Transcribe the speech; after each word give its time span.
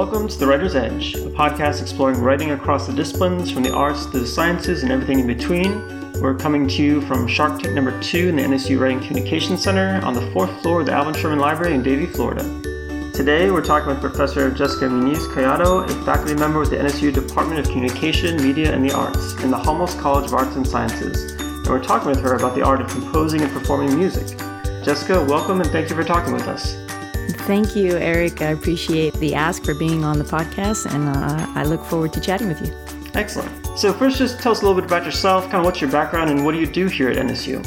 Welcome 0.00 0.28
to 0.28 0.38
The 0.38 0.46
Writer's 0.46 0.74
Edge, 0.74 1.14
a 1.14 1.28
podcast 1.28 1.82
exploring 1.82 2.22
writing 2.22 2.52
across 2.52 2.86
the 2.86 2.92
disciplines, 2.94 3.50
from 3.50 3.62
the 3.62 3.74
arts 3.74 4.06
to 4.06 4.20
the 4.20 4.26
sciences 4.26 4.82
and 4.82 4.90
everything 4.90 5.18
in 5.18 5.26
between. 5.26 6.22
We're 6.22 6.38
coming 6.38 6.66
to 6.68 6.82
you 6.82 7.02
from 7.02 7.28
Shark 7.28 7.60
Tank 7.60 7.74
number 7.74 8.00
two 8.00 8.30
in 8.30 8.36
the 8.36 8.42
NSU 8.42 8.80
Writing 8.80 9.00
Communication 9.00 9.58
Center 9.58 10.00
on 10.02 10.14
the 10.14 10.22
fourth 10.32 10.50
floor 10.62 10.80
of 10.80 10.86
the 10.86 10.92
Alvin 10.92 11.12
Sherman 11.12 11.38
Library 11.38 11.74
in 11.74 11.82
Davie, 11.82 12.06
Florida. 12.06 12.42
Today, 13.12 13.50
we're 13.50 13.62
talking 13.62 13.90
with 13.90 14.00
Professor 14.00 14.50
Jessica 14.50 14.86
Muñiz 14.86 15.28
Collado, 15.34 15.84
a 15.84 16.04
faculty 16.06 16.34
member 16.34 16.60
with 16.60 16.70
the 16.70 16.76
NSU 16.76 17.12
Department 17.12 17.60
of 17.60 17.66
Communication, 17.66 18.42
Media, 18.42 18.72
and 18.72 18.82
the 18.82 18.94
Arts 18.94 19.34
in 19.42 19.50
the 19.50 19.58
Halmos 19.58 20.00
College 20.00 20.24
of 20.24 20.32
Arts 20.32 20.56
and 20.56 20.66
Sciences. 20.66 21.32
And 21.42 21.68
we're 21.68 21.84
talking 21.84 22.08
with 22.08 22.22
her 22.22 22.36
about 22.36 22.54
the 22.54 22.62
art 22.62 22.80
of 22.80 22.88
composing 22.88 23.42
and 23.42 23.52
performing 23.52 23.94
music. 23.98 24.38
Jessica, 24.82 25.22
welcome 25.26 25.60
and 25.60 25.68
thank 25.68 25.90
you 25.90 25.94
for 25.94 26.04
talking 26.04 26.32
with 26.32 26.48
us. 26.48 26.89
Thank 27.46 27.74
you, 27.74 27.96
Eric. 27.96 28.42
I 28.42 28.50
appreciate 28.50 29.14
the 29.14 29.34
ask 29.34 29.64
for 29.64 29.74
being 29.74 30.04
on 30.04 30.18
the 30.18 30.24
podcast, 30.24 30.86
and 30.94 31.08
uh, 31.08 31.46
I 31.58 31.64
look 31.64 31.84
forward 31.84 32.12
to 32.12 32.20
chatting 32.20 32.48
with 32.48 32.60
you. 32.64 32.72
Excellent. 33.14 33.50
So, 33.78 33.92
first, 33.92 34.18
just 34.18 34.40
tell 34.40 34.52
us 34.52 34.62
a 34.62 34.66
little 34.66 34.80
bit 34.80 34.84
about 34.84 35.04
yourself, 35.04 35.44
kind 35.44 35.56
of 35.56 35.64
what's 35.64 35.80
your 35.80 35.90
background, 35.90 36.30
and 36.30 36.44
what 36.44 36.52
do 36.52 36.60
you 36.60 36.66
do 36.66 36.86
here 36.86 37.10
at 37.10 37.16
NSU? 37.16 37.66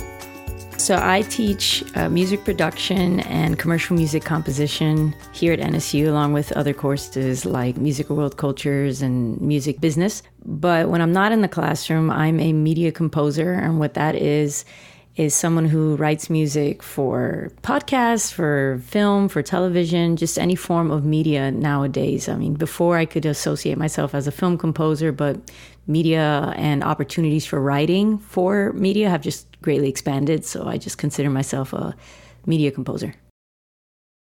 So, 0.79 0.99
I 1.01 1.23
teach 1.23 1.83
uh, 1.95 2.07
music 2.07 2.45
production 2.45 3.21
and 3.21 3.59
commercial 3.59 3.95
music 3.95 4.23
composition 4.23 5.15
here 5.33 5.53
at 5.53 5.59
NSU, 5.59 6.07
along 6.07 6.33
with 6.33 6.51
other 6.53 6.73
courses 6.73 7.45
like 7.45 7.75
music 7.75 8.09
world 8.09 8.37
cultures 8.37 9.01
and 9.01 9.41
music 9.41 9.81
business. 9.81 10.23
But 10.45 10.89
when 10.89 11.01
I'm 11.01 11.11
not 11.11 11.31
in 11.31 11.41
the 11.41 11.47
classroom, 11.47 12.09
I'm 12.09 12.39
a 12.39 12.53
media 12.53 12.91
composer, 12.91 13.51
and 13.53 13.79
what 13.79 13.95
that 13.95 14.15
is, 14.15 14.65
is 15.15 15.35
someone 15.35 15.65
who 15.65 15.95
writes 15.95 16.29
music 16.29 16.81
for 16.81 17.51
podcasts, 17.61 18.33
for 18.33 18.81
film, 18.83 19.29
for 19.29 19.43
television, 19.43 20.15
just 20.15 20.39
any 20.39 20.55
form 20.55 20.89
of 20.89 21.05
media 21.05 21.51
nowadays. 21.51 22.27
I 22.27 22.35
mean, 22.35 22.55
before 22.55 22.97
I 22.97 23.05
could 23.05 23.25
associate 23.25 23.77
myself 23.77 24.15
as 24.15 24.25
a 24.25 24.31
film 24.31 24.57
composer, 24.57 25.11
but 25.11 25.51
media 25.85 26.53
and 26.57 26.83
opportunities 26.83 27.45
for 27.45 27.61
writing 27.61 28.17
for 28.17 28.73
media 28.73 29.09
have 29.09 29.21
just 29.21 29.61
greatly 29.61 29.89
expanded. 29.89 30.45
So 30.45 30.65
I 30.65 30.77
just 30.77 30.97
consider 30.97 31.29
myself 31.29 31.73
a 31.73 31.95
media 32.45 32.71
composer. 32.71 33.13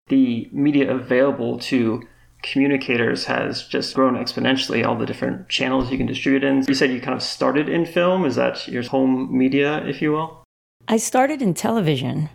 The 0.09 0.49
media 0.53 0.93
available 0.93 1.59
to 1.61 2.03
communicators 2.43 3.25
has 3.27 3.63
just 3.69 3.95
grown 3.95 4.15
exponentially 4.15 4.85
all 4.85 4.97
the 4.97 5.07
different 5.07 5.49
channels 5.49 5.93
you 5.93 5.97
can 5.97 6.07
distribute 6.07 6.43
in 6.43 6.65
you 6.67 6.75
said 6.75 6.91
you 6.91 7.01
kind 7.01 7.15
of 7.15 7.23
started 7.23 7.69
in 7.69 7.87
film 7.87 8.25
is 8.25 8.35
that 8.35 8.67
your 8.67 8.83
home 8.83 9.29
media 9.31 9.79
if 9.87 10.03
you 10.03 10.11
will 10.11 10.42
I 10.89 10.97
started 10.97 11.41
in 11.41 11.55
television 11.55 12.29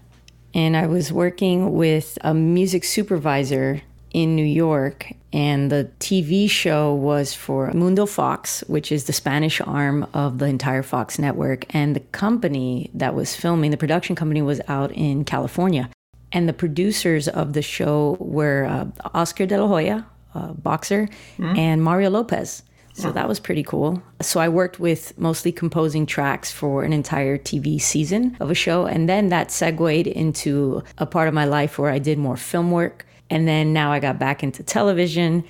and 0.53 0.76
I 0.76 0.88
was 0.88 1.12
working 1.12 1.73
with 1.73 2.17
a 2.22 2.34
music 2.34 2.84
supervisor 2.84 3.81
in 4.12 4.36
New 4.36 4.45
York. 4.45 5.14
And 5.34 5.72
the 5.72 5.92
TV 6.00 6.50
show 6.50 6.94
was 6.94 7.34
for 7.34 7.72
Mundo 7.73 8.06
Fox, 8.06 8.64
which 8.67 8.92
is 8.92 9.04
the 9.04 9.14
Spanish 9.14 9.62
arm 9.62 10.08
of 10.14 10.39
the 10.39 10.45
entire 10.45 10.81
Fox 10.81 11.20
network. 11.20 11.66
And 11.76 11.95
the 11.95 12.00
company 12.00 12.89
that 12.94 13.14
was 13.14 13.36
filming, 13.36 13.72
the 13.72 13.78
production 13.78 14.16
company, 14.16 14.42
was 14.42 14.61
out 14.67 14.92
in 14.94 15.26
California. 15.26 15.89
And 16.32 16.48
the 16.50 16.54
producers 16.54 17.28
of 17.28 17.54
the 17.54 17.61
show 17.61 18.17
were 18.20 18.66
uh, 18.66 18.88
Oscar 19.14 19.45
De 19.45 19.61
La 19.61 19.67
Hoya, 19.67 20.08
a 20.34 20.54
boxer, 20.54 21.08
mm-hmm. 21.38 21.58
and 21.58 21.84
Mario 21.84 22.09
Lopez. 22.09 22.64
So 22.98 23.12
that 23.12 23.28
was 23.28 23.40
pretty 23.40 23.62
cool. 23.62 24.02
So 24.22 24.40
I 24.40 24.50
worked 24.50 24.80
with 24.80 25.16
mostly 25.20 25.52
composing 25.52 26.08
tracks 26.08 26.52
for 26.52 26.84
an 26.84 26.94
entire 26.94 27.38
TV 27.38 27.80
season 27.80 28.36
of 28.39 28.50
a 28.50 28.56
show. 28.56 28.88
And 28.88 29.08
then 29.08 29.30
that 29.30 29.52
segued 29.52 30.08
into 30.08 30.81
a 30.98 31.06
part 31.06 31.28
of 31.28 31.36
my 31.36 31.45
life 31.45 31.78
where 31.78 31.92
I 31.92 32.00
did 32.00 32.17
more 32.17 32.38
film 32.38 32.72
work. 32.72 33.06
And 33.30 33.48
then 33.48 33.72
now 33.72 33.92
I 33.92 34.00
got 34.00 34.17
back 34.17 34.42
into 34.42 34.64
television. 34.64 35.44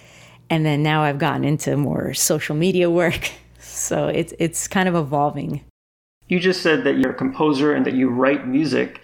And 0.49 0.65
then 0.65 0.83
now 0.83 1.03
I've 1.03 1.19
gotten 1.19 1.45
into 1.45 1.77
more 1.77 2.13
social 2.13 2.55
media 2.55 2.89
work. 2.89 3.31
So 3.59 4.07
it's, 4.07 4.33
it's 4.39 4.67
kind 4.67 4.87
of 4.87 4.95
evolving. 4.95 5.61
You 6.27 6.39
just 6.39 6.61
said 6.61 6.83
that 6.85 6.97
you're 6.97 7.11
a 7.11 7.15
composer 7.15 7.73
and 7.73 7.85
that 7.85 7.93
you 7.93 8.09
write 8.09 8.47
music 8.47 9.01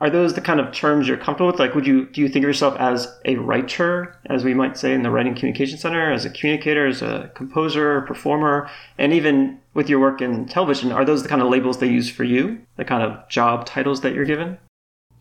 are 0.00 0.10
those 0.10 0.34
the 0.34 0.40
kind 0.40 0.60
of 0.60 0.72
terms 0.72 1.08
you're 1.08 1.16
comfortable 1.16 1.50
with? 1.50 1.58
Like, 1.58 1.74
would 1.74 1.86
you 1.86 2.06
do 2.06 2.20
you 2.20 2.28
think 2.28 2.44
of 2.44 2.48
yourself 2.48 2.76
as 2.78 3.08
a 3.24 3.36
writer, 3.36 4.14
as 4.26 4.44
we 4.44 4.54
might 4.54 4.76
say 4.76 4.92
in 4.92 5.02
the 5.02 5.10
Writing 5.10 5.34
Communication 5.34 5.78
Center, 5.78 6.12
as 6.12 6.24
a 6.24 6.30
communicator, 6.30 6.86
as 6.86 7.02
a 7.02 7.30
composer, 7.34 8.02
performer, 8.02 8.68
and 8.98 9.12
even 9.12 9.58
with 9.74 9.88
your 9.88 10.00
work 10.00 10.20
in 10.20 10.46
television, 10.46 10.92
are 10.92 11.04
those 11.04 11.22
the 11.22 11.28
kind 11.28 11.42
of 11.42 11.48
labels 11.48 11.78
they 11.78 11.88
use 11.88 12.10
for 12.10 12.24
you? 12.24 12.60
The 12.76 12.84
kind 12.84 13.02
of 13.02 13.28
job 13.28 13.66
titles 13.66 14.02
that 14.02 14.14
you're 14.14 14.24
given? 14.24 14.58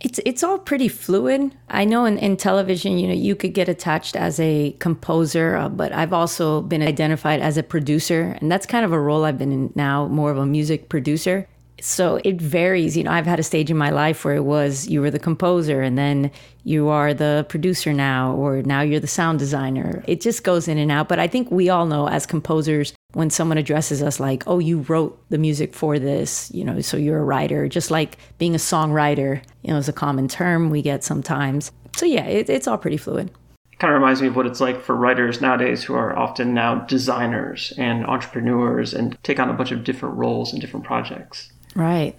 It's 0.01 0.19
it's 0.25 0.43
all 0.43 0.59
pretty 0.59 0.89
fluid. 0.89 1.55
I 1.69 1.85
know 1.85 2.03
in, 2.03 2.17
in 2.17 2.35
television, 2.35 2.99
you 2.99 3.07
know, 3.07 3.13
you 3.13 3.33
could 3.33 3.53
get 3.53 3.69
attached 3.69 4.17
as 4.17 4.41
a 4.41 4.75
composer, 4.79 5.55
uh, 5.55 5.69
but 5.69 5.93
I've 5.93 6.11
also 6.11 6.61
been 6.61 6.81
identified 6.81 7.39
as 7.39 7.57
a 7.57 7.63
producer, 7.63 8.37
and 8.41 8.51
that's 8.51 8.65
kind 8.65 8.83
of 8.83 8.91
a 8.91 8.99
role 8.99 9.23
I've 9.23 9.37
been 9.37 9.53
in 9.53 9.73
now, 9.73 10.07
more 10.09 10.31
of 10.31 10.37
a 10.37 10.45
music 10.45 10.89
producer 10.89 11.47
so 11.81 12.19
it 12.23 12.41
varies. 12.41 12.95
You 12.95 13.03
know, 13.03 13.11
I've 13.11 13.25
had 13.25 13.39
a 13.39 13.43
stage 13.43 13.69
in 13.69 13.77
my 13.77 13.89
life 13.89 14.23
where 14.25 14.35
it 14.35 14.43
was 14.43 14.87
you 14.87 15.01
were 15.01 15.11
the 15.11 15.19
composer 15.19 15.81
and 15.81 15.97
then 15.97 16.31
you 16.63 16.87
are 16.87 17.13
the 17.13 17.45
producer 17.49 17.93
now, 17.93 18.33
or 18.33 18.61
now 18.63 18.81
you're 18.81 18.99
the 18.99 19.07
sound 19.07 19.39
designer. 19.39 20.03
It 20.07 20.21
just 20.21 20.43
goes 20.43 20.67
in 20.67 20.77
and 20.77 20.91
out. 20.91 21.07
But 21.07 21.19
I 21.19 21.27
think 21.27 21.51
we 21.51 21.69
all 21.69 21.85
know 21.85 22.07
as 22.07 22.25
composers, 22.25 22.93
when 23.13 23.29
someone 23.29 23.57
addresses 23.57 24.01
us 24.01 24.19
like, 24.19 24.43
oh, 24.47 24.59
you 24.59 24.79
wrote 24.81 25.17
the 25.29 25.37
music 25.37 25.73
for 25.73 25.99
this, 25.99 26.51
you 26.53 26.63
know, 26.63 26.81
so 26.81 26.97
you're 26.97 27.19
a 27.19 27.23
writer, 27.23 27.67
just 27.67 27.91
like 27.91 28.17
being 28.37 28.55
a 28.55 28.59
songwriter, 28.59 29.41
you 29.61 29.71
know, 29.71 29.77
is 29.77 29.87
a 29.87 29.93
common 29.93 30.27
term 30.27 30.69
we 30.69 30.81
get 30.81 31.03
sometimes. 31.03 31.71
So 31.95 32.05
yeah, 32.05 32.25
it, 32.25 32.49
it's 32.49 32.67
all 32.67 32.77
pretty 32.77 32.97
fluid 32.97 33.31
kind 33.77 33.93
of 33.93 33.99
reminds 33.99 34.21
me 34.21 34.27
of 34.27 34.35
what 34.35 34.45
it's 34.45 34.61
like 34.61 34.81
for 34.81 34.95
writers 34.95 35.41
nowadays 35.41 35.83
who 35.83 35.93
are 35.93 36.17
often 36.17 36.53
now 36.53 36.75
designers 36.75 37.73
and 37.77 38.05
entrepreneurs 38.05 38.93
and 38.93 39.21
take 39.23 39.39
on 39.39 39.49
a 39.49 39.53
bunch 39.53 39.71
of 39.71 39.83
different 39.83 40.15
roles 40.15 40.53
in 40.53 40.59
different 40.59 40.85
projects. 40.85 41.51
Right. 41.75 42.15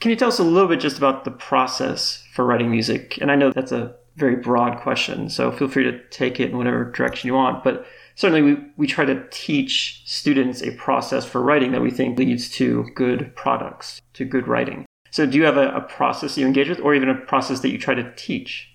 Can 0.00 0.10
you 0.10 0.16
tell 0.16 0.28
us 0.28 0.38
a 0.38 0.44
little 0.44 0.68
bit 0.68 0.80
just 0.80 0.98
about 0.98 1.24
the 1.24 1.30
process 1.30 2.24
for 2.32 2.44
writing 2.44 2.70
music? 2.70 3.18
And 3.20 3.30
I 3.30 3.36
know 3.36 3.52
that's 3.52 3.72
a 3.72 3.94
very 4.16 4.36
broad 4.36 4.80
question, 4.80 5.28
so 5.28 5.50
feel 5.52 5.68
free 5.68 5.84
to 5.84 6.02
take 6.08 6.38
it 6.40 6.50
in 6.50 6.58
whatever 6.58 6.90
direction 6.90 7.28
you 7.28 7.34
want. 7.34 7.64
But 7.64 7.86
certainly, 8.14 8.42
we, 8.42 8.62
we 8.76 8.86
try 8.86 9.04
to 9.04 9.24
teach 9.30 10.02
students 10.04 10.62
a 10.62 10.72
process 10.72 11.24
for 11.24 11.40
writing 11.40 11.72
that 11.72 11.82
we 11.82 11.90
think 11.90 12.18
leads 12.18 12.50
to 12.50 12.84
good 12.94 13.34
products, 13.36 14.00
to 14.14 14.24
good 14.24 14.48
writing. 14.48 14.86
So, 15.10 15.26
do 15.26 15.38
you 15.38 15.44
have 15.44 15.56
a, 15.56 15.70
a 15.70 15.80
process 15.82 16.36
you 16.36 16.46
engage 16.46 16.68
with, 16.68 16.80
or 16.80 16.94
even 16.94 17.08
a 17.08 17.14
process 17.14 17.60
that 17.60 17.70
you 17.70 17.78
try 17.78 17.94
to 17.94 18.12
teach? 18.16 18.71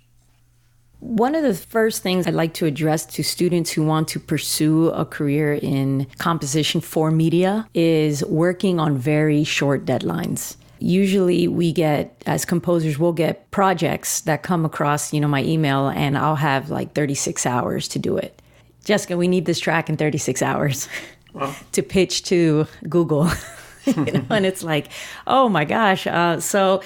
One 1.00 1.35
of 1.35 1.44
the 1.44 1.53
first 1.53 2.02
things 2.02 2.25
I'd 2.25 2.34
like 2.34 2.56
to 2.56 2.66
address 2.66 3.06
to 3.06 3.24
students 3.24 3.72
who 3.72 3.84
want 3.84 4.08
to 4.09 4.19
pursue 4.19 4.90
a 4.90 5.06
career 5.06 5.53
in 5.53 6.08
composition 6.18 6.81
for 6.81 7.12
media 7.12 7.68
is 7.74 8.25
working 8.25 8.80
on 8.80 8.97
very 8.97 9.44
short 9.44 9.85
deadlines. 9.85 10.56
Usually 10.80 11.47
we 11.47 11.72
get 11.72 12.24
as 12.25 12.46
composers 12.46 12.97
we'll 12.97 13.13
get 13.13 13.50
projects 13.52 14.22
that 14.22 14.41
come 14.41 14.66
across, 14.66 15.13
you 15.13 15.19
know, 15.19 15.28
my 15.28 15.44
email 15.44 15.88
and 15.90 16.18
I'll 16.18 16.35
have 16.35 16.72
like 16.72 16.94
36 16.94 17.46
hours 17.46 17.88
to 17.90 18.00
do 18.00 18.18
it. 18.18 18.41
Jessica, 18.84 19.18
we 19.18 19.28
need 19.28 19.46
this 19.46 19.59
track 19.59 19.90
in 19.90 19.97
36 19.97 20.41
hours 20.41 20.90
well. 21.34 21.56
to 21.74 21.84
pitch 21.84 22.24
to 22.24 22.66
Google. 22.90 23.29
you 23.85 24.06
know, 24.06 24.25
and 24.29 24.46
it's 24.46 24.64
like, 24.64 24.90
"Oh 25.25 25.47
my 25.47 25.64
gosh." 25.64 26.08
Uh, 26.08 26.40
so 26.41 26.81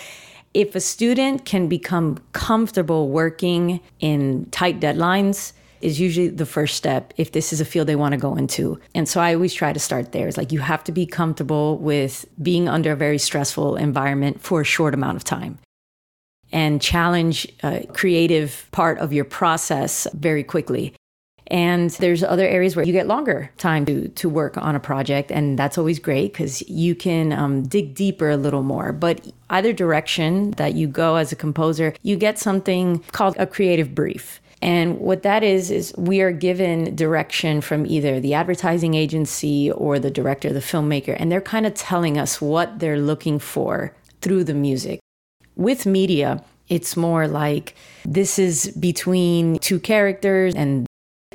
if 0.54 0.76
a 0.76 0.80
student 0.80 1.46
can 1.46 1.68
become 1.68 2.20
comfortable 2.34 3.10
working 3.10 3.80
in 4.00 4.46
tight 4.52 4.80
deadlines, 4.80 5.54
is 5.82 6.00
usually 6.00 6.28
the 6.28 6.46
first 6.46 6.76
step 6.76 7.14
if 7.18 7.32
this 7.32 7.52
is 7.52 7.60
a 7.60 7.66
field 7.66 7.88
they 7.88 7.96
want 7.96 8.14
to 8.14 8.18
go 8.18 8.36
into. 8.36 8.80
And 8.94 9.10
so 9.10 9.20
I 9.20 9.34
always 9.34 9.54
try 9.54 9.74
to 9.74 9.80
start 9.80 10.12
there. 10.12 10.28
It's 10.28 10.38
like 10.38 10.52
you 10.52 10.60
have 10.60 10.84
to 10.86 10.92
be 10.92 11.06
comfortable 11.06 11.78
with 11.78 12.26
being 12.42 12.70
under 12.70 12.92
a 12.92 12.96
very 12.96 13.18
stressful 13.18 13.76
environment 13.76 14.42
for 14.42 14.62
a 14.62 14.66
short 14.66 14.94
amount 14.94 15.18
of 15.18 15.24
time 15.24 15.58
and 16.52 16.82
challenge 16.82 17.48
a 17.64 17.86
creative 17.94 18.68
part 18.72 19.00
of 19.00 19.14
your 19.14 19.26
process 19.26 20.08
very 20.14 20.44
quickly. 20.44 20.94
And 21.52 21.90
there's 21.90 22.24
other 22.24 22.48
areas 22.48 22.78
where 22.78 22.86
you 22.86 22.94
get 22.94 23.08
longer 23.08 23.52
time 23.58 23.86
to, 23.86 24.08
to 24.08 24.30
work 24.30 24.56
on 24.58 24.74
a 24.74 24.80
project. 24.80 25.32
And 25.32 25.60
that's 25.60 25.78
always 25.78 26.00
great 26.00 26.32
because 26.32 26.62
you 26.70 26.96
can 26.96 27.34
um, 27.34 27.64
dig 27.64 27.94
deeper 27.94 28.30
a 28.30 28.38
little 28.38 28.64
more. 28.64 28.94
But 28.94 29.28
either 29.50 29.74
direction 29.74 30.52
that 30.52 30.76
you 30.76 30.88
go 30.88 31.18
as 31.18 31.34
a 31.34 31.36
composer, 31.36 31.94
you 32.04 32.16
get 32.16 32.40
something 32.40 33.04
called 33.12 33.36
a 33.38 33.46
creative 33.46 33.94
brief. 33.94 34.42
And 34.62 35.00
what 35.00 35.24
that 35.24 35.44
is, 35.44 35.72
is 35.72 35.94
we 35.98 36.22
are 36.22 36.32
given 36.32 36.96
direction 36.96 37.60
from 37.60 37.86
either 37.86 38.22
the 38.22 38.34
advertising 38.34 38.94
agency 38.94 39.72
or 39.72 40.00
the 40.00 40.12
director, 40.12 40.54
the 40.54 40.60
filmmaker, 40.60 41.18
and 41.20 41.30
they're 41.30 41.42
kind 41.42 41.66
of 41.66 41.74
telling 41.74 42.18
us 42.18 42.40
what 42.40 42.80
they're 42.80 43.00
looking 43.00 43.40
for 43.40 43.94
through 44.22 44.46
the 44.46 44.54
music. 44.54 45.00
With 45.58 45.86
media, 45.86 46.46
it's 46.70 46.96
more 46.96 47.28
like 47.28 47.76
this 48.06 48.40
is 48.40 48.68
between 48.80 49.60
two 49.60 49.80
characters 49.80 50.56
and 50.56 50.86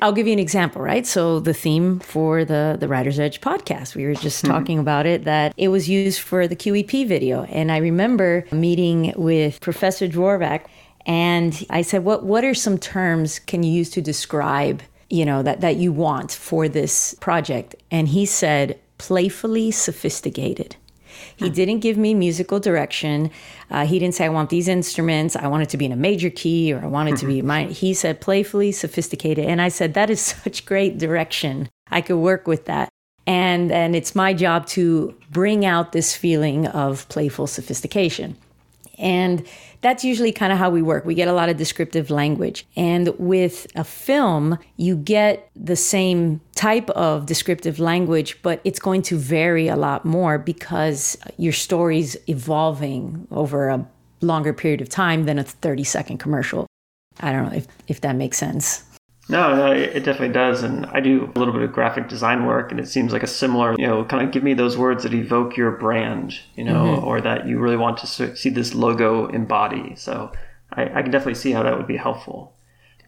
I'll 0.01 0.13
give 0.13 0.27
you 0.27 0.33
an 0.33 0.39
example, 0.39 0.81
right? 0.81 1.07
So 1.07 1.39
the 1.39 1.53
theme 1.53 1.99
for 1.99 2.45
the 2.45 2.77
the 2.79 2.87
Writer's 2.87 3.19
Edge 3.19 3.41
podcast, 3.41 3.95
we 3.95 4.05
were 4.05 4.13
just 4.13 4.43
mm-hmm. 4.43 4.53
talking 4.53 4.79
about 4.79 5.05
it 5.05 5.23
that 5.23 5.53
it 5.57 5.69
was 5.69 5.89
used 5.89 6.19
for 6.19 6.47
the 6.47 6.55
QEP 6.55 7.07
video, 7.07 7.43
and 7.43 7.71
I 7.71 7.77
remember 7.77 8.45
meeting 8.51 9.13
with 9.17 9.59
Professor 9.59 10.07
Dvorak, 10.07 10.65
and 11.05 11.65
I 11.69 11.81
said, 11.81 12.03
"What 12.03 12.23
what 12.23 12.43
are 12.43 12.53
some 12.53 12.77
terms 12.77 13.39
can 13.39 13.63
you 13.63 13.71
use 13.71 13.89
to 13.91 14.01
describe 14.01 14.83
you 15.09 15.25
know, 15.25 15.43
that, 15.43 15.61
that 15.61 15.77
you 15.77 15.91
want 15.91 16.31
for 16.31 16.67
this 16.67 17.13
project? 17.15 17.75
And 17.91 18.07
he 18.07 18.25
said, 18.25 18.79
playfully 18.97 19.71
sophisticated. 19.71 20.75
He 21.37 21.51
didn't 21.51 21.79
give 21.79 21.97
me 21.97 22.15
musical 22.15 22.59
direction. 22.59 23.29
Uh, 23.69 23.85
he 23.85 23.99
didn't 23.99 24.15
say, 24.15 24.25
I 24.25 24.29
want 24.29 24.49
these 24.49 24.67
instruments. 24.67 25.35
I 25.35 25.47
want 25.47 25.63
it 25.63 25.69
to 25.69 25.77
be 25.77 25.85
in 25.85 25.91
a 25.91 25.95
major 25.95 26.31
key 26.31 26.73
or 26.73 26.83
I 26.83 26.87
want 26.87 27.09
it 27.09 27.17
to 27.17 27.27
be 27.27 27.41
mine. 27.43 27.69
He 27.69 27.93
said, 27.93 28.19
playfully 28.21 28.71
sophisticated. 28.71 29.45
And 29.45 29.61
I 29.61 29.69
said, 29.69 29.93
that 29.93 30.09
is 30.09 30.19
such 30.43 30.65
great 30.65 30.97
direction. 30.97 31.69
I 31.91 32.01
could 32.01 32.17
work 32.17 32.47
with 32.47 32.65
that. 32.65 32.89
And, 33.27 33.71
and 33.71 33.95
it's 33.95 34.15
my 34.15 34.33
job 34.33 34.65
to 34.67 35.15
bring 35.29 35.65
out 35.65 35.91
this 35.91 36.15
feeling 36.15 36.65
of 36.67 37.07
playful 37.09 37.45
sophistication. 37.45 38.35
And 38.97 39.45
that's 39.81 40.03
usually 40.03 40.31
kind 40.31 40.51
of 40.51 40.57
how 40.57 40.69
we 40.69 40.81
work. 40.81 41.05
We 41.05 41.15
get 41.15 41.27
a 41.27 41.33
lot 41.33 41.49
of 41.49 41.57
descriptive 41.57 42.09
language. 42.09 42.65
And 42.75 43.09
with 43.19 43.67
a 43.75 43.83
film, 43.83 44.57
you 44.75 44.95
get 44.95 45.49
the 45.55 45.75
same 45.75 46.41
type 46.55 46.89
of 46.91 47.25
descriptive 47.25 47.79
language, 47.79 48.41
but 48.41 48.59
it's 48.63 48.79
going 48.79 49.01
to 49.03 49.17
vary 49.17 49.67
a 49.67 49.75
lot 49.75 50.05
more 50.05 50.37
because 50.37 51.17
your 51.37 51.53
story's 51.53 52.17
evolving 52.27 53.27
over 53.31 53.69
a 53.69 53.87
longer 54.21 54.53
period 54.53 54.81
of 54.81 54.89
time 54.89 55.25
than 55.25 55.37
a 55.37 55.43
30 55.43 55.83
second 55.83 56.17
commercial. 56.17 56.65
I 57.19 57.31
don't 57.31 57.45
know 57.45 57.57
if, 57.57 57.67
if 57.87 58.01
that 58.01 58.15
makes 58.15 58.37
sense. 58.37 58.83
No, 59.29 59.55
no, 59.55 59.71
it 59.73 60.05
definitely 60.05 60.33
does. 60.33 60.63
And 60.63 60.85
I 60.87 61.01
do 61.01 61.31
a 61.35 61.39
little 61.39 61.53
bit 61.53 61.63
of 61.63 61.73
graphic 61.73 62.07
design 62.07 62.45
work, 62.45 62.71
and 62.71 62.79
it 62.79 62.87
seems 62.87 63.11
like 63.11 63.23
a 63.23 63.27
similar, 63.27 63.75
you 63.77 63.85
know, 63.85 64.05
kind 64.05 64.25
of 64.25 64.31
give 64.31 64.43
me 64.43 64.53
those 64.53 64.77
words 64.77 65.03
that 65.03 65.13
evoke 65.13 65.57
your 65.57 65.71
brand, 65.71 66.39
you 66.55 66.63
know, 66.63 66.83
mm-hmm. 66.83 67.05
or 67.05 67.19
that 67.21 67.45
you 67.45 67.59
really 67.59 67.77
want 67.77 67.97
to 67.97 68.35
see 68.35 68.49
this 68.49 68.73
logo 68.73 69.27
embody. 69.27 69.95
So 69.95 70.31
I, 70.71 70.83
I 70.83 71.01
can 71.01 71.11
definitely 71.11 71.35
see 71.35 71.51
how 71.51 71.63
that 71.63 71.77
would 71.77 71.87
be 71.87 71.97
helpful. 71.97 72.53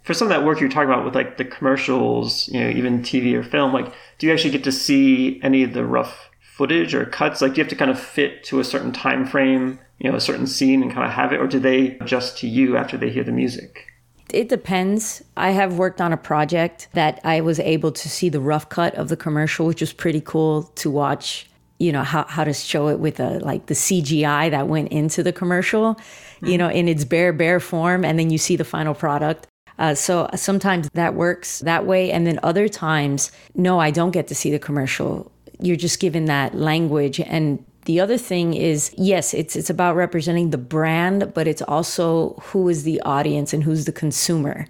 For 0.03 0.13
some 0.13 0.27
of 0.27 0.29
that 0.29 0.45
work 0.45 0.59
you're 0.59 0.69
talking 0.69 0.89
about 0.89 1.05
with 1.05 1.15
like 1.15 1.37
the 1.37 1.45
commercials, 1.45 2.47
you 2.49 2.59
know, 2.59 2.69
even 2.69 3.01
TV 3.01 3.33
or 3.33 3.43
film, 3.43 3.71
like, 3.71 3.93
do 4.17 4.27
you 4.27 4.33
actually 4.33 4.51
get 4.51 4.63
to 4.65 4.71
see 4.71 5.39
any 5.41 5.63
of 5.63 5.73
the 5.73 5.85
rough 5.85 6.29
footage 6.41 6.93
or 6.93 7.05
cuts? 7.05 7.41
Like, 7.41 7.53
do 7.53 7.57
you 7.57 7.63
have 7.63 7.69
to 7.69 7.75
kind 7.75 7.91
of 7.91 7.99
fit 7.99 8.43
to 8.45 8.59
a 8.59 8.63
certain 8.65 8.91
time 8.91 9.25
frame, 9.25 9.79
you 9.99 10.09
know, 10.09 10.17
a 10.17 10.21
certain 10.21 10.47
scene 10.47 10.81
and 10.81 10.91
kind 10.91 11.05
of 11.05 11.13
have 11.13 11.31
it, 11.31 11.39
or 11.39 11.47
do 11.47 11.59
they 11.59 11.97
adjust 11.99 12.37
to 12.39 12.47
you 12.47 12.75
after 12.75 12.97
they 12.97 13.09
hear 13.09 13.23
the 13.23 13.31
music? 13.31 13.88
It 14.33 14.49
depends. 14.49 15.23
I 15.35 15.51
have 15.51 15.77
worked 15.77 16.01
on 16.01 16.13
a 16.13 16.17
project 16.17 16.87
that 16.93 17.19
I 17.23 17.41
was 17.41 17.59
able 17.59 17.91
to 17.91 18.09
see 18.09 18.29
the 18.29 18.39
rough 18.39 18.69
cut 18.69 18.95
of 18.95 19.09
the 19.09 19.17
commercial, 19.17 19.65
which 19.65 19.81
was 19.81 19.93
pretty 19.93 20.21
cool 20.21 20.63
to 20.75 20.89
watch. 20.89 21.49
You 21.79 21.93
know 21.93 22.03
how 22.03 22.25
how 22.27 22.43
to 22.43 22.53
show 22.53 22.89
it 22.89 22.99
with 22.99 23.19
a 23.21 23.39
like 23.39 23.67
the 23.67 23.73
CGI 23.73 24.51
that 24.51 24.67
went 24.67 24.89
into 24.89 25.23
the 25.23 25.31
commercial, 25.31 25.95
mm-hmm. 25.95 26.47
you 26.47 26.57
know, 26.57 26.69
in 26.69 26.87
its 26.87 27.05
bare 27.05 27.31
bare 27.31 27.59
form, 27.59 28.03
and 28.03 28.19
then 28.19 28.29
you 28.29 28.37
see 28.37 28.57
the 28.57 28.65
final 28.65 28.93
product. 28.93 29.47
Uh, 29.77 29.95
so 29.95 30.29
sometimes 30.35 30.89
that 30.93 31.15
works 31.15 31.59
that 31.59 31.85
way, 31.85 32.11
and 32.11 32.27
then 32.27 32.37
other 32.43 32.67
times, 32.67 33.31
no, 33.55 33.79
I 33.79 33.91
don't 33.91 34.11
get 34.11 34.27
to 34.27 34.35
see 34.35 34.51
the 34.51 34.59
commercial. 34.59 35.31
You're 35.61 35.77
just 35.77 36.01
given 36.01 36.25
that 36.25 36.53
language, 36.53 37.21
and 37.21 37.63
the 37.85 37.99
other 37.99 38.17
thing 38.17 38.53
is, 38.53 38.93
yes, 38.97 39.33
it's 39.33 39.55
it's 39.55 39.69
about 39.69 39.95
representing 39.95 40.49
the 40.49 40.57
brand, 40.57 41.33
but 41.33 41.47
it's 41.47 41.61
also 41.61 42.35
who 42.41 42.69
is 42.69 42.83
the 42.83 43.01
audience 43.01 43.53
and 43.53 43.63
who's 43.63 43.85
the 43.85 43.91
consumer, 43.91 44.67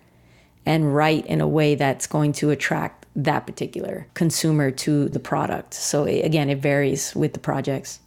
and 0.66 0.96
write 0.96 1.26
in 1.26 1.42
a 1.42 1.48
way 1.48 1.76
that's 1.76 2.08
going 2.08 2.34
to 2.34 2.50
attract 2.52 3.06
that 3.16 3.46
particular 3.46 4.08
consumer 4.14 4.72
to 4.72 5.10
the 5.10 5.20
product. 5.20 5.74
So 5.74 6.06
again, 6.06 6.50
it 6.50 6.60
varies 6.60 7.16
with 7.16 7.34
the 7.34 7.40
projects. 7.40 8.00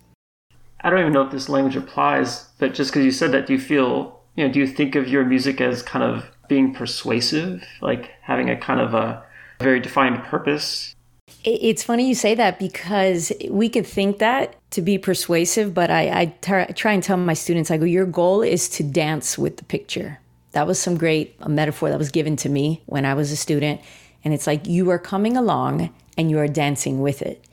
I 0.80 0.90
don't 0.90 1.00
even 1.00 1.12
know 1.12 1.22
if 1.22 1.30
this 1.30 1.48
language 1.48 1.76
applies, 1.76 2.46
but 2.58 2.74
just 2.74 2.90
because 2.90 3.04
you 3.04 3.12
said 3.12 3.32
that, 3.32 3.46
do 3.46 3.52
you 3.52 3.58
feel, 3.58 4.20
you 4.36 4.46
know, 4.46 4.52
do 4.52 4.58
you 4.58 4.66
think 4.66 4.94
of 4.94 5.08
your 5.08 5.24
music 5.24 5.60
as 5.60 5.82
kind 5.82 6.04
of 6.04 6.24
being 6.48 6.74
persuasive, 6.74 7.64
like 7.80 8.10
having 8.22 8.50
a 8.50 8.56
kind 8.56 8.80
of 8.80 8.94
a 8.94 9.22
very 9.60 9.80
defined 9.80 10.22
purpose? 10.24 10.94
It's 11.44 11.82
funny 11.82 12.08
you 12.08 12.14
say 12.14 12.36
that 12.36 12.58
because 12.60 13.32
we 13.50 13.68
could 13.68 13.86
think 13.86 14.18
that 14.18 14.56
to 14.70 14.82
be 14.82 14.96
persuasive, 14.96 15.74
but 15.74 15.90
I, 15.90 16.26
try 16.74 16.92
and 16.92 17.02
tell 17.02 17.16
my 17.16 17.34
students, 17.34 17.70
I 17.70 17.78
go, 17.78 17.84
your 17.84 18.06
goal 18.06 18.42
is 18.42 18.68
to 18.70 18.84
dance 18.84 19.36
with 19.36 19.56
the 19.56 19.64
picture. 19.64 20.20
That 20.52 20.66
was 20.66 20.78
some 20.78 20.96
great 20.96 21.44
metaphor 21.48 21.90
that 21.90 21.98
was 21.98 22.10
given 22.10 22.36
to 22.36 22.48
me 22.48 22.82
when 22.86 23.04
I 23.04 23.14
was 23.14 23.32
a 23.32 23.36
student. 23.36 23.80
And 24.24 24.32
it's 24.32 24.46
like 24.46 24.66
you 24.66 24.88
are 24.90 24.98
coming 24.98 25.36
along 25.36 25.92
and 26.16 26.30
you 26.30 26.38
are 26.38 26.46
dancing 26.46 27.00
with 27.00 27.22
it. 27.22 27.44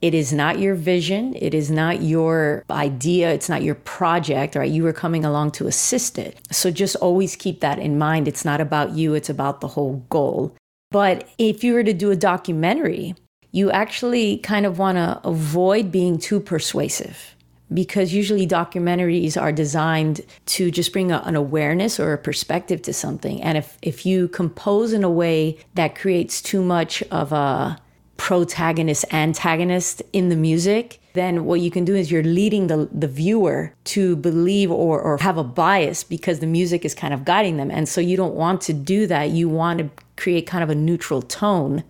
It 0.00 0.14
is 0.14 0.32
not 0.32 0.58
your 0.58 0.74
vision. 0.74 1.34
It 1.34 1.54
is 1.54 1.70
not 1.70 2.02
your 2.02 2.64
idea. 2.70 3.32
It's 3.32 3.48
not 3.48 3.62
your 3.62 3.74
project, 3.74 4.54
right? 4.54 4.70
You 4.70 4.86
are 4.86 4.92
coming 4.92 5.24
along 5.24 5.52
to 5.52 5.66
assist 5.66 6.18
it. 6.18 6.38
So 6.50 6.70
just 6.70 6.96
always 6.96 7.36
keep 7.36 7.60
that 7.60 7.78
in 7.78 7.98
mind. 7.98 8.28
It's 8.28 8.44
not 8.44 8.60
about 8.60 8.92
you, 8.92 9.14
it's 9.14 9.30
about 9.30 9.60
the 9.60 9.68
whole 9.68 10.04
goal. 10.08 10.54
But 10.90 11.28
if 11.38 11.64
you 11.64 11.74
were 11.74 11.84
to 11.84 11.92
do 11.92 12.10
a 12.10 12.16
documentary, 12.16 13.14
you 13.54 13.70
actually 13.70 14.38
kind 14.38 14.66
of 14.66 14.80
want 14.80 14.96
to 14.96 15.20
avoid 15.22 15.92
being 15.92 16.18
too 16.18 16.40
persuasive 16.40 17.36
because 17.72 18.12
usually 18.12 18.48
documentaries 18.48 19.40
are 19.40 19.52
designed 19.52 20.22
to 20.44 20.72
just 20.72 20.92
bring 20.92 21.12
a, 21.12 21.22
an 21.24 21.36
awareness 21.36 22.00
or 22.00 22.12
a 22.12 22.18
perspective 22.18 22.82
to 22.82 22.92
something. 22.92 23.40
And 23.40 23.56
if, 23.56 23.78
if 23.80 24.04
you 24.04 24.26
compose 24.26 24.92
in 24.92 25.04
a 25.04 25.10
way 25.10 25.56
that 25.76 25.94
creates 25.94 26.42
too 26.42 26.64
much 26.64 27.00
of 27.12 27.30
a 27.30 27.78
protagonist 28.16 29.04
antagonist 29.12 30.02
in 30.12 30.30
the 30.30 30.36
music, 30.36 31.00
then 31.12 31.44
what 31.44 31.60
you 31.60 31.70
can 31.70 31.84
do 31.84 31.94
is 31.94 32.10
you're 32.10 32.24
leading 32.24 32.66
the, 32.66 32.88
the 32.90 33.06
viewer 33.06 33.72
to 33.84 34.16
believe 34.16 34.68
or, 34.72 35.00
or 35.00 35.16
have 35.18 35.38
a 35.38 35.44
bias 35.44 36.02
because 36.02 36.40
the 36.40 36.46
music 36.48 36.84
is 36.84 36.92
kind 36.92 37.14
of 37.14 37.24
guiding 37.24 37.56
them. 37.58 37.70
And 37.70 37.88
so 37.88 38.00
you 38.00 38.16
don't 38.16 38.34
want 38.34 38.62
to 38.62 38.72
do 38.72 39.06
that. 39.06 39.30
You 39.30 39.48
want 39.48 39.78
to 39.78 39.90
create 40.16 40.44
kind 40.44 40.64
of 40.64 40.70
a 40.70 40.74
neutral 40.74 41.22
tone 41.22 41.84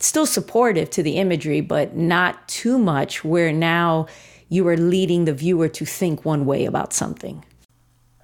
still 0.00 0.26
supportive 0.26 0.90
to 0.90 1.02
the 1.02 1.16
imagery, 1.16 1.60
but 1.60 1.96
not 1.96 2.48
too 2.48 2.78
much 2.78 3.24
where 3.24 3.52
now 3.52 4.06
you 4.48 4.66
are 4.66 4.76
leading 4.76 5.24
the 5.24 5.32
viewer 5.32 5.68
to 5.68 5.84
think 5.84 6.24
one 6.24 6.44
way 6.44 6.64
about 6.64 6.92
something. 6.92 7.44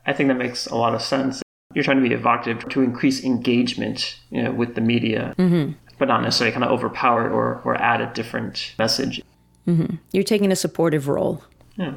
I 0.06 0.12
think 0.12 0.28
that 0.28 0.36
makes 0.36 0.66
a 0.66 0.76
lot 0.76 0.94
of 0.94 1.02
sense. 1.02 1.42
You're 1.74 1.84
trying 1.84 2.02
to 2.02 2.08
be 2.08 2.14
evocative 2.14 2.68
to 2.70 2.82
increase 2.82 3.22
engagement 3.22 4.18
you 4.30 4.42
know, 4.42 4.52
with 4.52 4.74
the 4.74 4.80
media, 4.80 5.34
mm-hmm. 5.38 5.72
but 5.98 6.08
not 6.08 6.22
necessarily 6.22 6.52
kind 6.52 6.64
of 6.64 6.70
overpower 6.70 7.26
it 7.26 7.32
or, 7.32 7.60
or 7.64 7.74
add 7.76 8.00
a 8.00 8.12
different 8.14 8.74
message. 8.78 9.22
Mm-hmm. 9.66 9.96
You're 10.12 10.24
taking 10.24 10.52
a 10.52 10.56
supportive 10.56 11.08
role. 11.08 11.44
Yeah. 11.76 11.94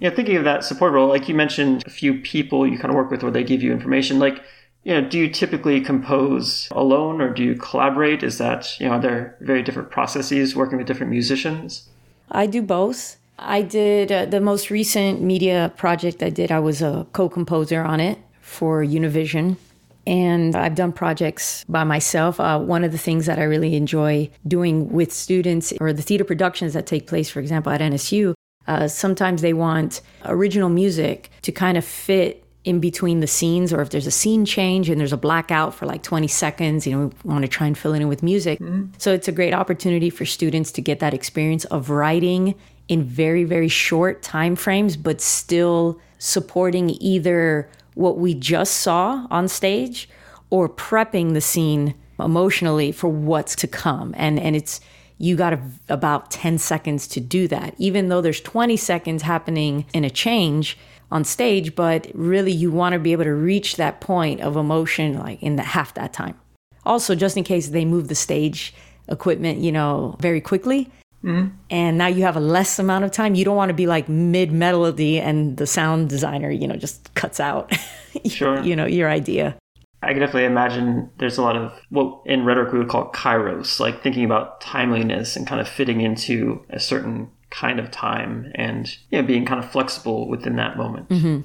Yeah, 0.00 0.10
thinking 0.10 0.36
of 0.36 0.44
that 0.44 0.64
support 0.64 0.92
role, 0.92 1.08
like 1.08 1.28
you 1.28 1.34
mentioned 1.34 1.82
a 1.84 1.90
few 1.90 2.20
people 2.20 2.66
you 2.66 2.78
kind 2.78 2.90
of 2.90 2.94
work 2.94 3.10
with 3.10 3.22
where 3.22 3.32
they 3.32 3.42
give 3.42 3.62
you 3.62 3.72
information. 3.72 4.20
Like, 4.20 4.42
you 4.88 4.94
know, 4.94 5.06
do 5.06 5.18
you 5.18 5.28
typically 5.28 5.82
compose 5.82 6.66
alone 6.70 7.20
or 7.20 7.28
do 7.28 7.44
you 7.44 7.54
collaborate? 7.56 8.22
Is 8.22 8.38
that, 8.38 8.74
you 8.80 8.86
know, 8.86 8.94
are 8.94 9.00
there 9.00 9.36
very 9.40 9.62
different 9.62 9.90
processes 9.90 10.56
working 10.56 10.78
with 10.78 10.86
different 10.86 11.10
musicians? 11.10 11.86
I 12.30 12.46
do 12.46 12.62
both. 12.62 13.18
I 13.38 13.60
did 13.60 14.10
uh, 14.10 14.24
the 14.24 14.40
most 14.40 14.70
recent 14.70 15.20
media 15.20 15.74
project 15.76 16.22
I 16.22 16.30
did, 16.30 16.50
I 16.50 16.60
was 16.60 16.80
a 16.80 17.06
co 17.12 17.28
composer 17.28 17.82
on 17.82 18.00
it 18.00 18.18
for 18.40 18.82
Univision. 18.82 19.58
And 20.06 20.56
I've 20.56 20.74
done 20.74 20.92
projects 20.92 21.66
by 21.68 21.84
myself. 21.84 22.40
Uh, 22.40 22.58
one 22.58 22.82
of 22.82 22.90
the 22.90 22.96
things 22.96 23.26
that 23.26 23.38
I 23.38 23.42
really 23.42 23.76
enjoy 23.76 24.30
doing 24.46 24.88
with 24.88 25.12
students 25.12 25.70
or 25.82 25.92
the 25.92 26.00
theater 26.00 26.24
productions 26.24 26.72
that 26.72 26.86
take 26.86 27.06
place, 27.06 27.28
for 27.28 27.40
example, 27.40 27.70
at 27.72 27.82
NSU, 27.82 28.32
uh, 28.66 28.88
sometimes 28.88 29.42
they 29.42 29.52
want 29.52 30.00
original 30.24 30.70
music 30.70 31.30
to 31.42 31.52
kind 31.52 31.76
of 31.76 31.84
fit 31.84 32.42
in 32.68 32.80
between 32.80 33.20
the 33.20 33.26
scenes 33.26 33.72
or 33.72 33.80
if 33.80 33.90
there's 33.90 34.06
a 34.06 34.10
scene 34.10 34.44
change 34.44 34.88
and 34.88 35.00
there's 35.00 35.12
a 35.12 35.16
blackout 35.16 35.74
for 35.74 35.86
like 35.86 36.02
20 36.02 36.28
seconds 36.28 36.86
you 36.86 36.92
know 36.92 37.06
we 37.06 37.30
want 37.30 37.42
to 37.42 37.48
try 37.48 37.66
and 37.66 37.78
fill 37.78 37.94
it 37.94 38.00
in 38.00 38.08
with 38.08 38.22
music. 38.22 38.58
Mm-hmm. 38.58 38.92
so 38.98 39.12
it's 39.12 39.28
a 39.28 39.32
great 39.32 39.54
opportunity 39.54 40.10
for 40.10 40.24
students 40.24 40.70
to 40.72 40.82
get 40.82 41.00
that 41.00 41.14
experience 41.14 41.64
of 41.66 41.90
writing 41.90 42.54
in 42.88 43.02
very 43.04 43.44
very 43.44 43.68
short 43.68 44.22
time 44.22 44.54
frames 44.54 44.96
but 44.96 45.20
still 45.20 45.98
supporting 46.18 46.90
either 47.00 47.68
what 47.94 48.18
we 48.18 48.34
just 48.34 48.74
saw 48.74 49.26
on 49.30 49.48
stage 49.48 50.08
or 50.50 50.68
prepping 50.68 51.34
the 51.34 51.40
scene 51.40 51.94
emotionally 52.20 52.92
for 52.92 53.08
what's 53.08 53.54
to 53.56 53.66
come. 53.66 54.14
And 54.16 54.38
and 54.38 54.56
it's 54.56 54.80
you 55.20 55.34
got 55.34 55.52
a, 55.52 55.60
about 55.88 56.30
10 56.30 56.58
seconds 56.58 57.08
to 57.08 57.20
do 57.20 57.48
that. 57.48 57.74
Even 57.78 58.08
though 58.08 58.20
there's 58.20 58.40
20 58.40 58.76
seconds 58.76 59.22
happening 59.22 59.84
in 59.92 60.04
a 60.04 60.10
change 60.10 60.78
on 61.10 61.24
stage, 61.24 61.74
but 61.74 62.06
really 62.14 62.52
you 62.52 62.70
want 62.70 62.92
to 62.92 62.98
be 62.98 63.12
able 63.12 63.24
to 63.24 63.34
reach 63.34 63.76
that 63.76 64.00
point 64.00 64.40
of 64.40 64.56
emotion 64.56 65.18
like 65.18 65.42
in 65.42 65.56
the 65.56 65.62
half 65.62 65.94
that 65.94 66.12
time. 66.12 66.38
Also, 66.84 67.14
just 67.14 67.36
in 67.36 67.44
case 67.44 67.68
they 67.68 67.84
move 67.84 68.08
the 68.08 68.14
stage 68.14 68.74
equipment, 69.08 69.58
you 69.60 69.72
know, 69.72 70.16
very 70.20 70.40
quickly. 70.40 70.90
Mm-hmm. 71.24 71.48
And 71.70 71.98
now 71.98 72.06
you 72.06 72.22
have 72.22 72.36
a 72.36 72.40
less 72.40 72.78
amount 72.78 73.04
of 73.04 73.10
time. 73.10 73.34
You 73.34 73.44
don't 73.44 73.56
want 73.56 73.70
to 73.70 73.74
be 73.74 73.86
like 73.86 74.08
mid 74.08 74.52
melody 74.52 75.18
and 75.18 75.56
the 75.56 75.66
sound 75.66 76.08
designer, 76.08 76.50
you 76.50 76.68
know, 76.68 76.76
just 76.76 77.12
cuts 77.14 77.40
out, 77.40 77.72
sure. 78.26 78.62
you 78.62 78.76
know, 78.76 78.86
your 78.86 79.08
idea. 79.08 79.56
I 80.00 80.12
can 80.12 80.20
definitely 80.20 80.44
imagine 80.44 81.10
there's 81.18 81.38
a 81.38 81.42
lot 81.42 81.56
of 81.56 81.72
what 81.90 82.22
in 82.24 82.44
rhetoric 82.44 82.72
we 82.72 82.78
would 82.78 82.88
call 82.88 83.10
kairos, 83.10 83.80
like 83.80 84.00
thinking 84.00 84.24
about 84.24 84.60
timeliness 84.60 85.34
and 85.34 85.44
kind 85.44 85.60
of 85.60 85.68
fitting 85.68 86.00
into 86.00 86.64
a 86.70 86.78
certain 86.78 87.30
kind 87.50 87.80
of 87.80 87.90
time 87.90 88.52
and 88.54 88.96
yeah, 89.10 89.22
being 89.22 89.44
kind 89.44 89.62
of 89.62 89.70
flexible 89.70 90.28
within 90.28 90.56
that 90.56 90.76
moment. 90.76 91.08
Mm-hmm. 91.08 91.40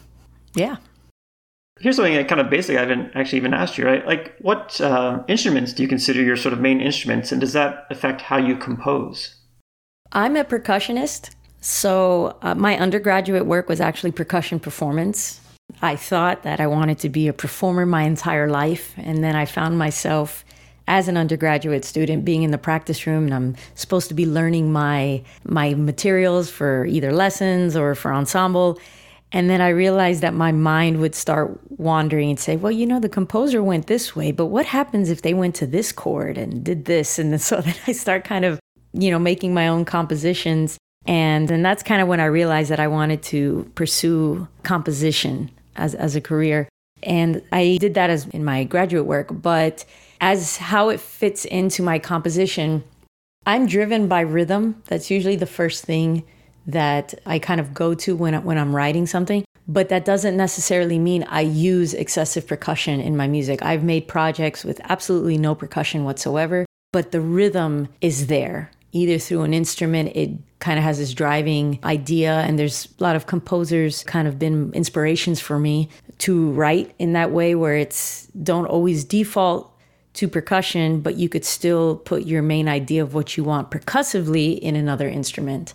Yeah. 0.53 0.77
Here's 1.79 1.95
something 1.95 2.13
that 2.13 2.27
kind 2.27 2.39
of 2.39 2.49
basic 2.49 2.77
I 2.77 2.81
haven't 2.81 3.11
actually 3.15 3.39
even 3.39 3.53
asked 3.53 3.77
you, 3.77 3.85
right? 3.85 4.05
Like, 4.05 4.35
what 4.39 4.79
uh, 4.79 5.23
instruments 5.27 5.73
do 5.73 5.81
you 5.81 5.89
consider 5.89 6.21
your 6.21 6.37
sort 6.37 6.53
of 6.53 6.59
main 6.59 6.79
instruments, 6.79 7.31
and 7.31 7.41
does 7.41 7.53
that 7.53 7.87
affect 7.89 8.21
how 8.21 8.37
you 8.37 8.55
compose? 8.55 9.35
I'm 10.11 10.35
a 10.35 10.43
percussionist. 10.43 11.31
So, 11.61 12.37
uh, 12.43 12.53
my 12.53 12.77
undergraduate 12.77 13.47
work 13.47 13.69
was 13.69 13.81
actually 13.81 14.11
percussion 14.11 14.59
performance. 14.59 15.41
I 15.81 15.95
thought 15.95 16.43
that 16.43 16.59
I 16.59 16.67
wanted 16.67 16.99
to 16.99 17.09
be 17.09 17.27
a 17.27 17.33
performer 17.33 17.85
my 17.85 18.03
entire 18.03 18.49
life. 18.49 18.93
And 18.97 19.23
then 19.23 19.35
I 19.35 19.45
found 19.45 19.77
myself 19.77 20.45
as 20.87 21.07
an 21.07 21.17
undergraduate 21.17 21.85
student 21.85 22.25
being 22.25 22.43
in 22.43 22.51
the 22.51 22.57
practice 22.57 23.07
room 23.07 23.25
and 23.25 23.33
I'm 23.33 23.55
supposed 23.75 24.09
to 24.09 24.13
be 24.13 24.25
learning 24.25 24.71
my 24.71 25.23
my 25.45 25.73
materials 25.73 26.49
for 26.49 26.85
either 26.85 27.11
lessons 27.11 27.75
or 27.75 27.95
for 27.95 28.13
ensemble 28.13 28.79
and 29.33 29.49
then 29.49 29.61
I 29.61 29.69
realized 29.69 30.21
that 30.21 30.35
my 30.35 30.51
mind 30.51 30.99
would 30.99 31.15
start 31.15 31.59
wandering 31.71 32.29
and 32.29 32.39
say, 32.39 32.55
well, 32.55 32.71
you 32.71 32.85
know, 32.85 32.99
the 32.99 33.09
composer 33.09 33.63
went 33.63 33.87
this 33.87 34.15
way, 34.15 34.31
but 34.31 34.45
what 34.45 34.67
happens 34.67 35.09
if 35.09 35.23
they 35.23 35.33
went 35.33 35.55
to 35.55 35.65
this 35.65 35.91
chord 35.91 36.37
and 36.37 36.63
did 36.63 36.85
this? 36.85 37.17
And 37.17 37.41
so 37.41 37.59
then 37.59 37.75
I 37.87 37.93
start 37.93 38.23
kind 38.23 38.45
of, 38.45 38.59
you 38.93 39.09
know, 39.09 39.17
making 39.17 39.53
my 39.55 39.67
own 39.67 39.85
compositions. 39.85 40.77
And 41.07 41.47
then 41.47 41.63
that's 41.63 41.81
kind 41.81 42.01
of 42.01 42.07
when 42.07 42.19
I 42.19 42.25
realized 42.25 42.69
that 42.69 42.79
I 42.79 42.87
wanted 42.87 43.23
to 43.23 43.69
pursue 43.73 44.47
composition 44.61 45.49
as, 45.75 45.95
as 45.95 46.15
a 46.15 46.21
career. 46.21 46.69
And 47.01 47.41
I 47.51 47.77
did 47.81 47.95
that 47.95 48.11
as 48.11 48.27
in 48.27 48.45
my 48.45 48.63
graduate 48.63 49.05
work, 49.05 49.29
but 49.31 49.83
as 50.23 50.55
how 50.55 50.87
it 50.87 51.01
fits 51.01 51.43
into 51.43 51.83
my 51.83 51.99
composition, 51.99 52.81
I'm 53.45 53.67
driven 53.67 54.07
by 54.07 54.21
rhythm. 54.21 54.81
That's 54.87 55.11
usually 55.11 55.35
the 55.35 55.45
first 55.45 55.83
thing 55.83 56.23
that 56.65 57.13
I 57.25 57.39
kind 57.39 57.59
of 57.59 57.73
go 57.73 57.93
to 57.95 58.15
when, 58.15 58.41
when 58.45 58.57
I'm 58.57 58.73
writing 58.73 59.05
something. 59.05 59.43
But 59.67 59.89
that 59.89 60.05
doesn't 60.05 60.37
necessarily 60.37 60.97
mean 60.97 61.23
I 61.23 61.41
use 61.41 61.93
excessive 61.93 62.47
percussion 62.47 63.01
in 63.01 63.17
my 63.17 63.27
music. 63.27 63.63
I've 63.63 63.83
made 63.83 64.07
projects 64.07 64.63
with 64.63 64.79
absolutely 64.85 65.37
no 65.37 65.55
percussion 65.55 66.05
whatsoever, 66.05 66.65
but 66.93 67.11
the 67.11 67.19
rhythm 67.19 67.89
is 67.99 68.27
there. 68.27 68.71
Either 68.93 69.17
through 69.17 69.41
an 69.41 69.53
instrument, 69.53 70.15
it 70.15 70.29
kind 70.59 70.77
of 70.77 70.85
has 70.85 70.99
this 70.99 71.13
driving 71.13 71.79
idea, 71.83 72.39
and 72.41 72.57
there's 72.57 72.87
a 72.97 73.03
lot 73.03 73.17
of 73.17 73.25
composers 73.25 74.03
kind 74.03 74.29
of 74.29 74.39
been 74.39 74.71
inspirations 74.71 75.41
for 75.41 75.59
me 75.59 75.89
to 76.19 76.51
write 76.51 76.95
in 76.97 77.11
that 77.11 77.31
way 77.31 77.55
where 77.55 77.75
it's 77.75 78.27
don't 78.41 78.67
always 78.67 79.03
default 79.03 79.72
to 80.13 80.27
percussion, 80.27 81.01
but 81.01 81.15
you 81.15 81.29
could 81.29 81.45
still 81.45 81.97
put 81.97 82.23
your 82.23 82.41
main 82.41 82.67
idea 82.67 83.01
of 83.01 83.13
what 83.13 83.35
you 83.35 83.43
want 83.43 83.71
percussively 83.71 84.51
in 84.53 84.75
another 84.75 85.07
instrument. 85.07 85.73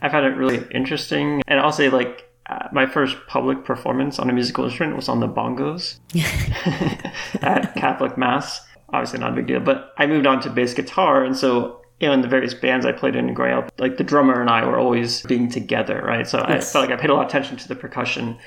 I 0.00 0.08
found 0.08 0.26
it 0.26 0.36
really 0.36 0.66
interesting. 0.74 1.42
And 1.46 1.60
I'll 1.60 1.72
say, 1.72 1.88
like, 1.88 2.28
uh, 2.46 2.68
my 2.72 2.86
first 2.86 3.16
public 3.28 3.64
performance 3.64 4.18
on 4.18 4.28
a 4.28 4.32
musical 4.32 4.64
instrument 4.64 4.96
was 4.96 5.08
on 5.08 5.20
the 5.20 5.28
bongos 5.28 5.98
at 7.42 7.74
Catholic 7.76 8.18
Mass. 8.18 8.60
Obviously, 8.92 9.20
not 9.20 9.32
a 9.32 9.36
big 9.36 9.46
deal, 9.46 9.60
but 9.60 9.94
I 9.96 10.06
moved 10.06 10.26
on 10.26 10.40
to 10.42 10.50
bass 10.50 10.74
guitar. 10.74 11.24
And 11.24 11.36
so, 11.36 11.80
you 12.00 12.08
know, 12.08 12.14
in 12.14 12.20
the 12.20 12.28
various 12.28 12.52
bands 12.52 12.84
I 12.84 12.92
played 12.92 13.14
in 13.14 13.32
growing 13.32 13.54
up, 13.54 13.72
like 13.78 13.96
the 13.96 14.04
drummer 14.04 14.40
and 14.40 14.50
I 14.50 14.66
were 14.66 14.78
always 14.78 15.22
being 15.22 15.48
together, 15.48 16.02
right? 16.04 16.26
So 16.26 16.44
yes. 16.48 16.68
I 16.68 16.72
felt 16.72 16.88
like 16.88 16.98
I 16.98 17.00
paid 17.00 17.10
a 17.10 17.14
lot 17.14 17.24
of 17.24 17.28
attention 17.28 17.56
to 17.58 17.68
the 17.68 17.76
percussion. 17.76 18.38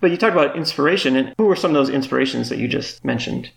But 0.00 0.10
you 0.10 0.16
talked 0.16 0.34
about 0.34 0.56
inspiration, 0.56 1.14
and 1.14 1.34
who 1.38 1.44
were 1.44 1.56
some 1.56 1.70
of 1.70 1.74
those 1.74 1.90
inspirations 1.90 2.48
that 2.48 2.58
you 2.58 2.68
just 2.68 3.04
mentioned? 3.04 3.50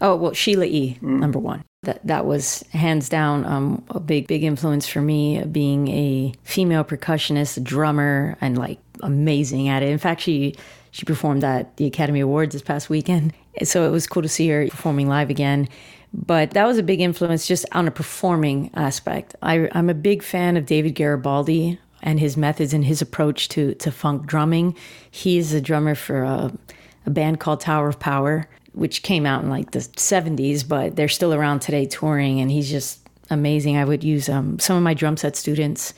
Oh 0.00 0.16
well, 0.16 0.32
Sheila 0.32 0.66
E. 0.66 0.98
Mm. 1.02 1.20
Number 1.20 1.38
one. 1.38 1.64
That 1.82 2.04
that 2.06 2.26
was 2.26 2.62
hands 2.72 3.08
down 3.08 3.44
um, 3.44 3.84
a 3.90 4.00
big 4.00 4.26
big 4.26 4.42
influence 4.42 4.86
for 4.86 5.00
me. 5.00 5.42
Being 5.44 5.88
a 5.88 6.34
female 6.42 6.84
percussionist, 6.84 7.56
a 7.56 7.60
drummer, 7.60 8.36
and 8.40 8.58
like 8.58 8.78
amazing 9.02 9.68
at 9.68 9.82
it. 9.82 9.88
In 9.88 9.98
fact, 9.98 10.20
she 10.20 10.54
she 10.90 11.04
performed 11.04 11.44
at 11.44 11.76
the 11.76 11.86
Academy 11.86 12.20
Awards 12.20 12.54
this 12.54 12.62
past 12.62 12.90
weekend, 12.90 13.32
so 13.62 13.86
it 13.86 13.90
was 13.90 14.06
cool 14.06 14.22
to 14.22 14.28
see 14.28 14.48
her 14.48 14.68
performing 14.68 15.08
live 15.08 15.30
again. 15.30 15.68
But 16.12 16.52
that 16.52 16.66
was 16.66 16.78
a 16.78 16.82
big 16.82 17.00
influence 17.00 17.46
just 17.46 17.66
on 17.72 17.86
a 17.86 17.90
performing 17.90 18.70
aspect. 18.74 19.36
I, 19.42 19.68
I'm 19.72 19.90
a 19.90 19.94
big 19.94 20.22
fan 20.22 20.56
of 20.56 20.64
David 20.64 20.94
Garibaldi 20.94 21.78
and 22.02 22.18
his 22.18 22.36
methods 22.36 22.72
and 22.72 22.84
his 22.84 23.02
approach 23.02 23.48
to 23.50 23.74
to 23.74 23.92
funk 23.92 24.26
drumming. 24.26 24.76
He's 25.10 25.52
a 25.52 25.60
drummer 25.60 25.94
for 25.94 26.22
a, 26.22 26.52
a 27.04 27.10
band 27.10 27.38
called 27.40 27.60
Tower 27.60 27.88
of 27.88 27.98
Power 27.98 28.48
which 28.76 29.02
came 29.02 29.24
out 29.24 29.42
in 29.42 29.48
like 29.48 29.70
the 29.70 29.80
70s, 29.80 30.66
but 30.66 30.96
they're 30.96 31.08
still 31.08 31.32
around 31.32 31.60
today 31.60 31.86
touring. 31.86 32.40
And 32.40 32.50
he's 32.50 32.70
just 32.70 33.00
amazing. 33.30 33.76
I 33.76 33.84
would 33.84 34.04
use 34.04 34.28
um, 34.28 34.58
some 34.58 34.76
of 34.76 34.82
my 34.82 34.94
drum 34.94 35.16
set 35.16 35.34
students 35.34 35.94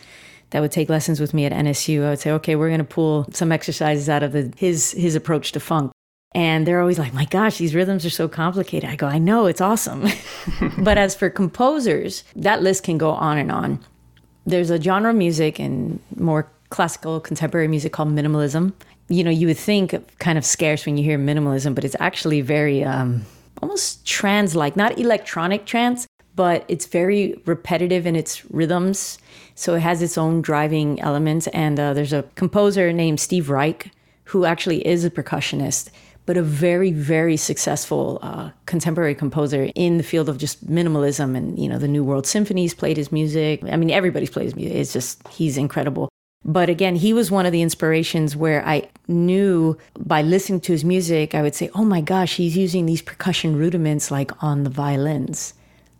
that 0.51 0.61
would 0.61 0.73
take 0.73 0.89
lessons 0.89 1.21
with 1.21 1.35
me 1.35 1.45
at 1.45 1.53
NSU. 1.53 2.05
I 2.05 2.11
would 2.11 2.21
say, 2.21 2.31
okay, 2.31 2.57
we're 2.57 2.69
going 2.69 2.79
to 2.79 2.85
pull 2.85 3.27
some 3.33 3.53
exercises 3.53 4.09
out 4.09 4.23
of 4.23 4.33
the, 4.33 4.53
his 4.57 4.93
his 4.93 5.15
approach 5.15 5.53
to 5.53 5.61
funk. 5.61 5.93
And 6.35 6.67
they're 6.67 6.81
always 6.81 6.99
like, 6.99 7.13
my 7.13 7.25
gosh, 7.25 7.59
these 7.59 7.75
rhythms 7.75 8.05
are 8.07 8.11
so 8.11 8.29
complicated. 8.29 8.89
I 8.89 8.97
go, 8.97 9.07
I 9.07 9.19
know, 9.19 9.47
it's 9.47 9.61
awesome. 9.61 10.07
but 10.79 10.99
as 10.99 11.15
for 11.15 11.31
composers, 11.31 12.23
that 12.37 12.63
list 12.63 12.85
can 12.85 12.97
go 12.99 13.11
on 13.11 13.39
and 13.39 13.51
on. 13.51 13.81
There's 14.47 14.71
a 14.71 14.81
genre 14.81 15.11
of 15.11 15.17
music 15.17 15.59
and 15.59 16.01
more 16.17 16.51
classical 16.71 17.19
contemporary 17.19 17.67
music 17.67 17.93
called 17.93 18.11
minimalism 18.11 18.73
you 19.09 19.25
know, 19.25 19.31
you 19.31 19.47
would 19.47 19.59
think 19.59 19.95
kind 20.19 20.39
of 20.39 20.45
scarce 20.45 20.85
when 20.87 20.97
you 20.97 21.05
hear 21.05 21.19
minimalism, 21.19 21.75
but 21.75 21.85
it's 21.85 21.97
actually 21.99 22.41
very 22.43 22.85
um, 22.85 23.25
almost 23.63 24.07
trance 24.07 24.55
like, 24.55 24.77
not 24.77 24.99
electronic 24.99 25.65
trance, 25.65 26.07
but 26.37 26.65
it's 26.69 26.87
very 26.87 27.41
repetitive 27.47 28.07
in 28.07 28.15
its 28.15 28.45
rhythms. 28.51 29.19
So 29.55 29.75
it 29.75 29.81
has 29.81 30.03
its 30.03 30.17
own 30.17 30.43
driving 30.43 31.01
elements. 31.01 31.49
And 31.49 31.81
uh, 31.81 31.95
there's 31.95 32.13
a 32.13 32.23
composer 32.35 32.93
named 32.93 33.19
Steve 33.19 33.51
Reich 33.51 33.91
who 34.25 34.45
actually 34.45 34.87
is 34.87 35.05
a 35.05 35.11
percussionist, 35.11 35.91
but 36.27 36.37
a 36.37 36.43
very, 36.43 36.93
very 36.93 37.37
successful 37.39 38.19
uh, 38.21 38.51
contemporary 38.67 39.15
composer 39.15 39.71
in 39.75 39.97
the 39.97 40.05
field 40.05 40.29
of 40.29 40.37
just 40.37 40.65
minimalism. 40.71 41.35
And, 41.35 41.59
you 41.59 41.67
know, 41.67 41.79
the 41.79 41.89
New 41.89 42.05
World 42.05 42.27
Symphonies 42.27 42.75
played 42.75 42.99
his 42.99 43.11
music. 43.11 43.65
I 43.65 43.77
mean, 43.77 43.91
everybody's 43.91 44.31
played 44.31 44.45
his 44.45 44.55
music. 44.55 44.77
It's 44.77 44.93
just, 44.93 45.27
he's 45.29 45.57
incredible. 45.57 46.11
But 46.45 46.69
again, 46.69 46.97
he 46.97 47.13
was 47.13 47.31
one 47.31 47.47
of 47.47 47.53
the 47.53 47.63
inspirations 47.63 48.37
where 48.37 48.67
I 48.67 48.89
knew 49.07 49.77
by 49.99 50.23
listening 50.23 50.61
to 50.63 50.73
his 50.73 50.85
music, 50.85 51.35
I 51.35 51.43
would 51.43 51.55
say, 51.55 51.71
oh 51.75 51.85
my 51.85 52.01
gosh, 52.01 52.37
he's 52.37 52.57
using 52.57 52.87
these 52.87 53.03
percussion 53.03 53.57
rudiments 53.57 54.11
like 54.11 54.31
on 54.43 54.65
the 54.65 54.71
violins. 54.71 55.55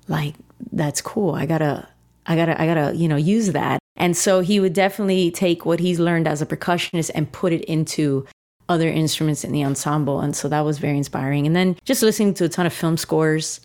Like, 0.07 0.35
that's 0.73 1.01
cool. 1.01 1.35
I 1.35 1.45
gotta, 1.47 1.89
I 2.27 2.37
gotta, 2.37 2.61
I 2.61 2.67
gotta, 2.67 2.97
you 2.97 3.09
know, 3.09 3.17
use 3.17 3.49
that. 3.53 3.79
And 3.97 4.17
so 4.17 4.41
he 4.41 4.61
would 4.61 4.73
definitely 4.73 5.31
take 5.31 5.67
what 5.67 5.81
he's 5.81 5.99
learned 5.99 6.29
as 6.29 6.41
a 6.41 6.47
percussionist 6.47 7.11
and 7.15 7.31
put 7.31 7.53
it 7.53 7.65
into 7.65 8.27
other 8.69 8.89
instruments 8.89 9.45
in 9.45 9.53
the 9.53 9.65
ensemble. 9.65 10.21
And 10.21 10.37
so 10.37 10.49
that 10.49 10.61
was 10.61 10.79
very 10.79 10.97
inspiring. 10.97 11.47
And 11.47 11.57
then 11.57 11.77
just 11.85 12.03
listening 12.03 12.35
to 12.35 12.45
a 12.45 12.49
ton 12.49 12.67
of 12.67 12.73
film 12.73 12.97
scores 12.97 13.61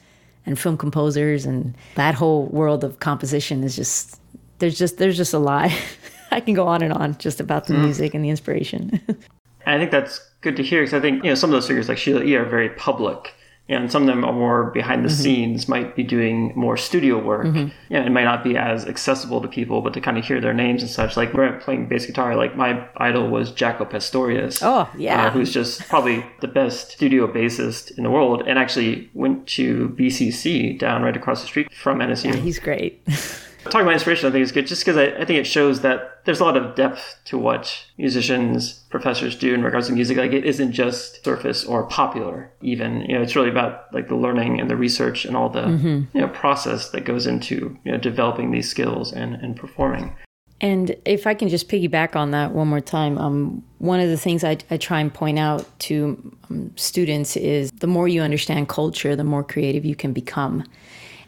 and 0.45 0.57
film 0.57 0.77
composers 0.77 1.45
and 1.45 1.75
that 1.95 2.15
whole 2.15 2.47
world 2.47 2.83
of 2.83 2.99
composition 2.99 3.63
is 3.63 3.75
just, 3.75 4.19
there's 4.59 4.77
just, 4.77 4.97
there's 4.97 5.17
just 5.17 5.33
a 5.33 5.39
lot. 5.39 5.71
I 6.33 6.39
can 6.39 6.53
go 6.53 6.67
on 6.67 6.81
and 6.81 6.91
on 6.91 7.17
just 7.17 7.39
about 7.39 7.67
the 7.67 7.73
mm. 7.73 7.83
music 7.83 8.13
and 8.13 8.23
the 8.23 8.29
inspiration. 8.29 8.99
I 9.65 9.77
think 9.77 9.91
that's 9.91 10.19
good 10.41 10.57
to 10.57 10.63
hear 10.63 10.81
because 10.81 10.93
I 10.93 10.99
think 10.99 11.23
you 11.23 11.29
know 11.29 11.35
some 11.35 11.49
of 11.49 11.53
those 11.53 11.67
figures 11.67 11.87
like 11.87 11.97
Sheila 11.97 12.23
E 12.23 12.35
are 12.35 12.43
very 12.43 12.69
public, 12.69 13.33
and 13.69 13.89
some 13.89 14.03
of 14.03 14.07
them 14.07 14.25
are 14.25 14.33
more 14.33 14.71
behind 14.71 15.05
the 15.05 15.09
mm-hmm. 15.09 15.21
scenes, 15.21 15.69
might 15.69 15.95
be 15.95 16.03
doing 16.03 16.51
more 16.55 16.75
studio 16.75 17.23
work. 17.23 17.45
Mm-hmm. 17.45 17.93
It 17.93 18.11
might 18.11 18.25
not 18.25 18.43
be 18.43 18.57
as 18.57 18.85
accessible 18.85 19.41
to 19.41 19.47
people, 19.47 19.81
but 19.81 19.93
to 19.93 20.01
kind 20.01 20.17
of 20.17 20.25
hear 20.25 20.41
their 20.41 20.53
names 20.53 20.81
and 20.81 20.91
such. 20.91 21.15
Like 21.15 21.33
I'm 21.33 21.59
playing 21.59 21.87
bass 21.87 22.05
guitar, 22.05 22.35
like 22.35 22.57
my 22.57 22.85
idol 22.97 23.29
was 23.29 23.51
Jaco 23.51 23.89
Pastorius. 23.89 24.61
Oh 24.61 24.89
yeah, 24.97 25.27
uh, 25.27 25.31
who's 25.31 25.53
just 25.53 25.87
probably 25.87 26.25
the 26.41 26.49
best 26.49 26.91
studio 26.91 27.25
bassist 27.31 27.97
in 27.97 28.03
the 28.03 28.11
world, 28.11 28.43
and 28.45 28.59
actually 28.59 29.09
went 29.13 29.47
to 29.49 29.95
BCC 29.97 30.77
down 30.77 31.03
right 31.03 31.15
across 31.15 31.41
the 31.41 31.47
street 31.47 31.71
from 31.73 31.99
NSU. 31.99 32.33
Yeah, 32.33 32.35
he's 32.35 32.59
great. 32.59 33.01
Talking 33.65 33.81
about 33.81 33.93
inspiration, 33.93 34.27
I 34.27 34.31
think 34.31 34.43
is 34.43 34.51
good 34.51 34.67
just 34.67 34.83
because 34.83 34.97
I, 34.97 35.05
I, 35.21 35.25
think 35.25 35.39
it 35.39 35.45
shows 35.45 35.81
that 35.81 36.25
there's 36.25 36.39
a 36.39 36.43
lot 36.43 36.57
of 36.57 36.75
depth 36.75 37.19
to 37.25 37.37
what 37.37 37.85
musicians, 37.97 38.73
professors 38.89 39.37
do 39.37 39.53
in 39.53 39.63
regards 39.63 39.87
to 39.87 39.93
music. 39.93 40.17
Like 40.17 40.33
it 40.33 40.45
isn't 40.45 40.73
just 40.73 41.23
surface 41.23 41.63
or 41.63 41.85
popular, 41.87 42.51
even. 42.61 43.01
You 43.01 43.15
know, 43.15 43.21
it's 43.21 43.35
really 43.35 43.49
about 43.49 43.93
like 43.93 44.09
the 44.09 44.15
learning 44.15 44.59
and 44.59 44.69
the 44.69 44.75
research 44.75 45.23
and 45.25 45.37
all 45.37 45.49
the 45.49 45.63
mm-hmm. 45.63 46.17
you 46.17 46.21
know 46.21 46.27
process 46.27 46.89
that 46.89 47.05
goes 47.05 47.25
into 47.25 47.77
you 47.83 47.91
know 47.91 47.97
developing 47.97 48.51
these 48.51 48.69
skills 48.69 49.13
and, 49.13 49.35
and 49.35 49.55
performing. 49.55 50.15
And 50.61 50.95
if 51.03 51.27
I 51.27 51.33
can 51.33 51.49
just 51.49 51.67
piggyback 51.67 52.15
on 52.15 52.31
that 52.31 52.53
one 52.53 52.69
more 52.69 52.79
time, 52.79 53.17
um, 53.17 53.63
one 53.79 53.99
of 53.99 54.09
the 54.09 54.17
things 54.17 54.45
I, 54.45 54.57
I, 54.71 54.77
try 54.77 55.01
and 55.01 55.13
point 55.13 55.37
out 55.37 55.67
to 55.79 56.37
um, 56.49 56.71
students 56.77 57.35
is 57.35 57.69
the 57.71 57.87
more 57.87 58.07
you 58.07 58.21
understand 58.21 58.69
culture, 58.69 59.13
the 59.13 59.25
more 59.25 59.43
creative 59.43 59.83
you 59.83 59.95
can 59.95 60.13
become. 60.13 60.63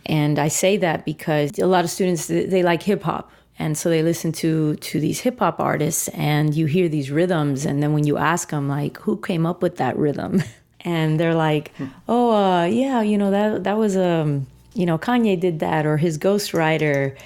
And 0.06 0.38
I 0.40 0.50
say 0.50 0.78
that 0.78 1.06
because 1.06 1.58
a 1.60 1.68
lot 1.68 1.84
of 1.84 1.90
students 1.90 2.28
they 2.28 2.64
like 2.64 2.84
hip 2.84 3.04
hop. 3.04 3.32
And 3.58 3.78
so 3.78 3.90
they 3.90 4.04
listen 4.04 4.32
to 4.34 4.76
to 4.76 5.00
these 5.00 5.22
hip 5.22 5.40
hop 5.40 5.60
artists 5.60 6.10
and 6.10 6.54
you 6.54 6.66
hear 6.66 6.90
these 6.90 7.10
rhythms 7.10 7.66
and 7.66 7.82
then 7.82 7.94
when 7.94 8.06
you 8.06 8.18
ask 8.18 8.50
them 8.50 8.68
like 8.68 8.98
who 9.00 9.18
came 9.18 9.46
up 9.46 9.62
with 9.62 9.78
that 9.78 9.98
rhythm? 9.98 10.44
And 10.88 11.20
they're 11.20 11.34
like, 11.34 11.72
"Oh, 12.08 12.30
uh, 12.30 12.66
yeah, 12.66 13.02
you 13.02 13.18
know 13.18 13.32
that 13.32 13.64
that 13.64 13.76
was 13.76 13.98
um, 13.98 14.46
you 14.76 14.86
know, 14.86 15.00
Kanye 15.00 15.40
did 15.40 15.58
that 15.58 15.84
or 15.84 15.98
his 15.98 16.20
ghostwriter." 16.20 17.18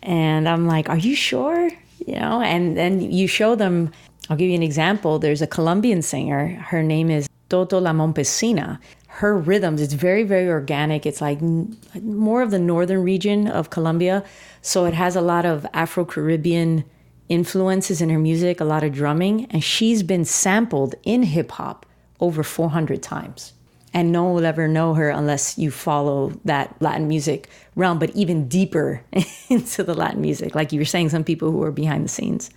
And 0.00 0.48
I'm 0.48 0.68
like, 0.68 0.88
"Are 0.88 0.96
you 0.96 1.16
sure?" 1.16 1.72
You 2.06 2.14
know, 2.20 2.40
and 2.40 2.76
then 2.76 3.00
you 3.00 3.26
show 3.26 3.56
them 3.56 3.90
I'll 4.30 4.36
give 4.36 4.48
you 4.48 4.54
an 4.54 4.62
example. 4.62 5.18
There's 5.18 5.42
a 5.42 5.46
Colombian 5.46 6.00
singer. 6.00 6.48
Her 6.48 6.82
name 6.82 7.10
is 7.10 7.28
Toto 7.48 7.78
La 7.78 7.92
Momposina. 7.92 8.78
Her 9.18 9.38
rhythms, 9.38 9.80
it's 9.80 9.94
very, 9.94 10.24
very 10.24 10.48
organic. 10.48 11.06
It's 11.06 11.20
like 11.20 11.40
more 11.40 12.42
of 12.42 12.50
the 12.50 12.58
northern 12.58 13.02
region 13.02 13.46
of 13.46 13.70
Colombia. 13.70 14.24
So 14.60 14.86
it 14.86 14.94
has 14.94 15.14
a 15.14 15.20
lot 15.20 15.46
of 15.46 15.66
Afro 15.72 16.04
Caribbean 16.04 16.84
influences 17.28 18.00
in 18.00 18.10
her 18.10 18.18
music, 18.18 18.60
a 18.60 18.64
lot 18.64 18.82
of 18.82 18.92
drumming. 18.92 19.46
And 19.46 19.62
she's 19.62 20.02
been 20.02 20.24
sampled 20.24 20.96
in 21.04 21.22
hip 21.22 21.52
hop 21.52 21.86
over 22.18 22.42
400 22.42 23.02
times. 23.02 23.52
And 23.92 24.10
no 24.10 24.24
one 24.24 24.34
will 24.34 24.46
ever 24.46 24.66
know 24.66 24.94
her 24.94 25.10
unless 25.10 25.56
you 25.56 25.70
follow 25.70 26.32
that 26.44 26.74
Latin 26.80 27.06
music 27.06 27.48
realm, 27.76 28.00
but 28.00 28.10
even 28.16 28.48
deeper 28.48 29.04
into 29.48 29.84
the 29.84 29.94
Latin 29.94 30.20
music. 30.20 30.56
Like 30.56 30.72
you 30.72 30.80
were 30.80 30.84
saying, 30.84 31.10
some 31.10 31.22
people 31.22 31.52
who 31.52 31.62
are 31.62 31.70
behind 31.70 32.04
the 32.04 32.08
scenes 32.08 32.50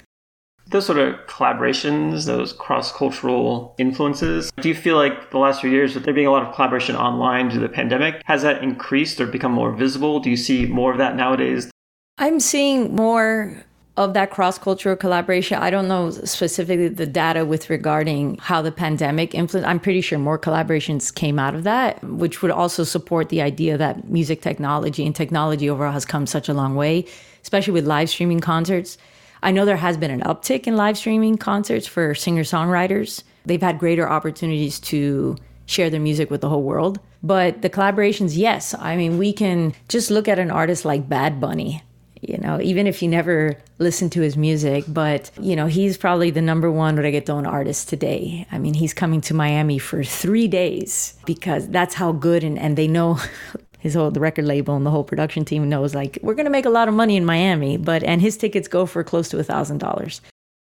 those 0.69 0.85
sort 0.85 0.99
of 0.99 1.15
collaborations, 1.27 2.25
those 2.25 2.53
cross 2.53 2.91
cultural 2.91 3.75
influences, 3.77 4.51
do 4.61 4.69
you 4.69 4.75
feel 4.75 4.95
like 4.95 5.31
the 5.31 5.37
last 5.37 5.61
few 5.61 5.69
years, 5.69 5.95
with 5.95 6.03
there 6.05 6.13
being 6.13 6.27
a 6.27 6.31
lot 6.31 6.43
of 6.43 6.53
collaboration 6.53 6.95
online 6.95 7.49
due 7.49 7.55
to 7.55 7.59
the 7.61 7.69
pandemic, 7.69 8.21
has 8.25 8.41
that 8.41 8.63
increased 8.63 9.19
or 9.21 9.27
become 9.27 9.51
more 9.51 9.71
visible? 9.71 10.19
Do 10.19 10.29
you 10.29 10.37
see 10.37 10.65
more 10.65 10.91
of 10.91 10.97
that 10.97 11.15
nowadays? 11.15 11.69
I'm 12.17 12.39
seeing 12.39 12.95
more 12.95 13.63
of 13.97 14.13
that 14.13 14.29
cross 14.29 14.59
cultural 14.59 14.95
collaboration. 14.95 15.57
I 15.57 15.71
don't 15.71 15.87
know 15.87 16.11
specifically 16.11 16.87
the 16.87 17.07
data 17.07 17.45
with 17.45 17.69
regarding 17.69 18.37
how 18.37 18.61
the 18.61 18.71
pandemic 18.71 19.33
influenced. 19.33 19.67
I'm 19.67 19.79
pretty 19.79 20.01
sure 20.01 20.19
more 20.19 20.37
collaborations 20.37 21.13
came 21.13 21.39
out 21.39 21.55
of 21.55 21.63
that, 21.63 22.03
which 22.03 22.43
would 22.43 22.51
also 22.51 22.83
support 22.83 23.29
the 23.29 23.41
idea 23.41 23.75
that 23.77 24.07
music 24.07 24.41
technology 24.41 25.05
and 25.05 25.15
technology 25.15 25.67
overall 25.67 25.93
has 25.93 26.05
come 26.05 26.27
such 26.27 26.47
a 26.47 26.53
long 26.53 26.75
way, 26.75 27.05
especially 27.41 27.73
with 27.73 27.87
live 27.87 28.09
streaming 28.09 28.39
concerts. 28.39 28.99
I 29.41 29.51
know 29.51 29.65
there 29.65 29.77
has 29.77 29.97
been 29.97 30.11
an 30.11 30.21
uptick 30.21 30.67
in 30.67 30.75
live 30.75 30.97
streaming 30.97 31.37
concerts 31.37 31.87
for 31.87 32.15
singer 32.15 32.43
songwriters. 32.43 33.23
They've 33.45 33.61
had 33.61 33.79
greater 33.79 34.09
opportunities 34.09 34.79
to 34.81 35.37
share 35.65 35.89
their 35.89 35.99
music 35.99 36.31
with 36.31 36.41
the 36.41 36.49
whole 36.49 36.63
world. 36.63 36.99
But 37.21 37.61
the 37.61 37.69
collaborations, 37.69 38.37
yes. 38.37 38.73
I 38.77 38.95
mean, 38.95 39.17
we 39.17 39.33
can 39.33 39.73
just 39.89 40.09
look 40.09 40.27
at 40.27 40.39
an 40.39 40.51
artist 40.51 40.85
like 40.85 41.09
Bad 41.09 41.39
Bunny. 41.39 41.83
You 42.21 42.39
know, 42.39 42.59
even 42.59 42.87
if 42.87 43.03
you 43.03 43.09
never 43.09 43.57
listen 43.77 44.09
to 44.11 44.21
his 44.21 44.35
music, 44.35 44.85
but 44.87 45.29
you 45.39 45.55
know, 45.55 45.67
he's 45.67 45.97
probably 45.97 46.31
the 46.31 46.41
number 46.41 46.71
one 46.71 46.97
reggaeton 46.97 47.47
artist 47.47 47.89
today. 47.89 48.47
I 48.51 48.57
mean, 48.57 48.73
he's 48.73 48.93
coming 48.93 49.21
to 49.21 49.35
Miami 49.35 49.77
for 49.77 50.03
three 50.03 50.47
days 50.47 51.13
because 51.27 51.67
that's 51.69 51.93
how 51.93 52.11
good 52.13 52.43
and, 52.43 52.57
and 52.57 52.75
they 52.75 52.87
know 52.87 53.19
his 53.77 53.93
whole 53.93 54.11
the 54.11 54.19
record 54.19 54.45
label 54.45 54.75
and 54.75 54.85
the 54.85 54.91
whole 54.91 55.03
production 55.03 55.45
team 55.45 55.69
knows 55.69 55.93
like 55.93 56.17
we're 56.21 56.33
going 56.33 56.45
to 56.45 56.51
make 56.51 56.65
a 56.65 56.69
lot 56.69 56.87
of 56.87 56.93
money 56.93 57.15
in 57.15 57.25
Miami, 57.25 57.77
but 57.77 58.03
and 58.03 58.21
his 58.21 58.37
tickets 58.37 58.67
go 58.67 58.85
for 58.85 59.03
close 59.03 59.29
to 59.29 59.39
a 59.39 59.43
thousand 59.43 59.79
dollars. 59.79 60.21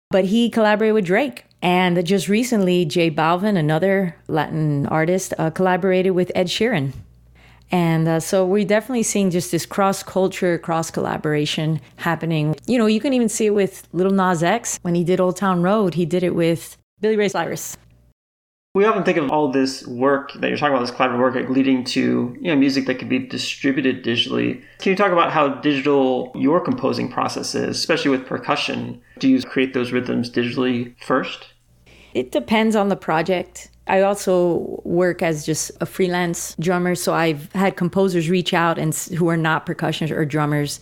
But 0.10 0.26
he 0.26 0.50
collaborated 0.50 0.94
with 0.94 1.06
Drake, 1.06 1.46
and 1.62 2.06
just 2.06 2.28
recently, 2.28 2.86
J 2.86 3.10
Balvin, 3.10 3.58
another 3.58 4.16
Latin 4.28 4.86
artist, 4.88 5.34
uh, 5.38 5.50
collaborated 5.52 6.12
with 6.14 6.32
Ed 6.36 6.48
Sheeran. 6.48 6.92
And 7.72 8.08
uh, 8.08 8.20
so 8.20 8.46
we're 8.46 8.66
definitely 8.66 9.04
seeing 9.04 9.32
just 9.32 9.52
this 9.52 9.66
cross 9.66 10.04
culture, 10.04 10.58
cross 10.58 10.92
collaboration 10.92 11.80
happening. 11.96 12.56
You 12.68 12.78
know, 12.78 12.86
you 12.86 13.00
can 13.00 13.14
even 13.14 13.30
see 13.30 13.46
it 13.46 13.54
with 13.54 13.88
Lil 13.94 14.12
Nas 14.12 14.44
X 14.44 14.78
when 14.82 14.94
he 14.94 15.06
did 15.06 15.22
Old 15.22 15.38
Town 15.38 15.64
Road. 15.64 15.94
He 15.94 16.06
did 16.06 16.24
it 16.24 16.36
with 16.36 16.76
Billy 17.00 17.16
Ray 17.16 17.30
Cyrus. 17.30 17.78
We 18.74 18.86
often 18.86 19.04
think 19.04 19.18
of 19.18 19.30
all 19.30 19.52
this 19.52 19.86
work 19.86 20.32
that 20.36 20.48
you're 20.48 20.58
talking 20.58 20.74
about, 20.74 20.86
this 20.86 20.96
collaborative 20.96 21.20
work, 21.20 21.50
leading 21.50 21.84
to 21.84 22.38
you 22.40 22.48
know 22.48 22.56
music 22.56 22.86
that 22.86 23.00
could 23.00 23.10
be 23.10 23.20
distributed 23.20 24.02
digitally. 24.02 24.64
Can 24.80 24.92
you 24.92 24.96
talk 24.96 25.12
about 25.12 25.34
how 25.34 25.50
digital 25.56 26.32
your 26.36 26.62
composing 26.62 27.12
process 27.12 27.54
is, 27.54 27.78
especially 27.78 28.12
with 28.12 28.26
percussion? 28.26 29.02
Do 29.20 29.28
you 29.28 29.42
create 29.42 29.74
those 29.74 29.92
rhythms 29.92 30.32
digitally 30.32 30.96
first? 31.04 31.48
It 32.14 32.32
depends 32.32 32.78
on 32.78 32.88
the 32.88 32.96
project. 32.96 33.70
I 33.88 34.04
also 34.04 34.82
work 34.86 35.22
as 35.22 35.46
just 35.46 35.72
a 35.82 35.86
freelance 35.86 36.56
drummer, 36.58 36.96
so 36.96 37.14
I've 37.14 37.52
had 37.52 37.76
composers 37.76 38.30
reach 38.30 38.54
out 38.54 38.78
and 38.78 38.96
who 38.96 39.28
are 39.28 39.36
not 39.36 39.66
percussionists 39.66 40.12
or 40.12 40.24
drummers 40.24 40.80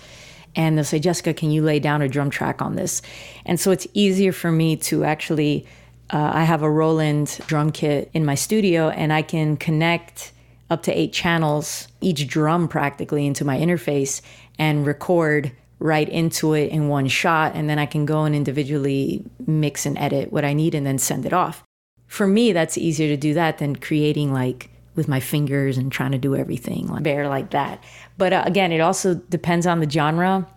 and 0.56 0.78
they'll 0.78 0.84
say, 0.84 1.00
Jessica, 1.00 1.34
can 1.34 1.52
you 1.52 1.62
lay 1.62 1.80
down 1.80 2.02
a 2.02 2.08
drum 2.08 2.30
track 2.30 2.62
on 2.62 2.76
this? 2.76 3.02
And 3.46 3.60
so 3.60 3.72
it's 3.72 3.88
easier 3.94 4.32
for 4.32 4.52
me 4.52 4.76
to 4.78 5.04
actually 5.04 5.66
uh, 6.12 6.32
I 6.34 6.44
have 6.44 6.64
a 6.64 6.70
Roland 6.70 7.40
drum 7.48 7.72
kit 7.72 8.10
in 8.14 8.26
my 8.26 8.36
studio, 8.36 8.90
and 8.90 9.14
I 9.14 9.22
can 9.22 9.58
connect 9.58 10.34
up 10.70 10.84
to 10.84 10.98
eight 10.98 11.14
channels, 11.14 11.88
each 12.02 12.28
drum 12.28 12.68
practically, 12.68 13.26
into 13.26 13.46
my 13.46 13.58
interface 13.58 14.22
and 14.58 14.86
record 14.86 15.52
right 15.80 16.10
into 16.10 16.54
it 16.54 16.70
in 16.72 16.90
one 16.90 17.08
shot. 17.08 17.54
And 17.56 17.70
then 17.70 17.80
I 17.80 17.86
can 17.86 18.06
go 18.06 18.26
and 18.26 18.36
individually 18.36 19.26
mix 19.48 19.86
and 19.86 19.98
edit 19.98 20.32
what 20.32 20.46
I 20.46 20.54
need 20.54 20.76
and 20.76 20.86
then 20.86 20.98
send 20.98 21.26
it 21.26 21.34
off. 21.34 21.64
For 22.08 22.28
me, 22.28 22.52
that's 22.52 22.78
easier 22.78 23.08
to 23.08 23.18
do 23.18 23.34
that 23.36 23.60
than 23.60 23.76
creating 23.76 24.34
like 24.34 24.70
with 24.96 25.08
my 25.08 25.20
fingers 25.20 25.78
and 25.78 25.92
trying 25.92 26.12
to 26.12 26.18
do 26.18 26.36
everything 26.36 26.88
like 26.88 27.04
bare 27.04 27.30
like 27.30 27.52
that. 27.52 27.82
But 28.18 28.34
uh, 28.34 28.44
again, 28.46 28.72
it 28.72 28.82
also 28.82 29.14
depends 29.14 29.66
on 29.66 29.80
the 29.80 29.90
genre. 29.90 30.48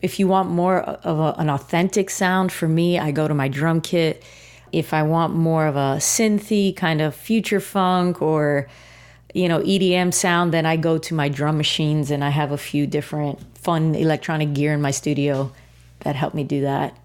If 0.00 0.18
you 0.18 0.28
want 0.28 0.48
more 0.48 0.80
of 0.80 1.18
a, 1.18 1.38
an 1.38 1.50
authentic 1.50 2.08
sound, 2.08 2.52
for 2.52 2.68
me, 2.68 2.98
I 2.98 3.10
go 3.10 3.28
to 3.28 3.34
my 3.34 3.48
drum 3.48 3.80
kit 3.80 4.24
if 4.72 4.92
I 4.92 5.02
want 5.02 5.34
more 5.34 5.66
of 5.66 5.76
a 5.76 5.96
synthy 5.98 6.74
kind 6.74 7.00
of 7.00 7.14
future 7.14 7.60
funk 7.60 8.22
or 8.22 8.68
you 9.34 9.48
know 9.48 9.60
EDM 9.60 10.12
sound, 10.12 10.52
then 10.52 10.66
I 10.66 10.76
go 10.76 10.98
to 10.98 11.14
my 11.14 11.28
drum 11.28 11.56
machines 11.56 12.10
and 12.10 12.24
I 12.24 12.30
have 12.30 12.52
a 12.52 12.58
few 12.58 12.86
different 12.86 13.38
fun 13.58 13.94
electronic 13.94 14.54
gear 14.54 14.72
in 14.72 14.80
my 14.80 14.90
studio 14.90 15.52
that 16.00 16.16
help 16.16 16.34
me 16.34 16.44
do 16.44 16.62
that. 16.62 16.96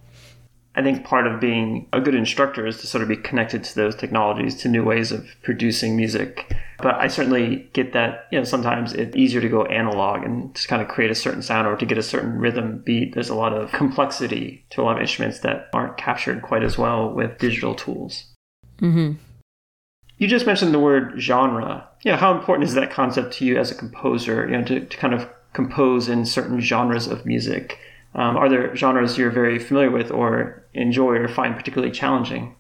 I 0.76 0.82
think 0.82 1.06
part 1.06 1.28
of 1.28 1.40
being 1.40 1.88
a 1.94 2.02
good 2.02 2.16
instructor 2.16 2.66
is 2.66 2.82
to 2.82 2.88
sort 2.88 3.04
of 3.04 3.08
be 3.08 3.18
connected 3.18 3.64
to 3.64 3.76
those 3.76 3.96
technologies, 3.96 4.56
to 4.62 4.70
new 4.70 4.84
ways 4.84 5.12
of 5.12 5.28
producing 5.44 5.96
music. 5.96 6.56
But 6.84 6.96
I 6.96 7.08
certainly 7.08 7.70
get 7.72 7.94
that, 7.94 8.28
you 8.30 8.38
know, 8.38 8.44
sometimes 8.44 8.92
it's 8.92 9.16
easier 9.16 9.40
to 9.40 9.48
go 9.48 9.64
analog 9.64 10.24
and 10.24 10.54
to 10.54 10.68
kind 10.68 10.82
of 10.82 10.90
create 10.90 11.10
a 11.10 11.16
certain 11.16 11.42
sound 11.42 11.66
or 11.66 11.78
to 11.78 11.86
get 11.86 11.98
a 11.98 12.04
certain 12.04 12.38
rhythm 12.38 12.84
beat. 12.86 13.14
There's 13.14 13.30
a 13.30 13.36
lot 13.36 13.54
of 13.54 13.72
complexity 13.72 14.66
to 14.72 14.82
a 14.82 14.84
lot 14.84 14.98
of 14.98 15.02
instruments 15.02 15.40
that 15.40 15.70
aren't 15.74 15.96
captured 15.96 16.42
quite 16.42 16.62
as 16.62 16.78
well 16.78 17.10
with 17.10 17.38
digital 17.38 17.74
tools. 17.74 18.26
Mm-hmm. 18.80 19.14
You 20.18 20.28
just 20.28 20.46
mentioned 20.46 20.74
the 20.74 20.80
word 20.80 21.14
genre. 21.18 21.88
You 22.02 22.12
know, 22.12 22.18
how 22.18 22.38
important 22.38 22.68
is 22.68 22.74
that 22.74 22.92
concept 22.92 23.36
to 23.36 23.46
you 23.46 23.58
as 23.58 23.72
a 23.72 23.76
composer, 23.76 24.46
you 24.50 24.58
know, 24.58 24.66
to, 24.66 24.86
to 24.86 24.98
kind 24.98 25.14
of 25.14 25.30
compose 25.54 26.10
in 26.10 26.26
certain 26.26 26.60
genres 26.60 27.08
of 27.08 27.26
music? 27.26 27.80
Um, 28.14 28.36
are 28.36 28.50
there 28.50 28.76
genres 28.76 29.18
you're 29.18 29.32
very 29.32 29.58
familiar 29.58 29.90
with 29.90 30.12
or 30.12 30.66
enjoy 30.74 31.14
or 31.14 31.30
find 31.30 31.56
particularly 31.56 31.94
challenging? 31.94 32.58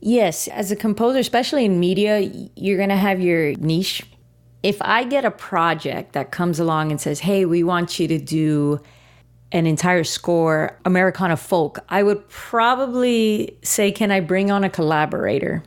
Yes, 0.00 0.48
as 0.48 0.70
a 0.70 0.76
composer, 0.76 1.18
especially 1.18 1.64
in 1.64 1.80
media, 1.80 2.20
you're 2.54 2.76
going 2.76 2.90
to 2.90 2.96
have 2.96 3.20
your 3.20 3.54
niche. 3.54 4.02
If 4.62 4.80
I 4.82 5.04
get 5.04 5.24
a 5.24 5.30
project 5.30 6.12
that 6.12 6.30
comes 6.30 6.60
along 6.60 6.90
and 6.90 7.00
says, 7.00 7.20
hey, 7.20 7.44
we 7.44 7.62
want 7.62 7.98
you 7.98 8.08
to 8.08 8.18
do 8.18 8.80
an 9.52 9.66
entire 9.66 10.04
score, 10.04 10.78
Americana 10.84 11.36
folk, 11.36 11.78
I 11.88 12.02
would 12.02 12.28
probably 12.28 13.56
say, 13.62 13.92
can 13.92 14.10
I 14.10 14.20
bring 14.20 14.50
on 14.50 14.64
a 14.64 14.70
collaborator? 14.70 15.62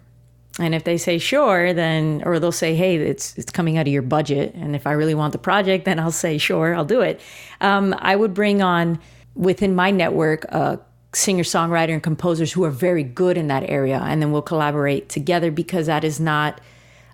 And 0.59 0.75
if 0.75 0.83
they 0.83 0.97
say 0.97 1.17
sure, 1.17 1.73
then 1.73 2.21
or 2.25 2.37
they'll 2.39 2.51
say, 2.51 2.75
hey, 2.75 2.97
it's 2.97 3.37
it's 3.37 3.51
coming 3.51 3.77
out 3.77 3.87
of 3.87 3.93
your 3.93 4.01
budget. 4.01 4.53
And 4.55 4.75
if 4.75 4.85
I 4.85 4.91
really 4.91 5.15
want 5.15 5.31
the 5.31 5.39
project, 5.39 5.85
then 5.85 5.99
I'll 5.99 6.11
say 6.11 6.37
sure, 6.37 6.75
I'll 6.75 6.83
do 6.83 6.99
it. 6.99 7.21
Um, 7.61 7.95
I 7.99 8.17
would 8.17 8.33
bring 8.33 8.61
on 8.61 8.99
within 9.35 9.73
my 9.73 9.89
network 9.89 10.43
a 10.45 10.79
singer 11.13 11.43
songwriter 11.43 11.93
and 11.93 12.03
composers 12.03 12.51
who 12.51 12.63
are 12.63 12.71
very 12.71 13.03
good 13.03 13.37
in 13.37 13.47
that 13.47 13.69
area, 13.69 13.99
and 14.03 14.21
then 14.21 14.31
we'll 14.31 14.41
collaborate 14.41 15.09
together 15.09 15.51
because 15.51 15.87
that 15.87 16.03
is 16.03 16.19
not 16.19 16.61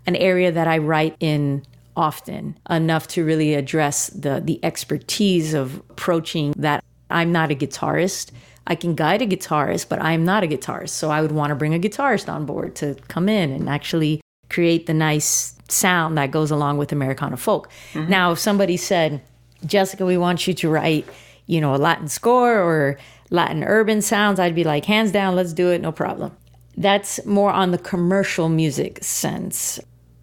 an 0.06 0.16
area 0.16 0.52
that 0.52 0.68
I 0.68 0.78
write 0.78 1.16
in 1.20 1.64
often 1.96 2.58
enough 2.70 3.08
to 3.08 3.24
really 3.24 3.54
address 3.54 4.08
the 4.08 4.42
the 4.44 4.60
expertise 4.64 5.54
of 5.54 5.78
approaching 5.90 6.54
that. 6.58 6.84
I'm 7.10 7.32
not 7.32 7.52
a 7.52 7.56
guitarist. 7.56 8.32
I 8.68 8.74
can 8.74 8.96
guide 8.96 9.22
a 9.22 9.28
guitarist, 9.28 9.90
but 9.90 10.02
I'm 10.02 10.26
not 10.26 10.44
a 10.44 10.48
guitarist. 10.48 10.90
So 10.90 11.12
I 11.12 11.22
would 11.22 11.32
want 11.32 11.52
to 11.52 11.56
bring 11.56 11.76
a 11.76 11.80
guitarist 11.80 12.28
on 12.28 12.46
board 12.46 12.76
to 12.78 12.96
come 13.08 13.30
in 13.30 13.52
and 13.52 13.70
actually 13.70 14.22
create 14.50 14.88
the 14.88 14.94
nice 14.94 15.56
sound 15.70 16.18
that 16.18 16.32
goes 16.32 16.52
along 16.52 16.78
with 16.78 16.92
Americana 16.92 17.38
folk. 17.38 17.70
Mm-hmm. 17.94 18.10
Now, 18.10 18.32
if 18.32 18.40
somebody 18.40 18.78
said, 18.78 19.22
Jessica, 19.66 20.06
we 20.06 20.18
want 20.18 20.48
you 20.48 20.54
to 20.56 20.70
write, 20.70 21.08
you 21.46 21.62
know, 21.62 21.76
a 21.76 21.78
Latin 21.78 22.08
score 22.08 22.58
or 22.58 22.98
Latin 23.30 23.64
urban 23.64 24.02
sounds, 24.02 24.40
I'd 24.40 24.56
be 24.56 24.64
like, 24.64 24.86
hands 24.86 25.12
down, 25.12 25.36
let's 25.36 25.54
do 25.54 25.72
it, 25.72 25.82
no 25.82 25.92
problem. 25.92 26.36
That's 26.78 27.26
more 27.26 27.52
on 27.52 27.72
the 27.72 27.78
commercial 27.78 28.50
music 28.50 29.04
sense. 29.04 29.80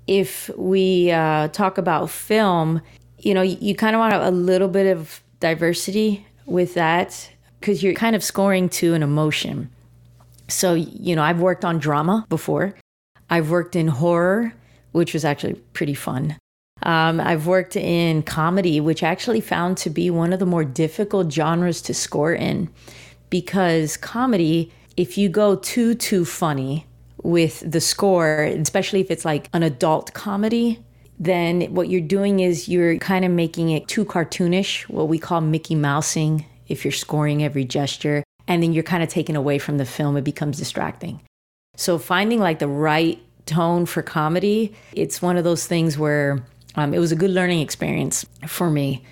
If 0.07 0.51
we 0.57 1.11
uh, 1.11 1.49
talk 1.49 1.79
about 1.79 2.11
film, 2.11 2.83
you 3.19 3.35
know, 3.35 3.43
you, 3.43 3.57
you 3.61 3.75
kind 3.75 3.97
of 3.97 4.01
want 4.01 4.15
a 4.15 4.31
little 4.31 4.69
bit 4.69 4.87
of 4.87 5.23
diversity 5.41 6.27
with 6.47 6.75
that 6.75 7.31
because 7.61 7.83
you're 7.83 7.95
kind 7.95 8.17
of 8.17 8.23
scoring 8.23 8.69
to 8.69 8.95
an 8.95 9.03
emotion. 9.03 9.71
So, 10.49 10.75
you 10.75 11.17
know, 11.17 11.23
I've 11.23 11.41
worked 11.41 11.65
on 11.65 11.79
drama 11.79 12.27
before, 12.29 12.75
I've 13.31 13.51
worked 13.51 13.77
in 13.77 13.89
horror, 13.89 14.53
which 14.93 15.15
was 15.15 15.25
actually 15.25 15.55
pretty 15.73 15.95
fun. 15.95 16.37
Um, 16.85 17.21
I've 17.21 17.47
worked 17.47 17.77
in 17.77 18.23
comedy, 18.23 18.81
which 18.81 19.03
actually 19.03 19.41
found 19.41 19.77
to 19.79 19.91
be 19.91 20.11
one 20.11 20.33
of 20.33 20.39
the 20.39 20.47
more 20.47 20.65
difficult 20.65 21.33
genres 21.33 21.81
to 21.83 21.95
score 21.95 22.33
in 22.33 22.69
because 23.33 23.97
comedy, 23.97 24.71
if 24.99 25.17
you 25.17 25.31
go 25.31 25.57
too, 25.57 25.95
too 25.95 26.25
funny 26.25 26.87
with 27.23 27.63
the 27.69 27.81
score, 27.81 28.45
especially 28.45 29.01
if 29.01 29.11
it's 29.11 29.25
like 29.25 29.49
an 29.55 29.63
adult 29.63 30.13
comedy, 30.13 30.85
then 31.19 31.63
what 31.75 31.89
you're 31.89 32.01
doing 32.01 32.41
is 32.41 32.69
you're 32.69 32.99
kind 32.99 33.25
of 33.25 33.31
making 33.31 33.71
it 33.71 33.89
too 33.89 34.05
cartoonish, 34.05 34.83
what 34.89 35.09
we 35.09 35.19
call 35.19 35.41
Mickey 35.41 35.75
Mousing, 35.75 36.45
if 36.69 36.85
you're 36.85 36.93
scoring 36.93 37.43
every 37.43 37.65
gesture. 37.65 38.23
And 38.49 38.63
then 38.63 38.75
you're 38.75 38.83
kind 38.83 39.03
of 39.03 39.09
taken 39.09 39.35
away 39.35 39.59
from 39.59 39.79
the 39.79 39.87
film, 39.87 40.17
it 40.17 40.25
becomes 40.25 40.59
distracting. 40.59 41.21
So 41.77 41.97
finding 41.97 42.39
like 42.39 42.59
the 42.59 42.69
right 42.69 43.19
tone 43.47 43.87
for 43.87 44.03
comedy, 44.03 44.75
it's 44.93 45.23
one 45.23 45.39
of 45.39 45.45
those 45.45 45.67
things 45.67 45.97
where 45.97 46.45
um, 46.75 46.95
it 46.95 46.99
was 46.99 47.13
a 47.13 47.17
good 47.17 47.31
learning 47.31 47.61
experience 47.61 48.25
for 48.47 48.71
me. 48.71 49.05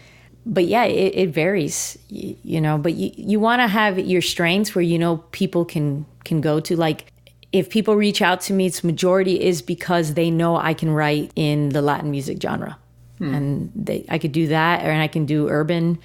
But 0.46 0.64
yeah, 0.64 0.84
it, 0.84 1.14
it 1.14 1.30
varies, 1.30 1.98
you, 2.08 2.36
you, 2.42 2.60
know. 2.60 2.78
But 2.78 2.94
you, 2.94 3.10
you 3.14 3.38
want 3.38 3.60
to 3.60 3.68
have 3.68 3.98
your 3.98 4.22
strengths 4.22 4.74
where 4.74 4.82
you 4.82 4.98
know 4.98 5.18
people 5.32 5.64
can 5.64 6.06
can 6.24 6.40
go 6.40 6.60
to. 6.60 6.76
Like 6.76 7.12
if 7.52 7.68
people 7.68 7.94
reach 7.94 8.22
out 8.22 8.40
to 8.42 8.52
me, 8.54 8.66
its 8.66 8.82
majority 8.82 9.40
is 9.40 9.60
because 9.60 10.14
they 10.14 10.30
know 10.30 10.56
I 10.56 10.72
can 10.72 10.90
write 10.90 11.32
in 11.36 11.70
the 11.70 11.82
Latin 11.82 12.10
music 12.10 12.40
genre, 12.40 12.78
hmm. 13.18 13.34
and 13.34 13.72
they, 13.74 14.06
I 14.08 14.18
could 14.18 14.32
do 14.32 14.46
that, 14.48 14.80
and 14.80 15.02
I 15.02 15.08
can 15.08 15.26
do 15.26 15.48
urban, 15.48 15.98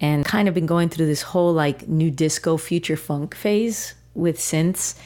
and 0.00 0.26
kind 0.26 0.46
of 0.46 0.54
been 0.54 0.66
going 0.66 0.90
through 0.90 1.06
this 1.06 1.22
whole 1.22 1.52
like 1.54 1.88
new 1.88 2.10
disco 2.10 2.58
future 2.58 2.96
funk 2.96 3.34
phase 3.34 3.94
with 4.14 4.38
synths. 4.38 4.98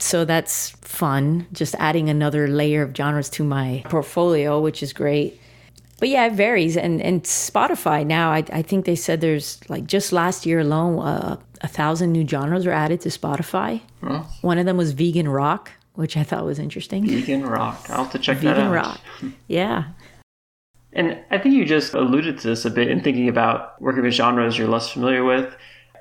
So 0.00 0.24
that's 0.24 0.70
fun, 0.82 1.46
just 1.52 1.74
adding 1.78 2.08
another 2.08 2.46
layer 2.46 2.82
of 2.82 2.96
genres 2.96 3.28
to 3.30 3.44
my 3.44 3.82
portfolio, 3.86 4.60
which 4.60 4.82
is 4.82 4.92
great. 4.92 5.40
But 5.98 6.08
yeah, 6.08 6.26
it 6.26 6.34
varies. 6.34 6.76
And 6.76 7.02
and 7.02 7.24
Spotify 7.24 8.06
now, 8.06 8.30
I, 8.30 8.44
I 8.52 8.62
think 8.62 8.84
they 8.84 8.94
said 8.94 9.20
there's 9.20 9.58
like 9.68 9.86
just 9.86 10.12
last 10.12 10.46
year 10.46 10.60
alone, 10.60 11.00
uh, 11.00 11.36
a 11.60 11.68
thousand 11.68 12.12
new 12.12 12.26
genres 12.26 12.64
were 12.64 12.72
added 12.72 13.00
to 13.02 13.08
Spotify. 13.08 13.80
Huh? 14.02 14.22
One 14.42 14.58
of 14.58 14.66
them 14.66 14.76
was 14.76 14.92
vegan 14.92 15.28
rock, 15.28 15.72
which 15.94 16.16
I 16.16 16.22
thought 16.22 16.44
was 16.44 16.60
interesting. 16.60 17.06
Vegan 17.06 17.44
rock. 17.44 17.86
I'll 17.90 18.04
have 18.04 18.12
to 18.12 18.18
check 18.20 18.38
vegan 18.38 18.54
that 18.54 18.78
out. 18.78 19.00
Vegan 19.20 19.30
rock. 19.30 19.38
Yeah. 19.48 19.84
And 20.92 21.18
I 21.30 21.38
think 21.38 21.54
you 21.54 21.64
just 21.64 21.94
alluded 21.94 22.38
to 22.38 22.48
this 22.48 22.64
a 22.64 22.70
bit 22.70 22.88
in 22.88 23.02
thinking 23.02 23.28
about 23.28 23.80
working 23.82 24.02
with 24.02 24.14
genres 24.14 24.56
you're 24.56 24.68
less 24.68 24.90
familiar 24.90 25.24
with. 25.24 25.54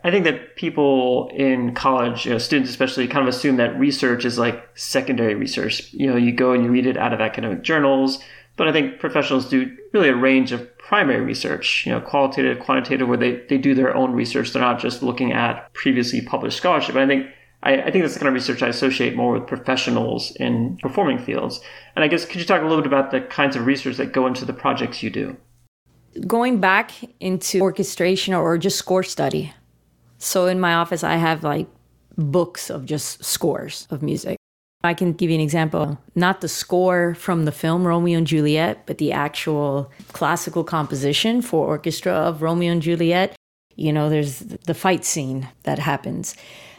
I 0.07 0.11
think 0.11 0.23
that 0.23 0.55
people 0.55 1.29
in 1.33 1.73
college, 1.73 2.25
you 2.25 2.31
know, 2.31 2.37
students 2.37 2.69
especially, 2.69 3.07
kind 3.07 3.27
of 3.27 3.33
assume 3.33 3.57
that 3.57 3.77
research 3.77 4.23
is 4.23 4.37
like 4.37 4.67
secondary 4.75 5.35
research. 5.35 5.91
You 5.93 6.07
know, 6.07 6.15
you 6.15 6.31
go 6.31 6.53
and 6.53 6.63
you 6.63 6.71
read 6.71 6.87
it 6.87 6.97
out 6.97 7.13
of 7.13 7.19
academic 7.19 7.61
journals, 7.61 8.19
but 8.55 8.67
I 8.67 8.71
think 8.71 8.99
professionals 8.99 9.49
do 9.49 9.75
really 9.93 10.09
a 10.09 10.15
range 10.15 10.51
of 10.51 10.77
primary 10.77 11.21
research, 11.21 11.85
you 11.85 11.91
know, 11.91 11.99
qualitative, 11.99 12.59
quantitative, 12.59 13.07
where 13.07 13.17
they, 13.17 13.43
they 13.49 13.57
do 13.57 13.75
their 13.75 13.93
own 13.93 14.13
research. 14.13 14.53
They're 14.53 14.61
not 14.61 14.79
just 14.79 15.03
looking 15.03 15.33
at 15.33 15.73
previously 15.73 16.21
published 16.21 16.57
scholarship. 16.57 16.95
And 16.95 17.03
I 17.03 17.07
think 17.07 17.27
I, 17.63 17.73
I, 17.81 17.91
think 17.91 18.03
that's 18.03 18.13
the 18.13 18.19
kind 18.19 18.29
of 18.29 18.33
research 18.33 18.63
I 18.63 18.67
associate 18.67 19.15
more 19.15 19.33
with 19.33 19.45
professionals 19.47 20.31
in 20.37 20.77
performing 20.77 21.19
fields. 21.19 21.59
And 21.95 22.05
I 22.05 22.07
guess 22.07 22.23
could 22.23 22.39
you 22.39 22.45
talk 22.45 22.61
a 22.61 22.65
little 22.65 22.81
bit 22.81 22.87
about 22.87 23.11
the 23.11 23.21
kinds 23.21 23.55
of 23.55 23.65
research 23.65 23.97
that 23.97 24.13
go 24.13 24.25
into 24.25 24.45
the 24.45 24.53
projects 24.53 25.03
you 25.03 25.09
do? 25.09 25.35
Going 26.25 26.59
back 26.59 26.91
into 27.19 27.59
orchestration 27.61 28.33
or 28.33 28.57
just 28.57 28.77
score 28.77 29.03
study. 29.03 29.53
So 30.17 30.47
in 30.47 30.60
my 30.60 30.73
office, 30.73 31.03
I 31.03 31.15
have 31.15 31.43
like 31.43 31.67
books 32.17 32.69
of 32.69 32.86
just 32.86 33.23
scores 33.23 33.88
of 33.91 34.01
music. 34.01 34.38
I 34.84 34.93
can 34.93 35.13
give 35.13 35.30
you 35.30 35.36
an 35.36 35.41
example. 35.41 35.99
Not 36.15 36.41
the 36.41 36.47
score 36.47 37.15
from 37.15 37.45
the 37.45 37.51
film 37.51 37.86
Romeo 37.86 38.17
and 38.17 38.27
Juliet, 38.27 38.86
but 38.86 38.99
the 38.99 39.12
actual 39.12 39.91
classical 40.13 40.63
composition 40.63 41.41
for 41.41 41.67
orchestra 41.67 42.13
of 42.13 42.41
Romeo 42.41 42.71
and 42.71 42.82
Juliet. 42.82 43.36
You 43.75 43.91
know, 43.91 44.10
there's 44.10 44.39
the 44.39 44.73
fight 44.73 45.03
scene 45.03 45.49
that 45.63 45.80
happens. 45.80 46.36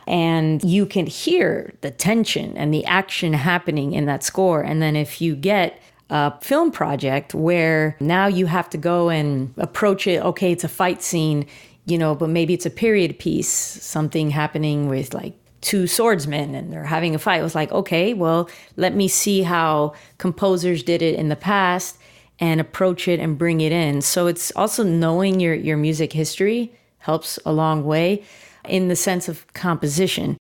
And 0.07 0.65
you 0.65 0.87
can 0.87 1.07
hear 1.07 1.75
the 1.83 1.91
tension 1.91 2.57
and 2.57 2.73
the 2.73 2.85
action 2.87 3.35
happening 3.35 3.93
in 3.93 4.07
that 4.07 4.25
score. 4.25 4.63
And 4.63 4.81
then 4.81 4.97
if 4.97 5.21
you 5.21 5.37
get 5.37 5.81
a 6.09 6.41
film 6.41 6.71
project 6.71 7.35
where 7.35 7.97
now 8.01 8.27
you 8.27 8.47
have 8.47 8.71
to 8.71 8.79
go 8.79 9.11
and 9.11 9.53
approach 9.59 10.07
it, 10.07 10.23
okay, 10.25 10.53
it's 10.53 10.65
a 10.65 10.69
fight 10.69 11.03
scene, 11.03 11.47
you 11.89 11.97
know, 11.97 12.15
but 12.15 12.29
maybe 12.29 12.53
it's 12.53 12.67
a 12.67 12.71
period 12.71 13.19
piece, 13.19 13.49
something 13.49 14.31
happening 14.31 14.89
with 14.89 15.15
like 15.15 15.35
two 15.63 15.87
swordsmen 15.87 16.55
and 16.55 16.73
they're 16.73 16.85
having 16.85 17.15
a 17.15 17.19
fight. 17.19 17.41
It 17.41 17.45
was 17.45 17.55
like, 17.55 17.73
okay, 17.73 18.15
well, 18.15 18.49
let 18.77 18.95
me 18.95 19.09
see 19.09 19.43
how 19.43 19.95
composers 20.19 20.83
did 20.83 21.01
it 21.03 21.15
in 21.15 21.31
the 21.31 21.37
past 21.37 21.99
and 22.39 22.61
approach 22.61 23.09
it 23.09 23.19
and 23.19 23.39
bring 23.39 23.63
it 23.63 23.73
in. 23.73 24.03
So 24.03 24.27
it's 24.27 24.53
also 24.55 24.85
knowing 24.85 25.41
your, 25.41 25.55
your 25.55 25.79
music 25.79 26.13
history 26.13 26.73
helps 26.99 27.39
a 27.47 27.53
long 27.53 27.85
way 27.85 28.23
in 28.69 28.89
the 28.89 28.97
sense 28.97 29.29
of 29.29 29.51
composition. 29.55 30.37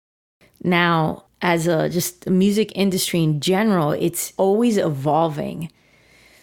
Now, 0.64 1.24
as 1.42 1.66
a 1.66 1.88
just 1.88 2.30
music 2.30 2.72
industry 2.76 3.24
in 3.24 3.40
general, 3.40 3.92
it's 3.92 4.34
always 4.38 4.78
evolving. 4.78 5.72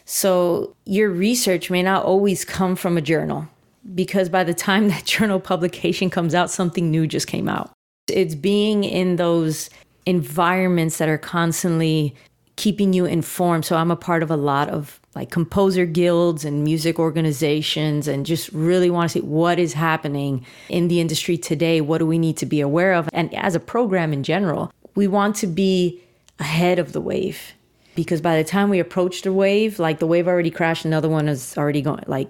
So 0.06 0.76
your 0.86 1.10
research 1.10 1.70
may 1.70 1.82
not 1.82 2.04
always 2.04 2.44
come 2.44 2.74
from 2.74 2.96
a 2.96 3.02
journal 3.02 3.48
because 3.94 4.28
by 4.28 4.44
the 4.44 4.54
time 4.54 4.88
that 4.88 5.04
journal 5.04 5.40
publication 5.40 6.10
comes 6.10 6.34
out, 6.34 6.50
something 6.50 6.90
new 6.90 7.06
just 7.06 7.26
came 7.26 7.48
out. 7.48 7.72
It's 8.08 8.34
being 8.34 8.84
in 8.84 9.16
those 9.16 9.70
environments 10.06 10.98
that 10.98 11.08
are 11.08 11.18
constantly 11.18 12.14
keeping 12.56 12.92
you 12.92 13.04
informed. 13.04 13.64
So 13.64 13.76
I'm 13.76 13.90
a 13.90 13.96
part 13.96 14.22
of 14.22 14.30
a 14.30 14.36
lot 14.36 14.68
of 14.68 15.00
like 15.14 15.30
composer 15.30 15.86
guilds 15.86 16.44
and 16.44 16.64
music 16.64 16.98
organizations 16.98 18.08
and 18.08 18.26
just 18.26 18.50
really 18.52 18.90
want 18.90 19.10
to 19.10 19.20
see 19.20 19.24
what 19.24 19.58
is 19.58 19.72
happening 19.72 20.44
in 20.68 20.88
the 20.88 21.00
industry 21.00 21.36
today. 21.36 21.80
What 21.80 21.98
do 21.98 22.06
we 22.06 22.18
need 22.18 22.36
to 22.38 22.46
be 22.46 22.60
aware 22.60 22.94
of? 22.94 23.08
And 23.12 23.32
as 23.34 23.54
a 23.54 23.60
program 23.60 24.12
in 24.12 24.22
general, 24.22 24.72
we 24.94 25.06
want 25.06 25.36
to 25.36 25.46
be 25.46 26.00
ahead 26.38 26.78
of 26.78 26.92
the 26.92 27.00
wave 27.00 27.54
because 27.94 28.20
by 28.20 28.36
the 28.36 28.44
time 28.44 28.70
we 28.70 28.80
approach 28.80 29.22
the 29.22 29.32
wave, 29.32 29.78
like 29.78 29.98
the 29.98 30.06
wave 30.06 30.26
already 30.26 30.50
crashed, 30.50 30.84
another 30.84 31.08
one 31.08 31.28
is 31.28 31.56
already 31.56 31.82
going. 31.82 32.04
Like 32.06 32.28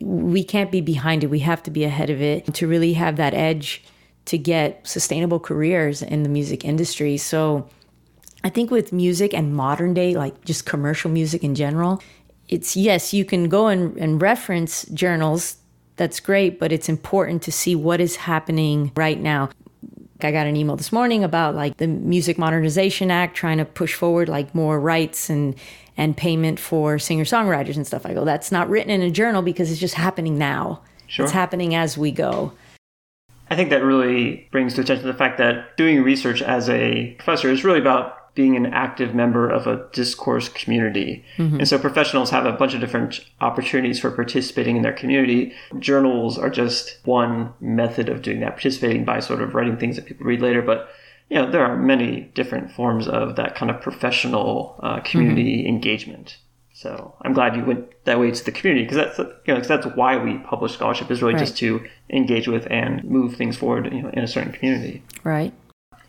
we 0.00 0.42
can't 0.42 0.70
be 0.70 0.80
behind 0.80 1.22
it. 1.24 1.28
We 1.28 1.40
have 1.40 1.62
to 1.64 1.70
be 1.70 1.84
ahead 1.84 2.10
of 2.10 2.20
it 2.20 2.52
to 2.54 2.66
really 2.66 2.94
have 2.94 3.16
that 3.16 3.34
edge 3.34 3.82
to 4.26 4.38
get 4.38 4.86
sustainable 4.86 5.40
careers 5.40 6.02
in 6.02 6.22
the 6.22 6.28
music 6.28 6.64
industry. 6.64 7.16
So 7.16 7.68
I 8.42 8.48
think 8.48 8.70
with 8.70 8.92
music 8.92 9.34
and 9.34 9.54
modern 9.54 9.94
day, 9.94 10.14
like 10.14 10.44
just 10.44 10.66
commercial 10.66 11.10
music 11.10 11.44
in 11.44 11.54
general, 11.54 12.02
it's 12.48 12.76
yes, 12.76 13.12
you 13.12 13.24
can 13.24 13.48
go 13.48 13.68
and, 13.68 13.96
and 13.96 14.20
reference 14.20 14.84
journals. 14.86 15.56
That's 15.96 16.20
great, 16.20 16.58
but 16.58 16.72
it's 16.72 16.88
important 16.88 17.42
to 17.42 17.52
see 17.52 17.74
what 17.74 18.00
is 18.00 18.16
happening 18.16 18.92
right 18.96 19.20
now. 19.20 19.50
I 20.22 20.32
got 20.32 20.46
an 20.46 20.56
email 20.56 20.76
this 20.76 20.92
morning 20.92 21.24
about 21.24 21.54
like 21.54 21.76
the 21.76 21.86
Music 21.86 22.38
Modernization 22.38 23.10
Act 23.10 23.36
trying 23.36 23.58
to 23.58 23.64
push 23.64 23.94
forward 23.94 24.28
like 24.28 24.54
more 24.54 24.80
rights 24.80 25.30
and 25.30 25.54
and 26.00 26.16
payment 26.16 26.58
for 26.58 26.98
singer-songwriters 26.98 27.76
and 27.76 27.86
stuff. 27.86 28.06
I 28.06 28.14
go, 28.14 28.24
that's 28.24 28.50
not 28.50 28.70
written 28.70 28.90
in 28.90 29.02
a 29.02 29.10
journal 29.10 29.42
because 29.42 29.70
it's 29.70 29.78
just 29.78 29.94
happening 29.94 30.38
now. 30.38 30.80
Sure. 31.08 31.24
It's 31.24 31.32
happening 31.32 31.74
as 31.74 31.98
we 31.98 32.10
go. 32.10 32.52
I 33.50 33.56
think 33.56 33.68
that 33.68 33.84
really 33.84 34.48
brings 34.50 34.72
to 34.74 34.80
attention 34.80 35.06
the 35.06 35.12
fact 35.12 35.36
that 35.36 35.76
doing 35.76 36.02
research 36.02 36.40
as 36.40 36.70
a 36.70 37.14
professor 37.18 37.50
is 37.50 37.64
really 37.64 37.80
about 37.80 38.34
being 38.34 38.56
an 38.56 38.64
active 38.64 39.14
member 39.14 39.50
of 39.50 39.66
a 39.66 39.86
discourse 39.92 40.48
community. 40.48 41.22
Mm-hmm. 41.36 41.58
And 41.58 41.68
so 41.68 41.78
professionals 41.78 42.30
have 42.30 42.46
a 42.46 42.52
bunch 42.52 42.72
of 42.72 42.80
different 42.80 43.20
opportunities 43.42 44.00
for 44.00 44.10
participating 44.10 44.76
in 44.76 44.82
their 44.82 44.94
community. 44.94 45.52
Journals 45.80 46.38
are 46.38 46.48
just 46.48 46.98
one 47.04 47.52
method 47.60 48.08
of 48.08 48.22
doing 48.22 48.40
that, 48.40 48.52
participating 48.52 49.04
by 49.04 49.20
sort 49.20 49.42
of 49.42 49.54
writing 49.54 49.76
things 49.76 49.96
that 49.96 50.06
people 50.06 50.24
read 50.24 50.40
later. 50.40 50.62
But 50.62 50.88
you 51.30 51.36
know, 51.36 51.50
there 51.50 51.64
are 51.64 51.76
many 51.76 52.22
different 52.34 52.72
forms 52.72 53.08
of 53.08 53.36
that 53.36 53.54
kind 53.54 53.70
of 53.70 53.80
professional 53.80 54.78
uh, 54.82 55.00
community 55.00 55.58
mm-hmm. 55.58 55.68
engagement. 55.68 56.36
So 56.72 57.14
I'm 57.22 57.32
glad 57.32 57.56
you 57.56 57.64
went 57.64 58.04
that 58.04 58.18
way 58.18 58.30
to 58.30 58.44
the 58.44 58.50
community 58.50 58.84
because 58.84 58.96
that's 58.96 59.18
you 59.18 59.54
know 59.54 59.56
cause 59.56 59.68
that's 59.68 59.86
why 59.96 60.16
we 60.16 60.38
publish 60.38 60.72
scholarship 60.72 61.10
is 61.10 61.22
really 61.22 61.34
right. 61.34 61.40
just 61.40 61.56
to 61.58 61.86
engage 62.08 62.48
with 62.48 62.66
and 62.70 63.04
move 63.04 63.36
things 63.36 63.56
forward 63.56 63.92
you 63.92 64.02
know 64.02 64.10
in 64.10 64.24
a 64.24 64.26
certain 64.26 64.52
community. 64.52 65.02
Right. 65.22 65.52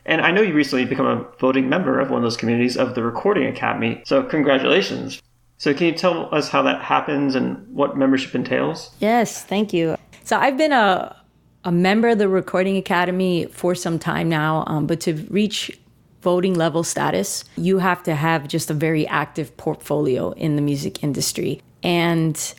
And 0.06 0.22
I 0.22 0.32
know 0.32 0.42
you 0.42 0.54
recently 0.54 0.86
become 0.86 1.06
a 1.06 1.26
voting 1.40 1.70
member 1.70 2.00
of 2.00 2.10
one 2.10 2.20
of 2.20 2.24
those 2.24 2.38
communities 2.38 2.76
of 2.76 2.96
the 2.96 3.04
Recording 3.04 3.46
Academy. 3.46 4.02
So 4.06 4.24
congratulations. 4.24 5.22
So 5.58 5.74
can 5.76 5.88
you 5.88 5.94
tell 5.94 6.34
us 6.34 6.50
how 6.50 6.64
that 6.64 6.82
happens 6.82 7.36
and 7.36 7.68
what 7.68 7.96
membership 7.96 8.34
entails? 8.34 8.90
Yes, 9.00 9.44
thank 9.44 9.74
you. 9.74 9.96
So 10.24 10.38
I've 10.38 10.58
been 10.58 10.72
a 10.72 11.16
a 11.64 11.72
member 11.72 12.10
of 12.10 12.18
the 12.18 12.28
Recording 12.28 12.78
Academy 12.78 13.46
for 13.46 13.76
some 13.76 14.00
time 14.00 14.30
now, 14.30 14.64
um, 14.68 14.88
but 14.88 15.00
to 15.02 15.14
reach 15.30 15.78
voting 16.22 16.54
level 16.54 16.84
status, 16.84 17.44
you 17.58 17.80
have 17.80 18.04
to 18.04 18.16
have 18.16 18.48
just 18.48 18.70
a 18.70 18.74
very 18.74 19.08
active 19.08 19.56
portfolio 19.58 20.32
in 20.32 20.56
the 20.56 20.62
music 20.62 21.04
industry. 21.04 21.62
And, 21.84 22.54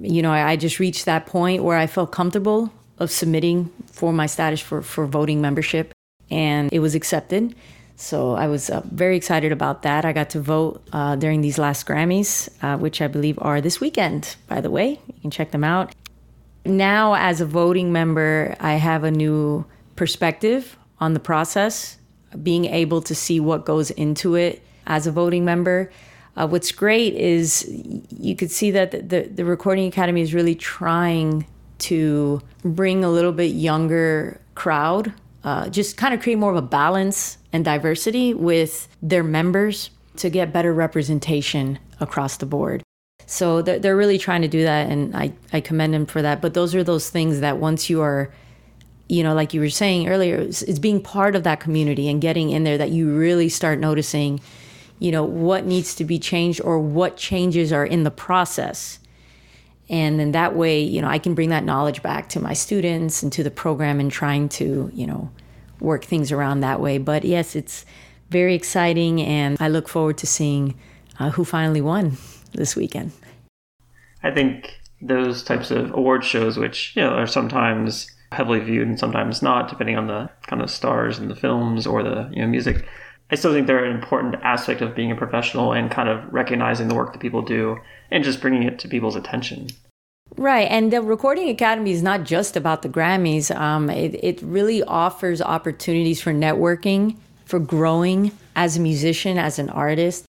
you 0.00 0.22
know, 0.22 0.32
I, 0.32 0.52
I 0.52 0.56
just 0.56 0.78
reached 0.78 1.06
that 1.06 1.26
point 1.26 1.62
where 1.62 1.76
I 1.76 1.86
felt 1.86 2.12
comfortable 2.12 2.72
of 2.98 3.10
submitting 3.10 3.70
for 3.90 4.12
my 4.12 4.26
status 4.26 4.60
for, 4.60 4.82
for 4.82 5.06
voting 5.06 5.40
membership 5.40 5.92
and 6.30 6.72
it 6.72 6.78
was 6.78 6.94
accepted. 6.94 7.54
So 7.96 8.32
I 8.32 8.46
was 8.46 8.70
uh, 8.70 8.80
very 8.86 9.16
excited 9.16 9.52
about 9.52 9.82
that. 9.82 10.04
I 10.04 10.12
got 10.12 10.30
to 10.30 10.40
vote 10.40 10.82
uh, 10.92 11.16
during 11.16 11.42
these 11.42 11.58
last 11.58 11.86
Grammys, 11.86 12.48
uh, 12.62 12.78
which 12.78 13.02
I 13.02 13.08
believe 13.08 13.38
are 13.42 13.60
this 13.60 13.80
weekend, 13.80 14.36
by 14.48 14.60
the 14.60 14.70
way. 14.70 14.98
You 15.06 15.20
can 15.20 15.30
check 15.30 15.50
them 15.50 15.64
out. 15.64 15.92
Now, 16.64 17.14
as 17.14 17.40
a 17.40 17.46
voting 17.46 17.92
member, 17.92 18.54
I 18.60 18.74
have 18.74 19.04
a 19.04 19.10
new 19.10 19.64
perspective 19.96 20.76
on 20.98 21.14
the 21.14 21.20
process, 21.20 21.98
being 22.42 22.66
able 22.66 23.00
to 23.02 23.14
see 23.14 23.40
what 23.40 23.64
goes 23.64 23.90
into 23.90 24.34
it 24.34 24.62
as 24.86 25.06
a 25.06 25.12
voting 25.12 25.44
member. 25.44 25.90
Uh, 26.36 26.46
what's 26.46 26.72
great 26.72 27.14
is 27.14 27.66
you 28.10 28.36
could 28.36 28.50
see 28.50 28.70
that 28.70 28.90
the, 28.90 29.02
the, 29.02 29.22
the 29.28 29.44
Recording 29.44 29.86
Academy 29.88 30.20
is 30.20 30.32
really 30.32 30.54
trying 30.54 31.46
to 31.78 32.40
bring 32.62 33.04
a 33.04 33.10
little 33.10 33.32
bit 33.32 33.52
younger 33.52 34.40
crowd, 34.54 35.12
uh, 35.44 35.68
just 35.70 35.96
kind 35.96 36.12
of 36.12 36.20
create 36.20 36.36
more 36.36 36.50
of 36.50 36.56
a 36.56 36.62
balance 36.62 37.38
and 37.52 37.64
diversity 37.64 38.34
with 38.34 38.88
their 39.02 39.24
members 39.24 39.90
to 40.16 40.28
get 40.28 40.52
better 40.52 40.72
representation 40.72 41.78
across 41.98 42.36
the 42.36 42.46
board. 42.46 42.82
So 43.30 43.62
they're, 43.62 43.78
they're 43.78 43.96
really 43.96 44.18
trying 44.18 44.42
to 44.42 44.48
do 44.48 44.64
that, 44.64 44.90
and 44.90 45.14
I, 45.16 45.32
I 45.52 45.60
commend 45.60 45.94
them 45.94 46.04
for 46.04 46.20
that. 46.20 46.40
But 46.42 46.54
those 46.54 46.74
are 46.74 46.82
those 46.82 47.10
things 47.10 47.38
that 47.38 47.58
once 47.58 47.88
you 47.88 48.00
are, 48.00 48.34
you 49.08 49.22
know, 49.22 49.34
like 49.34 49.54
you 49.54 49.60
were 49.60 49.70
saying 49.70 50.08
earlier, 50.08 50.34
it's, 50.34 50.62
it's 50.62 50.80
being 50.80 51.00
part 51.00 51.36
of 51.36 51.44
that 51.44 51.60
community 51.60 52.08
and 52.08 52.20
getting 52.20 52.50
in 52.50 52.64
there 52.64 52.76
that 52.76 52.90
you 52.90 53.16
really 53.16 53.48
start 53.48 53.78
noticing, 53.78 54.40
you 54.98 55.12
know, 55.12 55.22
what 55.22 55.64
needs 55.64 55.94
to 55.94 56.04
be 56.04 56.18
changed 56.18 56.60
or 56.64 56.80
what 56.80 57.16
changes 57.16 57.72
are 57.72 57.86
in 57.86 58.02
the 58.02 58.10
process. 58.10 58.98
And 59.88 60.18
then 60.18 60.32
that 60.32 60.56
way, 60.56 60.80
you 60.80 61.00
know, 61.00 61.08
I 61.08 61.20
can 61.20 61.34
bring 61.34 61.50
that 61.50 61.62
knowledge 61.62 62.02
back 62.02 62.30
to 62.30 62.40
my 62.40 62.52
students 62.52 63.22
and 63.22 63.32
to 63.34 63.44
the 63.44 63.50
program 63.52 64.00
and 64.00 64.10
trying 64.10 64.48
to, 64.48 64.90
you 64.92 65.06
know, 65.06 65.30
work 65.78 66.04
things 66.04 66.32
around 66.32 66.60
that 66.60 66.80
way. 66.80 66.98
But 66.98 67.24
yes, 67.24 67.54
it's 67.54 67.86
very 68.28 68.56
exciting, 68.56 69.22
and 69.22 69.56
I 69.60 69.68
look 69.68 69.88
forward 69.88 70.18
to 70.18 70.26
seeing 70.26 70.74
uh, 71.20 71.30
who 71.30 71.44
finally 71.44 71.80
won 71.80 72.16
this 72.52 72.76
weekend. 72.76 73.12
I 74.22 74.30
think 74.30 74.80
those 75.00 75.42
types 75.42 75.70
of 75.70 75.92
award 75.92 76.24
shows, 76.24 76.58
which 76.58 76.94
you 76.96 77.02
know 77.02 77.10
are 77.10 77.26
sometimes 77.26 78.10
heavily 78.32 78.60
viewed 78.60 78.86
and 78.86 78.98
sometimes 78.98 79.42
not, 79.42 79.68
depending 79.68 79.96
on 79.96 80.06
the 80.06 80.30
kind 80.46 80.62
of 80.62 80.70
stars 80.70 81.18
in 81.18 81.28
the 81.28 81.36
films 81.36 81.86
or 81.86 82.02
the 82.02 82.28
you 82.32 82.42
know 82.42 82.48
music. 82.48 82.86
I 83.32 83.36
still 83.36 83.52
think 83.52 83.66
they're 83.66 83.84
an 83.84 83.94
important 83.94 84.34
aspect 84.42 84.80
of 84.80 84.96
being 84.96 85.12
a 85.12 85.16
professional 85.16 85.72
and 85.72 85.90
kind 85.90 86.08
of 86.08 86.20
recognizing 86.32 86.88
the 86.88 86.96
work 86.96 87.12
that 87.12 87.20
people 87.20 87.42
do 87.42 87.78
and 88.10 88.24
just 88.24 88.40
bringing 88.40 88.64
it 88.64 88.78
to 88.80 88.88
people's 88.88 89.14
attention. 89.14 89.68
Right. 90.36 90.68
And 90.70 90.92
the 90.92 91.00
Recording 91.00 91.48
Academy 91.48 91.92
is 91.92 92.02
not 92.02 92.24
just 92.24 92.56
about 92.56 92.82
the 92.82 92.88
Grammys. 92.88 93.54
Um, 93.54 93.90
it, 93.90 94.14
it 94.22 94.42
really 94.42 94.82
offers 94.82 95.40
opportunities 95.40 96.20
for 96.20 96.32
networking, 96.32 97.16
for 97.44 97.58
growing 97.58 98.32
as 98.56 98.76
a 98.76 98.80
musician, 98.80 99.38
as 99.38 99.58
an 99.58 99.70
artist. 99.70 100.24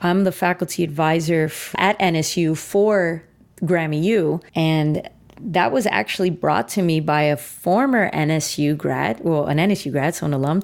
I'm 0.00 0.24
the 0.24 0.32
faculty 0.32 0.84
advisor 0.84 1.50
at 1.76 1.98
NSU 1.98 2.56
for 2.56 3.22
Grammy 3.60 4.02
U, 4.02 4.40
and 4.54 5.08
that 5.40 5.72
was 5.72 5.86
actually 5.86 6.30
brought 6.30 6.68
to 6.70 6.82
me 6.82 7.00
by 7.00 7.22
a 7.22 7.36
former 7.36 8.10
NSU 8.10 8.76
grad, 8.76 9.20
well, 9.20 9.46
an 9.46 9.58
NSU 9.58 9.92
grad, 9.92 10.14
so 10.14 10.26
an 10.26 10.34
alum. 10.34 10.62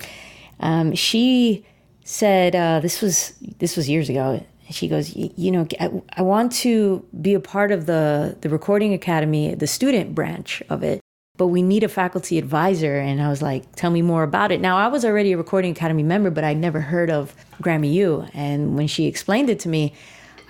Um, 0.61 0.95
she 0.95 1.65
said 2.05 2.55
uh, 2.57 2.81
this 2.81 3.01
was 3.01 3.33
this 3.59 3.77
was 3.77 3.89
years 3.89 4.09
ago. 4.09 4.45
She 4.69 4.89
goes, 4.89 5.15
you 5.17 5.51
know, 5.51 5.67
I, 5.81 5.91
I 6.17 6.23
want 6.23 6.53
to 6.53 7.05
be 7.21 7.35
a 7.35 7.41
part 7.41 7.73
of 7.73 7.87
the 7.87 8.37
the 8.41 8.49
recording 8.49 8.93
academy, 8.95 9.55
the 9.55 9.67
student 9.67 10.15
branch 10.15 10.63
of 10.69 10.83
it 10.83 11.01
but 11.41 11.47
we 11.47 11.63
need 11.63 11.83
a 11.83 11.89
faculty 11.89 12.37
advisor. 12.37 12.99
And 12.99 13.23
I 13.23 13.31
was 13.31 13.41
like, 13.41 13.75
tell 13.75 13.91
me 13.91 14.03
more 14.03 14.25
about 14.25 14.53
it. 14.53 14.61
Now, 14.61 14.77
I 14.77 14.89
was 14.89 15.07
already 15.07 15.33
a 15.33 15.39
Recording 15.39 15.73
Academy 15.73 16.03
member, 16.03 16.29
but 16.29 16.45
I'd 16.45 16.59
never 16.59 16.83
heard 16.83 17.09
of 17.09 17.35
Grammy 17.63 17.95
U. 17.95 18.27
And 18.35 18.77
when 18.77 18.87
she 18.87 19.07
explained 19.07 19.49
it 19.49 19.59
to 19.61 19.71
me, 19.71 19.95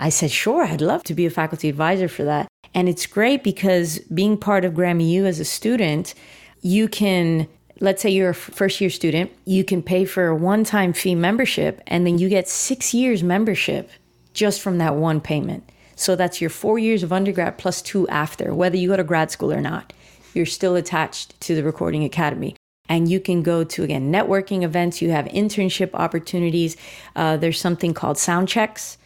I 0.00 0.08
said, 0.08 0.32
sure, 0.32 0.64
I'd 0.64 0.80
love 0.80 1.04
to 1.04 1.14
be 1.14 1.26
a 1.26 1.30
faculty 1.30 1.68
advisor 1.68 2.08
for 2.08 2.24
that. 2.24 2.48
And 2.74 2.88
it's 2.88 3.06
great 3.06 3.44
because 3.44 4.00
being 4.12 4.36
part 4.36 4.64
of 4.64 4.72
Grammy 4.72 5.08
U 5.10 5.26
as 5.26 5.38
a 5.38 5.44
student, 5.44 6.12
you 6.60 6.88
can 6.88 7.46
let's 7.78 8.02
say 8.02 8.10
you're 8.10 8.30
a 8.30 8.34
first 8.34 8.80
year 8.80 8.90
student, 8.90 9.30
you 9.44 9.62
can 9.64 9.84
pay 9.84 10.04
for 10.04 10.26
a 10.26 10.34
one 10.34 10.64
time 10.64 10.92
fee 10.92 11.14
membership 11.14 11.80
and 11.86 12.04
then 12.04 12.18
you 12.18 12.28
get 12.28 12.48
six 12.48 12.92
years 12.92 13.22
membership 13.22 13.90
just 14.34 14.60
from 14.60 14.78
that 14.78 14.96
one 14.96 15.20
payment. 15.20 15.70
So 15.94 16.16
that's 16.16 16.40
your 16.40 16.50
four 16.50 16.80
years 16.80 17.04
of 17.04 17.12
undergrad 17.12 17.58
plus 17.58 17.80
two 17.80 18.08
after, 18.08 18.52
whether 18.52 18.76
you 18.76 18.88
go 18.88 18.96
to 18.96 19.04
grad 19.04 19.30
school 19.30 19.52
or 19.52 19.60
not 19.60 19.92
you're 20.34 20.46
still 20.46 20.76
attached 20.76 21.38
to 21.42 21.54
the 21.54 21.62
Recording 21.62 22.04
Academy. 22.04 22.56
And 22.88 23.08
you 23.08 23.20
can 23.20 23.42
go 23.42 23.62
to, 23.62 23.84
again, 23.84 24.12
networking 24.12 24.62
events, 24.62 25.00
you 25.00 25.10
have 25.10 25.26
internship 25.26 25.90
opportunities. 25.94 26.76
Uh, 27.14 27.36
there's 27.36 27.60
something 27.60 27.94
called 27.94 28.18
sound 28.18 28.48
checks, 28.48 28.98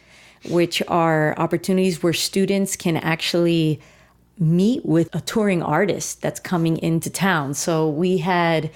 which 0.49 0.81
are 0.87 1.37
opportunities 1.37 2.01
where 2.01 2.13
students 2.13 2.75
can 2.75 2.97
actually 2.97 3.79
meet 4.39 4.85
with 4.85 5.13
a 5.13 5.21
touring 5.21 5.61
artist 5.61 6.21
that's 6.21 6.39
coming 6.39 6.77
into 6.77 7.09
town. 7.09 7.53
So 7.53 7.87
we 7.87 8.17
had 8.17 8.71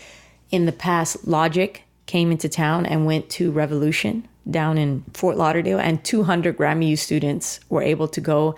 in 0.51 0.65
the 0.65 0.71
past 0.71 1.27
Logic 1.27 1.83
came 2.05 2.31
into 2.31 2.49
town 2.49 2.85
and 2.85 3.05
went 3.05 3.29
to 3.31 3.51
Revolution 3.51 4.27
down 4.49 4.77
in 4.77 5.03
Fort 5.13 5.37
Lauderdale, 5.37 5.79
and 5.79 6.03
200 6.03 6.57
Grammy 6.57 6.89
U 6.89 6.95
students 6.95 7.59
were 7.69 7.83
able 7.83 8.07
to 8.07 8.21
go 8.21 8.55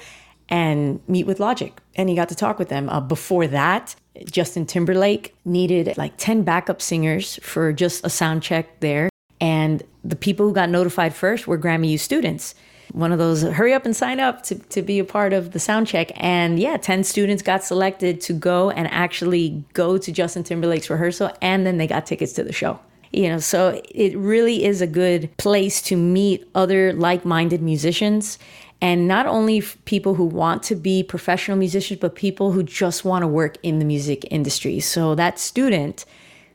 and 0.47 1.01
meet 1.07 1.25
with 1.25 1.39
Logic. 1.39 1.77
And 1.95 2.09
he 2.09 2.15
got 2.15 2.29
to 2.29 2.35
talk 2.35 2.57
with 2.57 2.69
them. 2.69 2.89
Uh, 2.89 3.01
before 3.01 3.47
that, 3.47 3.95
Justin 4.25 4.65
Timberlake 4.65 5.35
needed 5.45 5.97
like 5.97 6.13
10 6.17 6.43
backup 6.43 6.81
singers 6.81 7.37
for 7.43 7.73
just 7.73 8.05
a 8.05 8.09
sound 8.09 8.43
check 8.43 8.79
there. 8.79 9.09
And 9.39 9.83
the 10.03 10.15
people 10.15 10.47
who 10.47 10.53
got 10.53 10.69
notified 10.69 11.13
first 11.13 11.47
were 11.47 11.57
Grammy 11.57 11.89
U 11.89 11.97
students. 11.97 12.55
One 12.91 13.11
of 13.11 13.19
those 13.19 13.41
hurry 13.41 13.73
up 13.73 13.85
and 13.85 13.95
sign 13.95 14.19
up 14.19 14.43
to, 14.43 14.55
to 14.55 14.81
be 14.81 14.99
a 14.99 15.05
part 15.05 15.31
of 15.33 15.51
the 15.51 15.59
sound 15.59 15.87
check. 15.87 16.11
And 16.15 16.59
yeah, 16.59 16.77
10 16.77 17.03
students 17.03 17.41
got 17.41 17.63
selected 17.63 18.21
to 18.21 18.33
go 18.33 18.69
and 18.69 18.87
actually 18.89 19.63
go 19.73 19.97
to 19.97 20.11
Justin 20.11 20.43
Timberlake's 20.43 20.89
rehearsal. 20.89 21.31
And 21.41 21.65
then 21.65 21.77
they 21.77 21.87
got 21.87 22.05
tickets 22.05 22.33
to 22.33 22.43
the 22.43 22.53
show 22.53 22.79
you 23.11 23.27
know 23.27 23.39
so 23.39 23.81
it 23.93 24.17
really 24.17 24.63
is 24.63 24.81
a 24.81 24.87
good 24.87 25.35
place 25.37 25.81
to 25.81 25.95
meet 25.95 26.47
other 26.55 26.93
like-minded 26.93 27.61
musicians 27.61 28.39
and 28.81 29.07
not 29.07 29.27
only 29.27 29.61
people 29.85 30.15
who 30.15 30.25
want 30.25 30.63
to 30.63 30.75
be 30.75 31.03
professional 31.03 31.55
musicians, 31.55 31.99
but 31.99 32.15
people 32.15 32.51
who 32.51 32.63
just 32.63 33.05
want 33.05 33.21
to 33.21 33.27
work 33.27 33.57
in 33.61 33.77
the 33.77 33.85
music 33.85 34.25
industry. 34.31 34.79
So 34.79 35.13
that 35.15 35.37
student 35.37 36.05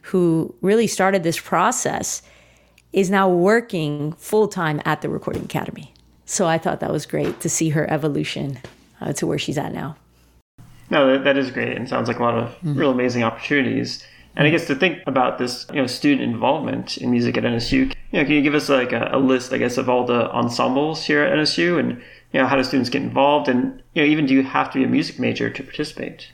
who 0.03 0.55
really 0.61 0.89
started 0.89 1.23
this 1.23 1.39
process 1.39 2.23
is 2.93 3.11
now 3.11 3.29
working 3.29 4.13
full 4.15 4.49
time 4.49 4.81
at 4.85 5.03
the 5.03 5.09
Recording 5.09 5.45
Academy. 5.45 5.93
So 6.25 6.47
I 6.47 6.59
thought 6.59 6.81
that 6.81 6.91
was 6.91 7.07
great 7.07 7.41
to 7.41 7.49
see 7.49 7.71
her 7.71 7.89
evolution 7.91 8.59
uh, 9.01 9.13
to 9.15 9.27
where 9.27 9.39
she's 9.39 9.59
at 9.59 9.73
now. 9.73 9.97
No, 10.91 11.13
that, 11.13 11.25
that 11.25 11.37
is 11.37 11.51
great 11.51 11.77
and 11.77 11.89
sounds 11.89 12.09
like 12.09 12.19
a 12.19 12.23
lot 12.23 12.37
of 12.37 12.49
mm-hmm. 12.57 12.75
real 12.75 12.91
amazing 12.91 13.23
opportunities. 13.23 14.05
And 14.35 14.47
I 14.47 14.51
guess 14.51 14.67
to 14.67 14.75
think 14.75 15.03
about 15.07 15.39
this, 15.39 15.67
you 15.73 15.81
know, 15.81 15.87
student 15.87 16.23
involvement 16.23 16.99
in 16.99 17.11
music 17.11 17.37
at 17.37 17.45
NSU, 17.45 17.73
you 17.73 17.95
know, 18.13 18.25
can 18.25 18.33
you 18.33 18.43
give 18.43 18.55
us 18.55 18.69
like 18.69 18.93
a, 18.93 19.11
a 19.13 19.19
list, 19.19 19.53
I 19.53 19.59
guess, 19.59 19.79
of 19.79 19.89
all 19.89 20.05
the 20.05 20.31
ensembles 20.31 21.05
here 21.05 21.23
at 21.23 21.33
NSU 21.39 21.81
and 21.81 22.03
you 22.33 22.41
know, 22.41 22.47
how 22.47 22.57
do 22.57 22.65
students 22.65 22.91
get 22.91 23.03
involved? 23.03 23.49
And, 23.49 23.83
you 23.95 24.03
know, 24.03 24.09
even 24.09 24.27
do 24.27 24.35
you 24.35 24.43
have 24.43 24.71
to 24.73 24.79
be 24.79 24.85
a 24.85 24.89
music 24.89 25.19
major 25.19 25.51
to 25.51 25.63
participate? 25.63 26.33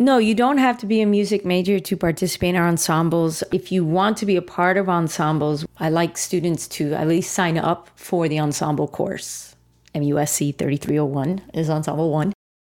No, 0.00 0.18
you 0.18 0.34
don't 0.34 0.58
have 0.58 0.78
to 0.78 0.86
be 0.86 1.00
a 1.00 1.06
music 1.06 1.44
major 1.44 1.80
to 1.80 1.96
participate 1.96 2.50
in 2.50 2.56
our 2.56 2.68
ensembles. 2.68 3.42
If 3.52 3.72
you 3.72 3.84
want 3.84 4.16
to 4.18 4.26
be 4.26 4.36
a 4.36 4.42
part 4.42 4.76
of 4.76 4.88
ensembles, 4.88 5.66
I 5.78 5.88
like 5.88 6.16
students 6.16 6.68
to 6.68 6.94
at 6.94 7.08
least 7.08 7.32
sign 7.32 7.58
up 7.58 7.90
for 7.96 8.28
the 8.28 8.38
ensemble 8.38 8.86
course. 8.86 9.56
MUSC 9.96 10.56
3301 10.56 11.42
is 11.52 11.68
Ensemble 11.68 12.12
1. 12.12 12.32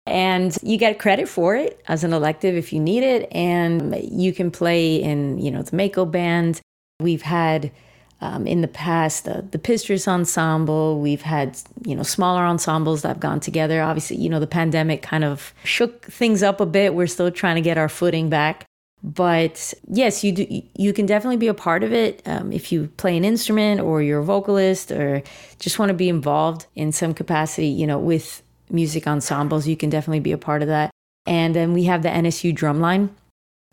And 0.05 0.57
you 0.63 0.77
get 0.77 0.97
credit 0.97 1.27
for 1.27 1.55
it 1.55 1.83
as 1.87 2.05
an 2.05 2.13
elective 2.13 2.55
if 2.55 2.71
you 2.71 2.79
need 2.79 3.03
it. 3.03 3.27
And 3.33 3.95
you 4.09 4.31
can 4.31 4.49
play 4.49 4.95
in, 4.95 5.39
you 5.39 5.51
know, 5.51 5.61
the 5.61 5.75
Mako 5.75 6.05
band. 6.05 6.61
We've 7.01 7.21
had 7.21 7.71
um, 8.21 8.45
in 8.45 8.61
the 8.61 8.67
past, 8.67 9.25
the, 9.25 9.45
the 9.51 10.07
Ensemble, 10.07 10.99
we've 10.99 11.21
had, 11.21 11.57
you 11.85 11.95
know, 11.95 12.03
smaller 12.03 12.41
ensembles 12.43 13.01
that 13.01 13.09
have 13.09 13.19
gone 13.19 13.39
together. 13.39 13.81
Obviously, 13.81 14.17
you 14.17 14.29
know, 14.29 14.39
the 14.39 14.47
pandemic 14.47 15.01
kind 15.01 15.23
of 15.23 15.53
shook 15.63 16.05
things 16.05 16.43
up 16.43 16.59
a 16.59 16.65
bit. 16.65 16.95
We're 16.95 17.07
still 17.07 17.31
trying 17.31 17.55
to 17.55 17.61
get 17.61 17.77
our 17.77 17.89
footing 17.89 18.29
back. 18.29 18.65
But 19.01 19.73
yes, 19.87 20.23
you 20.23 20.33
do, 20.33 20.61
you 20.75 20.91
can 20.91 21.05
definitely 21.05 21.37
be 21.37 21.47
a 21.47 21.53
part 21.53 21.83
of 21.83 21.93
it 21.93 22.21
um, 22.25 22.51
if 22.51 22.71
you 22.71 22.87
play 22.97 23.15
an 23.15 23.23
instrument 23.23 23.79
or 23.79 24.01
you're 24.01 24.19
a 24.19 24.25
vocalist 24.25 24.91
or 24.91 25.23
just 25.57 25.79
want 25.79 25.89
to 25.89 25.93
be 25.93 26.09
involved 26.09 26.65
in 26.75 26.91
some 26.91 27.13
capacity, 27.13 27.67
you 27.67 27.87
know, 27.87 27.97
with 27.97 28.43
music 28.69 29.07
ensembles. 29.07 29.67
You 29.67 29.77
can 29.77 29.89
definitely 29.89 30.19
be 30.19 30.33
a 30.33 30.37
part 30.37 30.61
of 30.61 30.67
that. 30.67 30.91
And 31.25 31.55
then 31.55 31.73
we 31.73 31.85
have 31.85 32.03
the 32.03 32.09
NSU 32.09 32.53
Drumline, 32.53 33.09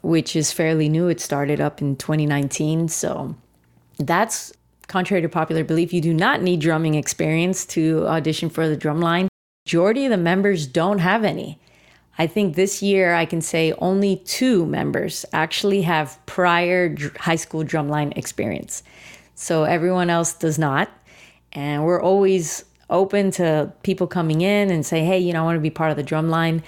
which 0.02 0.36
is 0.36 0.52
fairly 0.52 0.88
new. 0.88 1.08
It 1.08 1.20
started 1.20 1.60
up 1.60 1.82
in 1.82 1.96
2019. 1.96 2.86
So 2.88 3.34
that's 3.98 4.52
contrary 4.88 5.22
to 5.22 5.28
popular 5.28 5.64
belief. 5.64 5.92
You 5.92 6.00
do 6.00 6.14
not 6.14 6.42
need 6.42 6.60
drumming 6.60 6.94
experience 6.94 7.66
to 7.66 8.06
audition 8.06 8.50
for 8.50 8.68
the 8.68 8.76
drumline. 8.76 9.28
Majority 9.66 10.04
of 10.04 10.10
the 10.10 10.16
members 10.16 10.66
don't 10.66 10.98
have 10.98 11.24
any. 11.24 11.58
I 12.18 12.26
think 12.26 12.54
this 12.54 12.82
year 12.82 13.14
I 13.14 13.26
can 13.26 13.40
say 13.40 13.74
only 13.78 14.16
two 14.24 14.64
members 14.64 15.26
actually 15.32 15.82
have 15.82 16.18
prior 16.26 16.88
dr- 16.88 17.16
high 17.16 17.36
school 17.36 17.62
drumline 17.62 18.16
experience. 18.16 18.82
So 19.34 19.64
everyone 19.64 20.08
else 20.08 20.32
does 20.32 20.58
not. 20.58 20.90
And 21.52 21.84
we're 21.84 22.00
always 22.00 22.64
open 22.88 23.30
to 23.32 23.72
people 23.82 24.06
coming 24.06 24.40
in 24.40 24.70
and 24.70 24.86
say, 24.86 25.04
hey, 25.04 25.18
you 25.18 25.32
know, 25.32 25.42
I 25.42 25.44
want 25.44 25.56
to 25.56 25.60
be 25.60 25.70
part 25.70 25.90
of 25.90 25.96
the 25.96 26.04
drumline. 26.04 26.62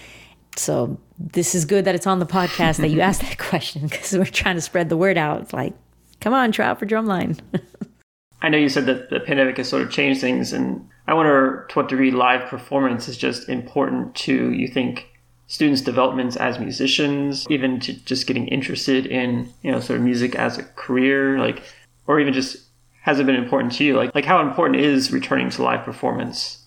So 0.57 0.99
this 1.19 1.55
is 1.55 1.65
good 1.65 1.85
that 1.85 1.95
it's 1.95 2.07
on 2.07 2.19
the 2.19 2.27
podcast 2.27 2.79
that 2.79 2.89
you 2.89 3.01
asked 3.01 3.23
that 3.23 3.39
question 3.51 3.87
because 3.87 4.13
we're 4.13 4.25
trying 4.25 4.57
to 4.57 4.61
spread 4.61 4.89
the 4.89 4.97
word 4.97 5.17
out. 5.17 5.53
Like, 5.53 5.75
come 6.21 6.35
on, 6.35 6.53
try 6.53 6.67
out 6.67 6.79
for 6.79 6.87
drumline. 6.87 7.39
I 8.43 8.49
know 8.49 8.59
you 8.59 8.69
said 8.69 8.87
that 8.87 9.11
the 9.11 9.21
pandemic 9.21 9.57
has 9.57 9.69
sort 9.69 9.83
of 9.83 9.91
changed 9.91 10.21
things, 10.21 10.53
and 10.53 10.89
I 11.07 11.15
wonder 11.15 11.67
to 11.71 11.79
what 11.79 11.89
degree 11.89 12.11
live 12.11 12.49
performance 12.49 13.09
is 13.09 13.17
just 13.17 13.49
important 13.49 14.15
to 14.17 14.53
you 14.53 14.69
think 14.69 15.09
students' 15.49 15.81
developments 15.81 16.37
as 16.37 16.59
musicians, 16.59 17.47
even 17.51 17.81
to 17.81 17.95
just 18.05 18.27
getting 18.27 18.47
interested 18.49 19.07
in 19.07 19.53
you 19.63 19.73
know 19.73 19.81
sort 19.81 19.99
of 19.99 20.05
music 20.05 20.37
as 20.37 20.57
a 20.59 20.63
career, 20.63 21.39
like, 21.39 21.63
or 22.07 22.21
even 22.21 22.33
just 22.33 22.69
has 23.03 23.19
it 23.19 23.27
been 23.27 23.35
important 23.35 23.73
to 23.73 23.85
you? 23.85 23.97
Like, 23.97 24.15
like 24.15 24.25
how 24.25 24.41
important 24.41 24.81
is 24.81 25.11
returning 25.11 25.51
to 25.51 25.63
live 25.63 25.85
performance? 25.85 26.65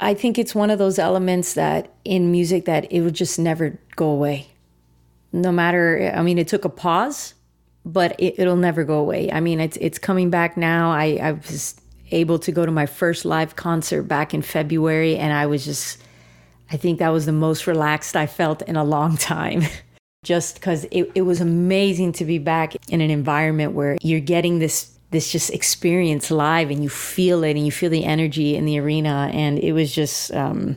I 0.00 0.12
think 0.12 0.38
it's 0.38 0.54
one 0.54 0.70
of 0.70 0.78
those 0.78 0.98
elements 0.98 1.54
that 1.54 1.94
in 2.04 2.32
music 2.32 2.64
that 2.64 2.90
it 2.90 3.00
would 3.02 3.14
just 3.14 3.38
never 3.38 3.78
go 3.94 4.08
away. 4.08 4.48
No 5.32 5.52
matter, 5.52 6.12
I 6.14 6.22
mean, 6.22 6.38
it 6.38 6.48
took 6.48 6.64
a 6.64 6.68
pause, 6.68 7.34
but 7.84 8.14
it, 8.18 8.38
will 8.38 8.56
never 8.56 8.84
go 8.84 8.98
away. 8.98 9.30
I 9.30 9.40
mean, 9.40 9.60
it's 9.60 9.76
it's 9.78 9.98
coming 9.98 10.30
back 10.30 10.56
now. 10.56 10.90
I, 10.90 11.18
I 11.22 11.32
was 11.32 11.74
able 12.10 12.38
to 12.40 12.52
go 12.52 12.64
to 12.64 12.72
my 12.72 12.86
first 12.86 13.24
live 13.24 13.56
concert 13.56 14.04
back 14.04 14.34
in 14.34 14.42
February, 14.42 15.16
and 15.16 15.32
I 15.32 15.46
was 15.46 15.64
just, 15.64 16.02
I 16.70 16.76
think 16.76 16.98
that 16.98 17.10
was 17.10 17.26
the 17.26 17.32
most 17.32 17.66
relaxed 17.66 18.16
I 18.16 18.26
felt 18.26 18.62
in 18.62 18.76
a 18.76 18.84
long 18.84 19.16
time. 19.16 19.62
just 20.24 20.54
because 20.54 20.84
it, 20.90 21.12
it 21.14 21.22
was 21.22 21.40
amazing 21.40 22.12
to 22.12 22.24
be 22.24 22.38
back 22.38 22.74
in 22.88 23.00
an 23.00 23.10
environment 23.10 23.72
where 23.72 23.96
you're 24.02 24.20
getting 24.20 24.58
this 24.58 24.90
this 25.10 25.30
just 25.30 25.50
experience 25.50 26.28
live 26.32 26.70
and 26.70 26.82
you 26.82 26.88
feel 26.88 27.44
it 27.44 27.52
and 27.52 27.64
you 27.64 27.70
feel 27.70 27.90
the 27.90 28.04
energy 28.04 28.56
in 28.56 28.64
the 28.64 28.80
arena 28.80 29.30
and 29.32 29.60
it 29.60 29.72
was 29.72 29.94
just 29.94 30.34
um, 30.34 30.76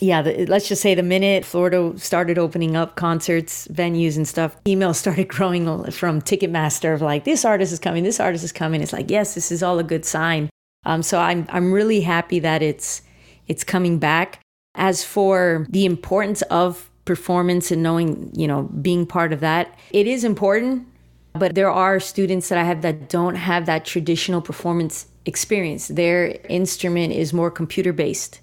yeah 0.00 0.22
the, 0.22 0.46
let's 0.46 0.68
just 0.68 0.82
say 0.82 0.94
the 0.94 1.02
minute 1.02 1.44
florida 1.44 1.92
started 1.96 2.38
opening 2.38 2.76
up 2.76 2.96
concerts 2.96 3.68
venues 3.68 4.16
and 4.16 4.26
stuff 4.26 4.56
emails 4.64 4.96
started 5.04 5.28
growing 5.28 5.90
from 5.90 6.20
ticketmaster 6.20 6.94
of 6.94 7.02
like 7.02 7.24
this 7.24 7.44
artist 7.44 7.72
is 7.72 7.78
coming 7.78 8.04
this 8.04 8.20
artist 8.20 8.44
is 8.44 8.52
coming. 8.52 8.82
It's 8.82 8.92
like 8.92 9.10
yes 9.10 9.34
this 9.34 9.50
is 9.50 9.62
all 9.62 9.78
a 9.78 9.84
good 9.84 10.04
sign. 10.04 10.50
Um, 10.86 11.02
so 11.02 11.18
i'm 11.18 11.46
i'm 11.50 11.72
really 11.72 12.00
happy 12.00 12.38
that 12.40 12.62
it's 12.62 13.02
it's 13.46 13.64
coming 13.64 13.98
back. 13.98 14.40
As 14.76 15.04
for 15.04 15.66
the 15.70 15.84
importance 15.84 16.42
of 16.42 16.90
performance 17.04 17.70
and 17.70 17.82
knowing 17.82 18.30
you 18.34 18.48
know 18.48 18.64
being 18.64 19.06
part 19.06 19.32
of 19.32 19.40
that 19.40 19.78
it 19.90 20.06
is 20.06 20.24
important 20.24 20.88
but 21.34 21.54
there 21.56 21.70
are 21.70 21.98
students 21.98 22.48
that 22.48 22.58
I 22.58 22.64
have 22.64 22.82
that 22.82 23.08
don't 23.08 23.34
have 23.34 23.66
that 23.66 23.84
traditional 23.84 24.40
performance 24.40 25.06
experience. 25.26 25.88
Their 25.88 26.38
instrument 26.48 27.12
is 27.12 27.32
more 27.32 27.50
computer 27.50 27.92
based 27.92 28.40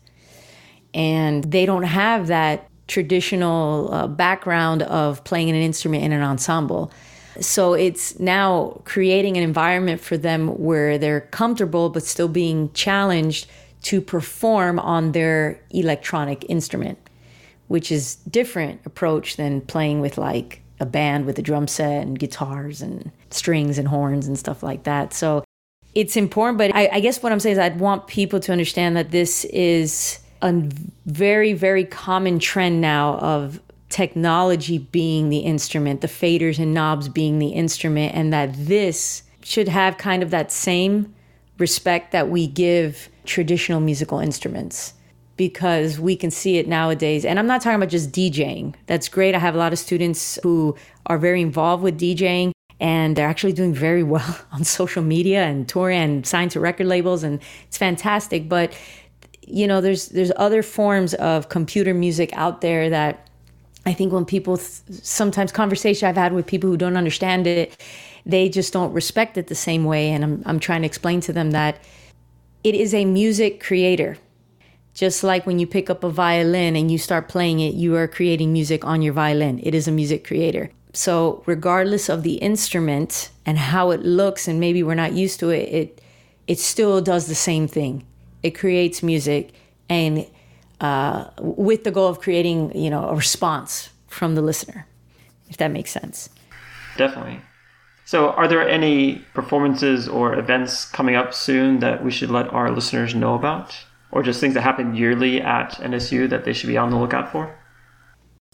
and 0.93 1.43
they 1.45 1.65
don't 1.65 1.83
have 1.83 2.27
that 2.27 2.69
traditional 2.87 3.93
uh, 3.93 4.07
background 4.07 4.83
of 4.83 5.23
playing 5.23 5.49
an 5.49 5.55
instrument 5.55 6.03
in 6.03 6.11
an 6.11 6.21
ensemble. 6.21 6.91
So 7.39 7.73
it's 7.73 8.19
now 8.19 8.81
creating 8.83 9.37
an 9.37 9.43
environment 9.43 10.01
for 10.01 10.17
them 10.17 10.49
where 10.59 10.97
they're 10.97 11.21
comfortable 11.21 11.89
but 11.89 12.03
still 12.03 12.27
being 12.27 12.71
challenged 12.73 13.47
to 13.83 14.01
perform 14.01 14.77
on 14.79 15.13
their 15.13 15.59
electronic 15.71 16.45
instrument, 16.49 16.97
which 17.67 17.91
is 17.91 18.15
different 18.29 18.81
approach 18.85 19.37
than 19.37 19.61
playing 19.61 20.01
with 20.01 20.17
like 20.17 20.61
a 20.79 20.85
band 20.85 21.25
with 21.25 21.39
a 21.39 21.41
drum 21.41 21.67
set 21.67 22.01
and 22.01 22.19
guitars 22.19 22.81
and 22.81 23.11
strings 23.29 23.77
and 23.77 23.87
horns 23.87 24.27
and 24.27 24.37
stuff 24.37 24.61
like 24.61 24.83
that. 24.83 25.13
So 25.13 25.43
it's 25.93 26.15
important, 26.15 26.57
but 26.57 26.75
I, 26.75 26.89
I 26.93 26.99
guess 26.99 27.23
what 27.23 27.31
I'm 27.31 27.39
saying 27.39 27.53
is 27.53 27.59
I'd 27.59 27.79
want 27.79 28.07
people 28.07 28.39
to 28.41 28.51
understand 28.51 28.97
that 28.97 29.11
this 29.11 29.45
is 29.45 30.19
a 30.41 30.53
very, 31.05 31.53
very 31.53 31.85
common 31.85 32.39
trend 32.39 32.81
now 32.81 33.15
of 33.17 33.59
technology 33.89 34.77
being 34.77 35.29
the 35.29 35.39
instrument, 35.39 36.01
the 36.01 36.07
faders 36.07 36.57
and 36.57 36.73
knobs 36.73 37.09
being 37.09 37.39
the 37.39 37.49
instrument, 37.49 38.15
and 38.15 38.31
that 38.33 38.53
this 38.57 39.23
should 39.43 39.67
have 39.67 39.97
kind 39.97 40.23
of 40.23 40.31
that 40.31 40.51
same 40.51 41.13
respect 41.57 42.11
that 42.11 42.29
we 42.29 42.47
give 42.47 43.09
traditional 43.25 43.79
musical 43.79 44.19
instruments 44.19 44.93
because 45.37 45.99
we 45.99 46.15
can 46.15 46.31
see 46.31 46.57
it 46.57 46.67
nowadays. 46.67 47.25
And 47.25 47.39
I'm 47.39 47.47
not 47.47 47.61
talking 47.61 47.75
about 47.75 47.89
just 47.89 48.11
DJing. 48.11 48.75
That's 48.87 49.09
great. 49.09 49.35
I 49.35 49.39
have 49.39 49.55
a 49.55 49.57
lot 49.57 49.73
of 49.73 49.79
students 49.79 50.39
who 50.43 50.75
are 51.07 51.17
very 51.17 51.41
involved 51.41 51.83
with 51.83 51.99
DJing 51.99 52.51
and 52.79 53.15
they're 53.15 53.27
actually 53.27 53.53
doing 53.53 53.73
very 53.73 54.03
well 54.03 54.39
on 54.51 54.63
social 54.63 55.03
media 55.03 55.43
and 55.43 55.67
touring 55.67 55.99
and 55.99 56.27
signed 56.27 56.51
to 56.51 56.59
record 56.59 56.87
labels 56.87 57.23
and 57.23 57.39
it's 57.67 57.77
fantastic. 57.77 58.49
But 58.49 58.77
you 59.41 59.67
know, 59.67 59.81
there's 59.81 60.09
there's 60.09 60.31
other 60.35 60.63
forms 60.63 61.13
of 61.15 61.49
computer 61.49 61.93
music 61.93 62.31
out 62.33 62.61
there 62.61 62.89
that 62.89 63.29
I 63.85 63.93
think 63.93 64.13
when 64.13 64.25
people 64.25 64.57
th- 64.57 65.01
sometimes 65.01 65.51
conversation 65.51 66.07
I've 66.07 66.15
had 66.17 66.33
with 66.33 66.45
people 66.45 66.69
who 66.69 66.77
don't 66.77 66.97
understand 66.97 67.47
it, 67.47 67.81
they 68.25 68.49
just 68.49 68.71
don't 68.71 68.93
respect 68.93 69.37
it 69.37 69.47
the 69.47 69.55
same 69.55 69.85
way. 69.85 70.11
And 70.11 70.23
I'm 70.23 70.43
I'm 70.45 70.59
trying 70.59 70.81
to 70.81 70.85
explain 70.85 71.21
to 71.21 71.33
them 71.33 71.51
that 71.51 71.79
it 72.63 72.75
is 72.75 72.93
a 72.93 73.05
music 73.05 73.61
creator 73.61 74.17
just 74.93 75.23
like 75.23 75.45
when 75.45 75.59
you 75.59 75.67
pick 75.67 75.89
up 75.89 76.03
a 76.03 76.09
violin 76.09 76.75
and 76.75 76.91
you 76.91 76.97
start 76.97 77.29
playing 77.29 77.59
it, 77.59 77.73
you 77.73 77.95
are 77.95 78.07
creating 78.07 78.51
music 78.51 78.83
on 78.83 79.01
your 79.01 79.13
violin. 79.13 79.59
It 79.63 79.73
is 79.73 79.87
a 79.87 79.91
music 79.91 80.25
creator. 80.25 80.69
So, 80.93 81.43
regardless 81.45 82.09
of 82.09 82.23
the 82.23 82.35
instrument 82.35 83.29
and 83.45 83.57
how 83.57 83.91
it 83.91 84.03
looks, 84.03 84.47
and 84.47 84.59
maybe 84.59 84.83
we're 84.83 84.95
not 84.95 85.13
used 85.13 85.39
to 85.39 85.49
it, 85.49 85.69
it, 85.69 86.01
it 86.47 86.59
still 86.59 86.99
does 86.99 87.27
the 87.27 87.35
same 87.35 87.67
thing. 87.67 88.05
It 88.43 88.51
creates 88.51 89.03
music 89.03 89.53
and 89.89 90.25
uh, 90.79 91.25
with 91.39 91.83
the 91.83 91.91
goal 91.91 92.07
of 92.07 92.19
creating, 92.19 92.75
you 92.75 92.89
know, 92.89 93.09
a 93.09 93.15
response 93.15 93.89
from 94.07 94.35
the 94.35 94.41
listener, 94.41 94.87
if 95.49 95.57
that 95.57 95.69
makes 95.71 95.91
sense. 95.91 96.29
Definitely. 96.97 97.39
So, 98.05 98.31
are 98.31 98.47
there 98.47 98.67
any 98.67 99.23
performances 99.33 100.09
or 100.09 100.37
events 100.37 100.85
coming 100.85 101.15
up 101.15 101.33
soon 101.33 101.79
that 101.79 102.03
we 102.03 102.11
should 102.11 102.29
let 102.29 102.51
our 102.51 102.71
listeners 102.71 103.15
know 103.15 103.35
about? 103.35 103.85
or 104.11 104.21
just 104.23 104.39
things 104.39 104.53
that 104.53 104.61
happen 104.61 104.95
yearly 104.95 105.41
at 105.41 105.71
NSU 105.73 106.29
that 106.29 106.43
they 106.45 106.53
should 106.53 106.67
be 106.67 106.77
on 106.77 106.89
the 106.89 106.97
lookout 106.97 107.31
for? 107.31 107.55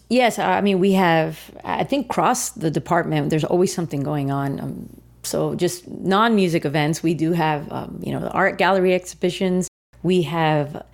Yes, 0.09 0.39
I 0.39 0.61
mean 0.61 0.79
we 0.79 0.93
have. 0.93 1.51
I 1.65 1.83
think 1.83 2.05
across 2.05 2.51
the 2.51 2.71
department, 2.71 3.29
there's 3.29 3.43
always 3.43 3.73
something 3.73 4.03
going 4.03 4.31
on. 4.31 4.59
Um, 4.59 5.01
so 5.23 5.55
just 5.55 5.85
non-music 5.87 6.63
events, 6.63 7.03
we 7.03 7.13
do 7.13 7.33
have 7.33 7.69
um, 7.71 7.99
you 8.01 8.13
know 8.13 8.21
the 8.21 8.31
art 8.31 8.57
gallery 8.57 8.93
exhibitions. 8.93 9.67
We 10.03 10.23
have 10.23 10.85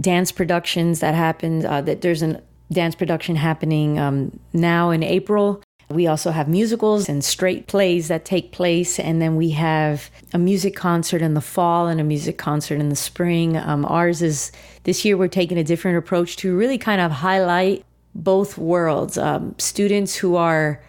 dance 0.00 0.32
productions 0.32 1.00
that 1.00 1.14
happen. 1.14 1.64
Uh, 1.64 1.80
that 1.82 2.00
there's 2.00 2.22
a 2.22 2.42
dance 2.72 2.94
production 2.94 3.36
happening 3.36 3.98
um, 3.98 4.38
now 4.52 4.90
in 4.90 5.02
April. 5.02 5.62
We 5.90 6.06
also 6.06 6.30
have 6.30 6.48
musicals 6.48 7.08
and 7.08 7.22
straight 7.22 7.66
plays 7.66 8.08
that 8.08 8.24
take 8.24 8.50
place, 8.50 8.98
and 8.98 9.20
then 9.20 9.36
we 9.36 9.50
have 9.50 10.10
a 10.32 10.38
music 10.38 10.74
concert 10.74 11.20
in 11.20 11.34
the 11.34 11.42
fall 11.42 11.86
and 11.86 12.00
a 12.00 12.04
music 12.04 12.38
concert 12.38 12.80
in 12.80 12.88
the 12.88 12.96
spring. 12.96 13.58
Um, 13.58 13.84
ours 13.84 14.22
is 14.22 14.52
this 14.84 15.04
year, 15.04 15.18
we're 15.18 15.28
taking 15.28 15.58
a 15.58 15.64
different 15.64 15.98
approach 15.98 16.36
to 16.38 16.56
really 16.56 16.78
kind 16.78 17.00
of 17.00 17.10
highlight 17.10 17.84
both 18.14 18.56
worlds. 18.56 19.18
Um, 19.18 19.54
students 19.58 20.16
who 20.16 20.36
are, 20.36 20.82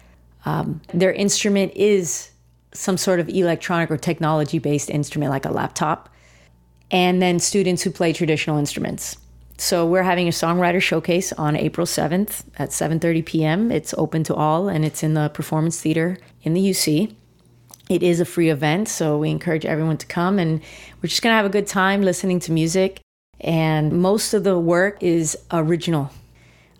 um, 0.46 0.80
their 0.92 1.12
instrument 1.12 1.72
is 1.74 2.30
some 2.72 2.96
sort 2.96 3.20
of 3.20 3.28
electronic 3.28 3.90
or 3.90 3.98
technology 3.98 4.58
based 4.58 4.88
instrument 4.88 5.30
like 5.30 5.44
a 5.44 5.50
laptop, 5.50 6.08
and 6.94 7.20
then 7.20 7.40
students 7.40 7.82
who 7.82 7.90
play 7.90 8.12
traditional 8.12 8.56
instruments. 8.56 9.16
So 9.58 9.84
we're 9.84 10.04
having 10.04 10.28
a 10.28 10.30
songwriter 10.30 10.80
showcase 10.80 11.32
on 11.32 11.56
April 11.56 11.86
7th 11.86 12.44
at 12.56 12.70
7:30 12.70 13.26
p.m. 13.26 13.72
It's 13.72 13.92
open 13.98 14.22
to 14.24 14.34
all 14.34 14.68
and 14.68 14.84
it's 14.84 15.02
in 15.02 15.14
the 15.14 15.28
Performance 15.28 15.80
Theater 15.80 16.18
in 16.42 16.54
the 16.54 16.70
UC. 16.70 17.14
It 17.90 18.02
is 18.02 18.20
a 18.20 18.24
free 18.24 18.48
event, 18.48 18.88
so 18.88 19.18
we 19.18 19.30
encourage 19.30 19.66
everyone 19.66 19.98
to 19.98 20.06
come 20.06 20.38
and 20.38 20.60
we're 21.02 21.08
just 21.08 21.20
going 21.20 21.32
to 21.32 21.36
have 21.36 21.44
a 21.44 21.56
good 21.58 21.66
time 21.66 22.00
listening 22.00 22.38
to 22.40 22.52
music 22.52 23.00
and 23.40 23.92
most 23.92 24.32
of 24.32 24.44
the 24.44 24.58
work 24.58 25.02
is 25.02 25.36
original. 25.50 26.10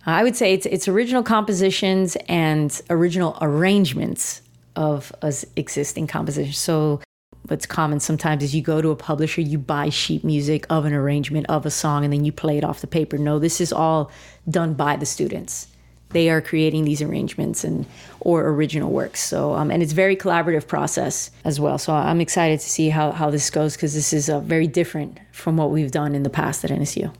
I 0.06 0.22
would 0.22 0.36
say 0.36 0.54
it's 0.54 0.66
it's 0.66 0.86
original 0.86 1.24
compositions 1.24 2.16
and 2.28 2.70
original 2.88 3.36
arrangements 3.40 4.42
of 4.76 5.12
existing 5.56 6.06
compositions. 6.06 6.58
So 6.58 7.00
what's 7.48 7.66
common 7.66 8.00
sometimes 8.00 8.42
is 8.42 8.54
you 8.54 8.62
go 8.62 8.80
to 8.80 8.90
a 8.90 8.96
publisher, 8.96 9.40
you 9.40 9.58
buy 9.58 9.88
sheet 9.88 10.24
music 10.24 10.66
of 10.70 10.84
an 10.84 10.92
arrangement 10.92 11.46
of 11.48 11.66
a 11.66 11.70
song, 11.70 12.04
and 12.04 12.12
then 12.12 12.24
you 12.24 12.32
play 12.32 12.58
it 12.58 12.64
off 12.64 12.80
the 12.80 12.86
paper. 12.86 13.18
No, 13.18 13.38
this 13.38 13.60
is 13.60 13.72
all 13.72 14.10
done 14.48 14.74
by 14.74 14.96
the 14.96 15.06
students. 15.06 15.68
They 16.10 16.30
are 16.30 16.40
creating 16.40 16.84
these 16.84 17.02
arrangements 17.02 17.64
and 17.64 17.86
or 18.20 18.46
original 18.48 18.90
works. 18.90 19.20
So 19.20 19.54
um, 19.54 19.70
and 19.70 19.82
it's 19.82 19.92
very 19.92 20.16
collaborative 20.16 20.68
process 20.68 21.30
as 21.44 21.58
well. 21.58 21.76
So 21.76 21.92
I'm 21.92 22.20
excited 22.20 22.60
to 22.60 22.68
see 22.68 22.88
how, 22.88 23.10
how 23.10 23.30
this 23.30 23.50
goes 23.50 23.74
because 23.74 23.94
this 23.94 24.12
is 24.12 24.30
uh, 24.30 24.38
very 24.40 24.68
different 24.68 25.18
from 25.32 25.56
what 25.56 25.70
we've 25.70 25.90
done 25.90 26.14
in 26.14 26.22
the 26.22 26.30
past 26.30 26.64
at 26.64 26.70
NSU. 26.70 27.12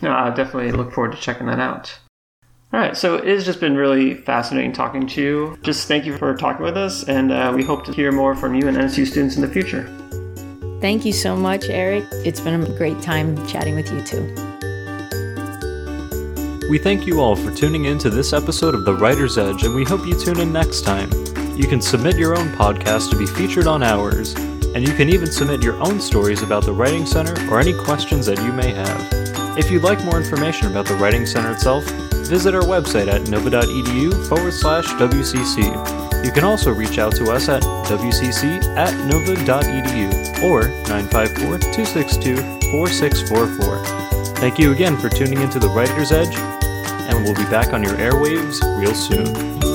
No, 0.00 0.12
I 0.12 0.30
definitely 0.30 0.70
look 0.72 0.92
forward 0.92 1.12
to 1.12 1.20
checking 1.20 1.46
that 1.46 1.58
out. 1.58 1.98
All 2.74 2.80
right, 2.80 2.96
so 2.96 3.14
it 3.14 3.28
has 3.28 3.44
just 3.44 3.60
been 3.60 3.76
really 3.76 4.14
fascinating 4.14 4.72
talking 4.72 5.06
to 5.06 5.22
you. 5.22 5.58
Just 5.62 5.86
thank 5.86 6.04
you 6.04 6.18
for 6.18 6.34
talking 6.34 6.64
with 6.64 6.76
us, 6.76 7.04
and 7.04 7.30
uh, 7.30 7.52
we 7.54 7.62
hope 7.62 7.84
to 7.84 7.92
hear 7.92 8.10
more 8.10 8.34
from 8.34 8.56
you 8.56 8.66
and 8.66 8.76
NSU 8.76 9.06
students 9.06 9.36
in 9.36 9.42
the 9.42 9.48
future. 9.48 9.84
Thank 10.80 11.04
you 11.04 11.12
so 11.12 11.36
much, 11.36 11.66
Eric. 11.68 12.02
It's 12.24 12.40
been 12.40 12.60
a 12.60 12.76
great 12.76 13.00
time 13.00 13.36
chatting 13.46 13.76
with 13.76 13.92
you 13.92 14.02
too. 14.02 14.24
We 16.68 16.78
thank 16.78 17.06
you 17.06 17.20
all 17.20 17.36
for 17.36 17.54
tuning 17.54 17.84
in 17.84 17.96
to 17.98 18.10
this 18.10 18.32
episode 18.32 18.74
of 18.74 18.84
The 18.84 18.94
Writer's 18.94 19.38
Edge, 19.38 19.62
and 19.62 19.72
we 19.72 19.84
hope 19.84 20.04
you 20.04 20.18
tune 20.18 20.40
in 20.40 20.52
next 20.52 20.80
time. 20.80 21.12
You 21.56 21.68
can 21.68 21.80
submit 21.80 22.16
your 22.16 22.36
own 22.36 22.48
podcast 22.54 23.08
to 23.10 23.16
be 23.16 23.26
featured 23.26 23.68
on 23.68 23.84
ours, 23.84 24.34
and 24.34 24.78
you 24.78 24.92
can 24.94 25.08
even 25.10 25.30
submit 25.30 25.62
your 25.62 25.80
own 25.80 26.00
stories 26.00 26.42
about 26.42 26.64
the 26.64 26.72
Writing 26.72 27.06
Center 27.06 27.36
or 27.52 27.60
any 27.60 27.72
questions 27.84 28.26
that 28.26 28.42
you 28.42 28.52
may 28.52 28.72
have. 28.72 29.33
If 29.56 29.70
you'd 29.70 29.84
like 29.84 30.04
more 30.04 30.16
information 30.16 30.66
about 30.66 30.86
the 30.86 30.94
Writing 30.96 31.26
Center 31.26 31.52
itself, 31.52 31.84
visit 32.26 32.56
our 32.56 32.62
website 32.62 33.06
at 33.06 33.28
nova.edu 33.28 34.28
forward 34.28 34.52
slash 34.52 34.86
WCC. 34.86 36.24
You 36.24 36.32
can 36.32 36.42
also 36.42 36.72
reach 36.72 36.98
out 36.98 37.14
to 37.16 37.30
us 37.30 37.48
at 37.48 37.62
wcc 37.62 38.64
at 38.76 38.92
nova.edu 39.06 40.42
or 40.42 40.68
954 40.88 41.58
262 41.58 42.36
4644. 42.72 43.84
Thank 44.36 44.58
you 44.58 44.72
again 44.72 44.96
for 44.96 45.08
tuning 45.08 45.40
into 45.40 45.60
the 45.60 45.68
Writer's 45.68 46.10
Edge, 46.10 46.34
and 46.34 47.22
we'll 47.22 47.34
be 47.34 47.48
back 47.50 47.72
on 47.72 47.82
your 47.84 47.94
airwaves 47.94 48.60
real 48.80 48.94
soon. 48.94 49.73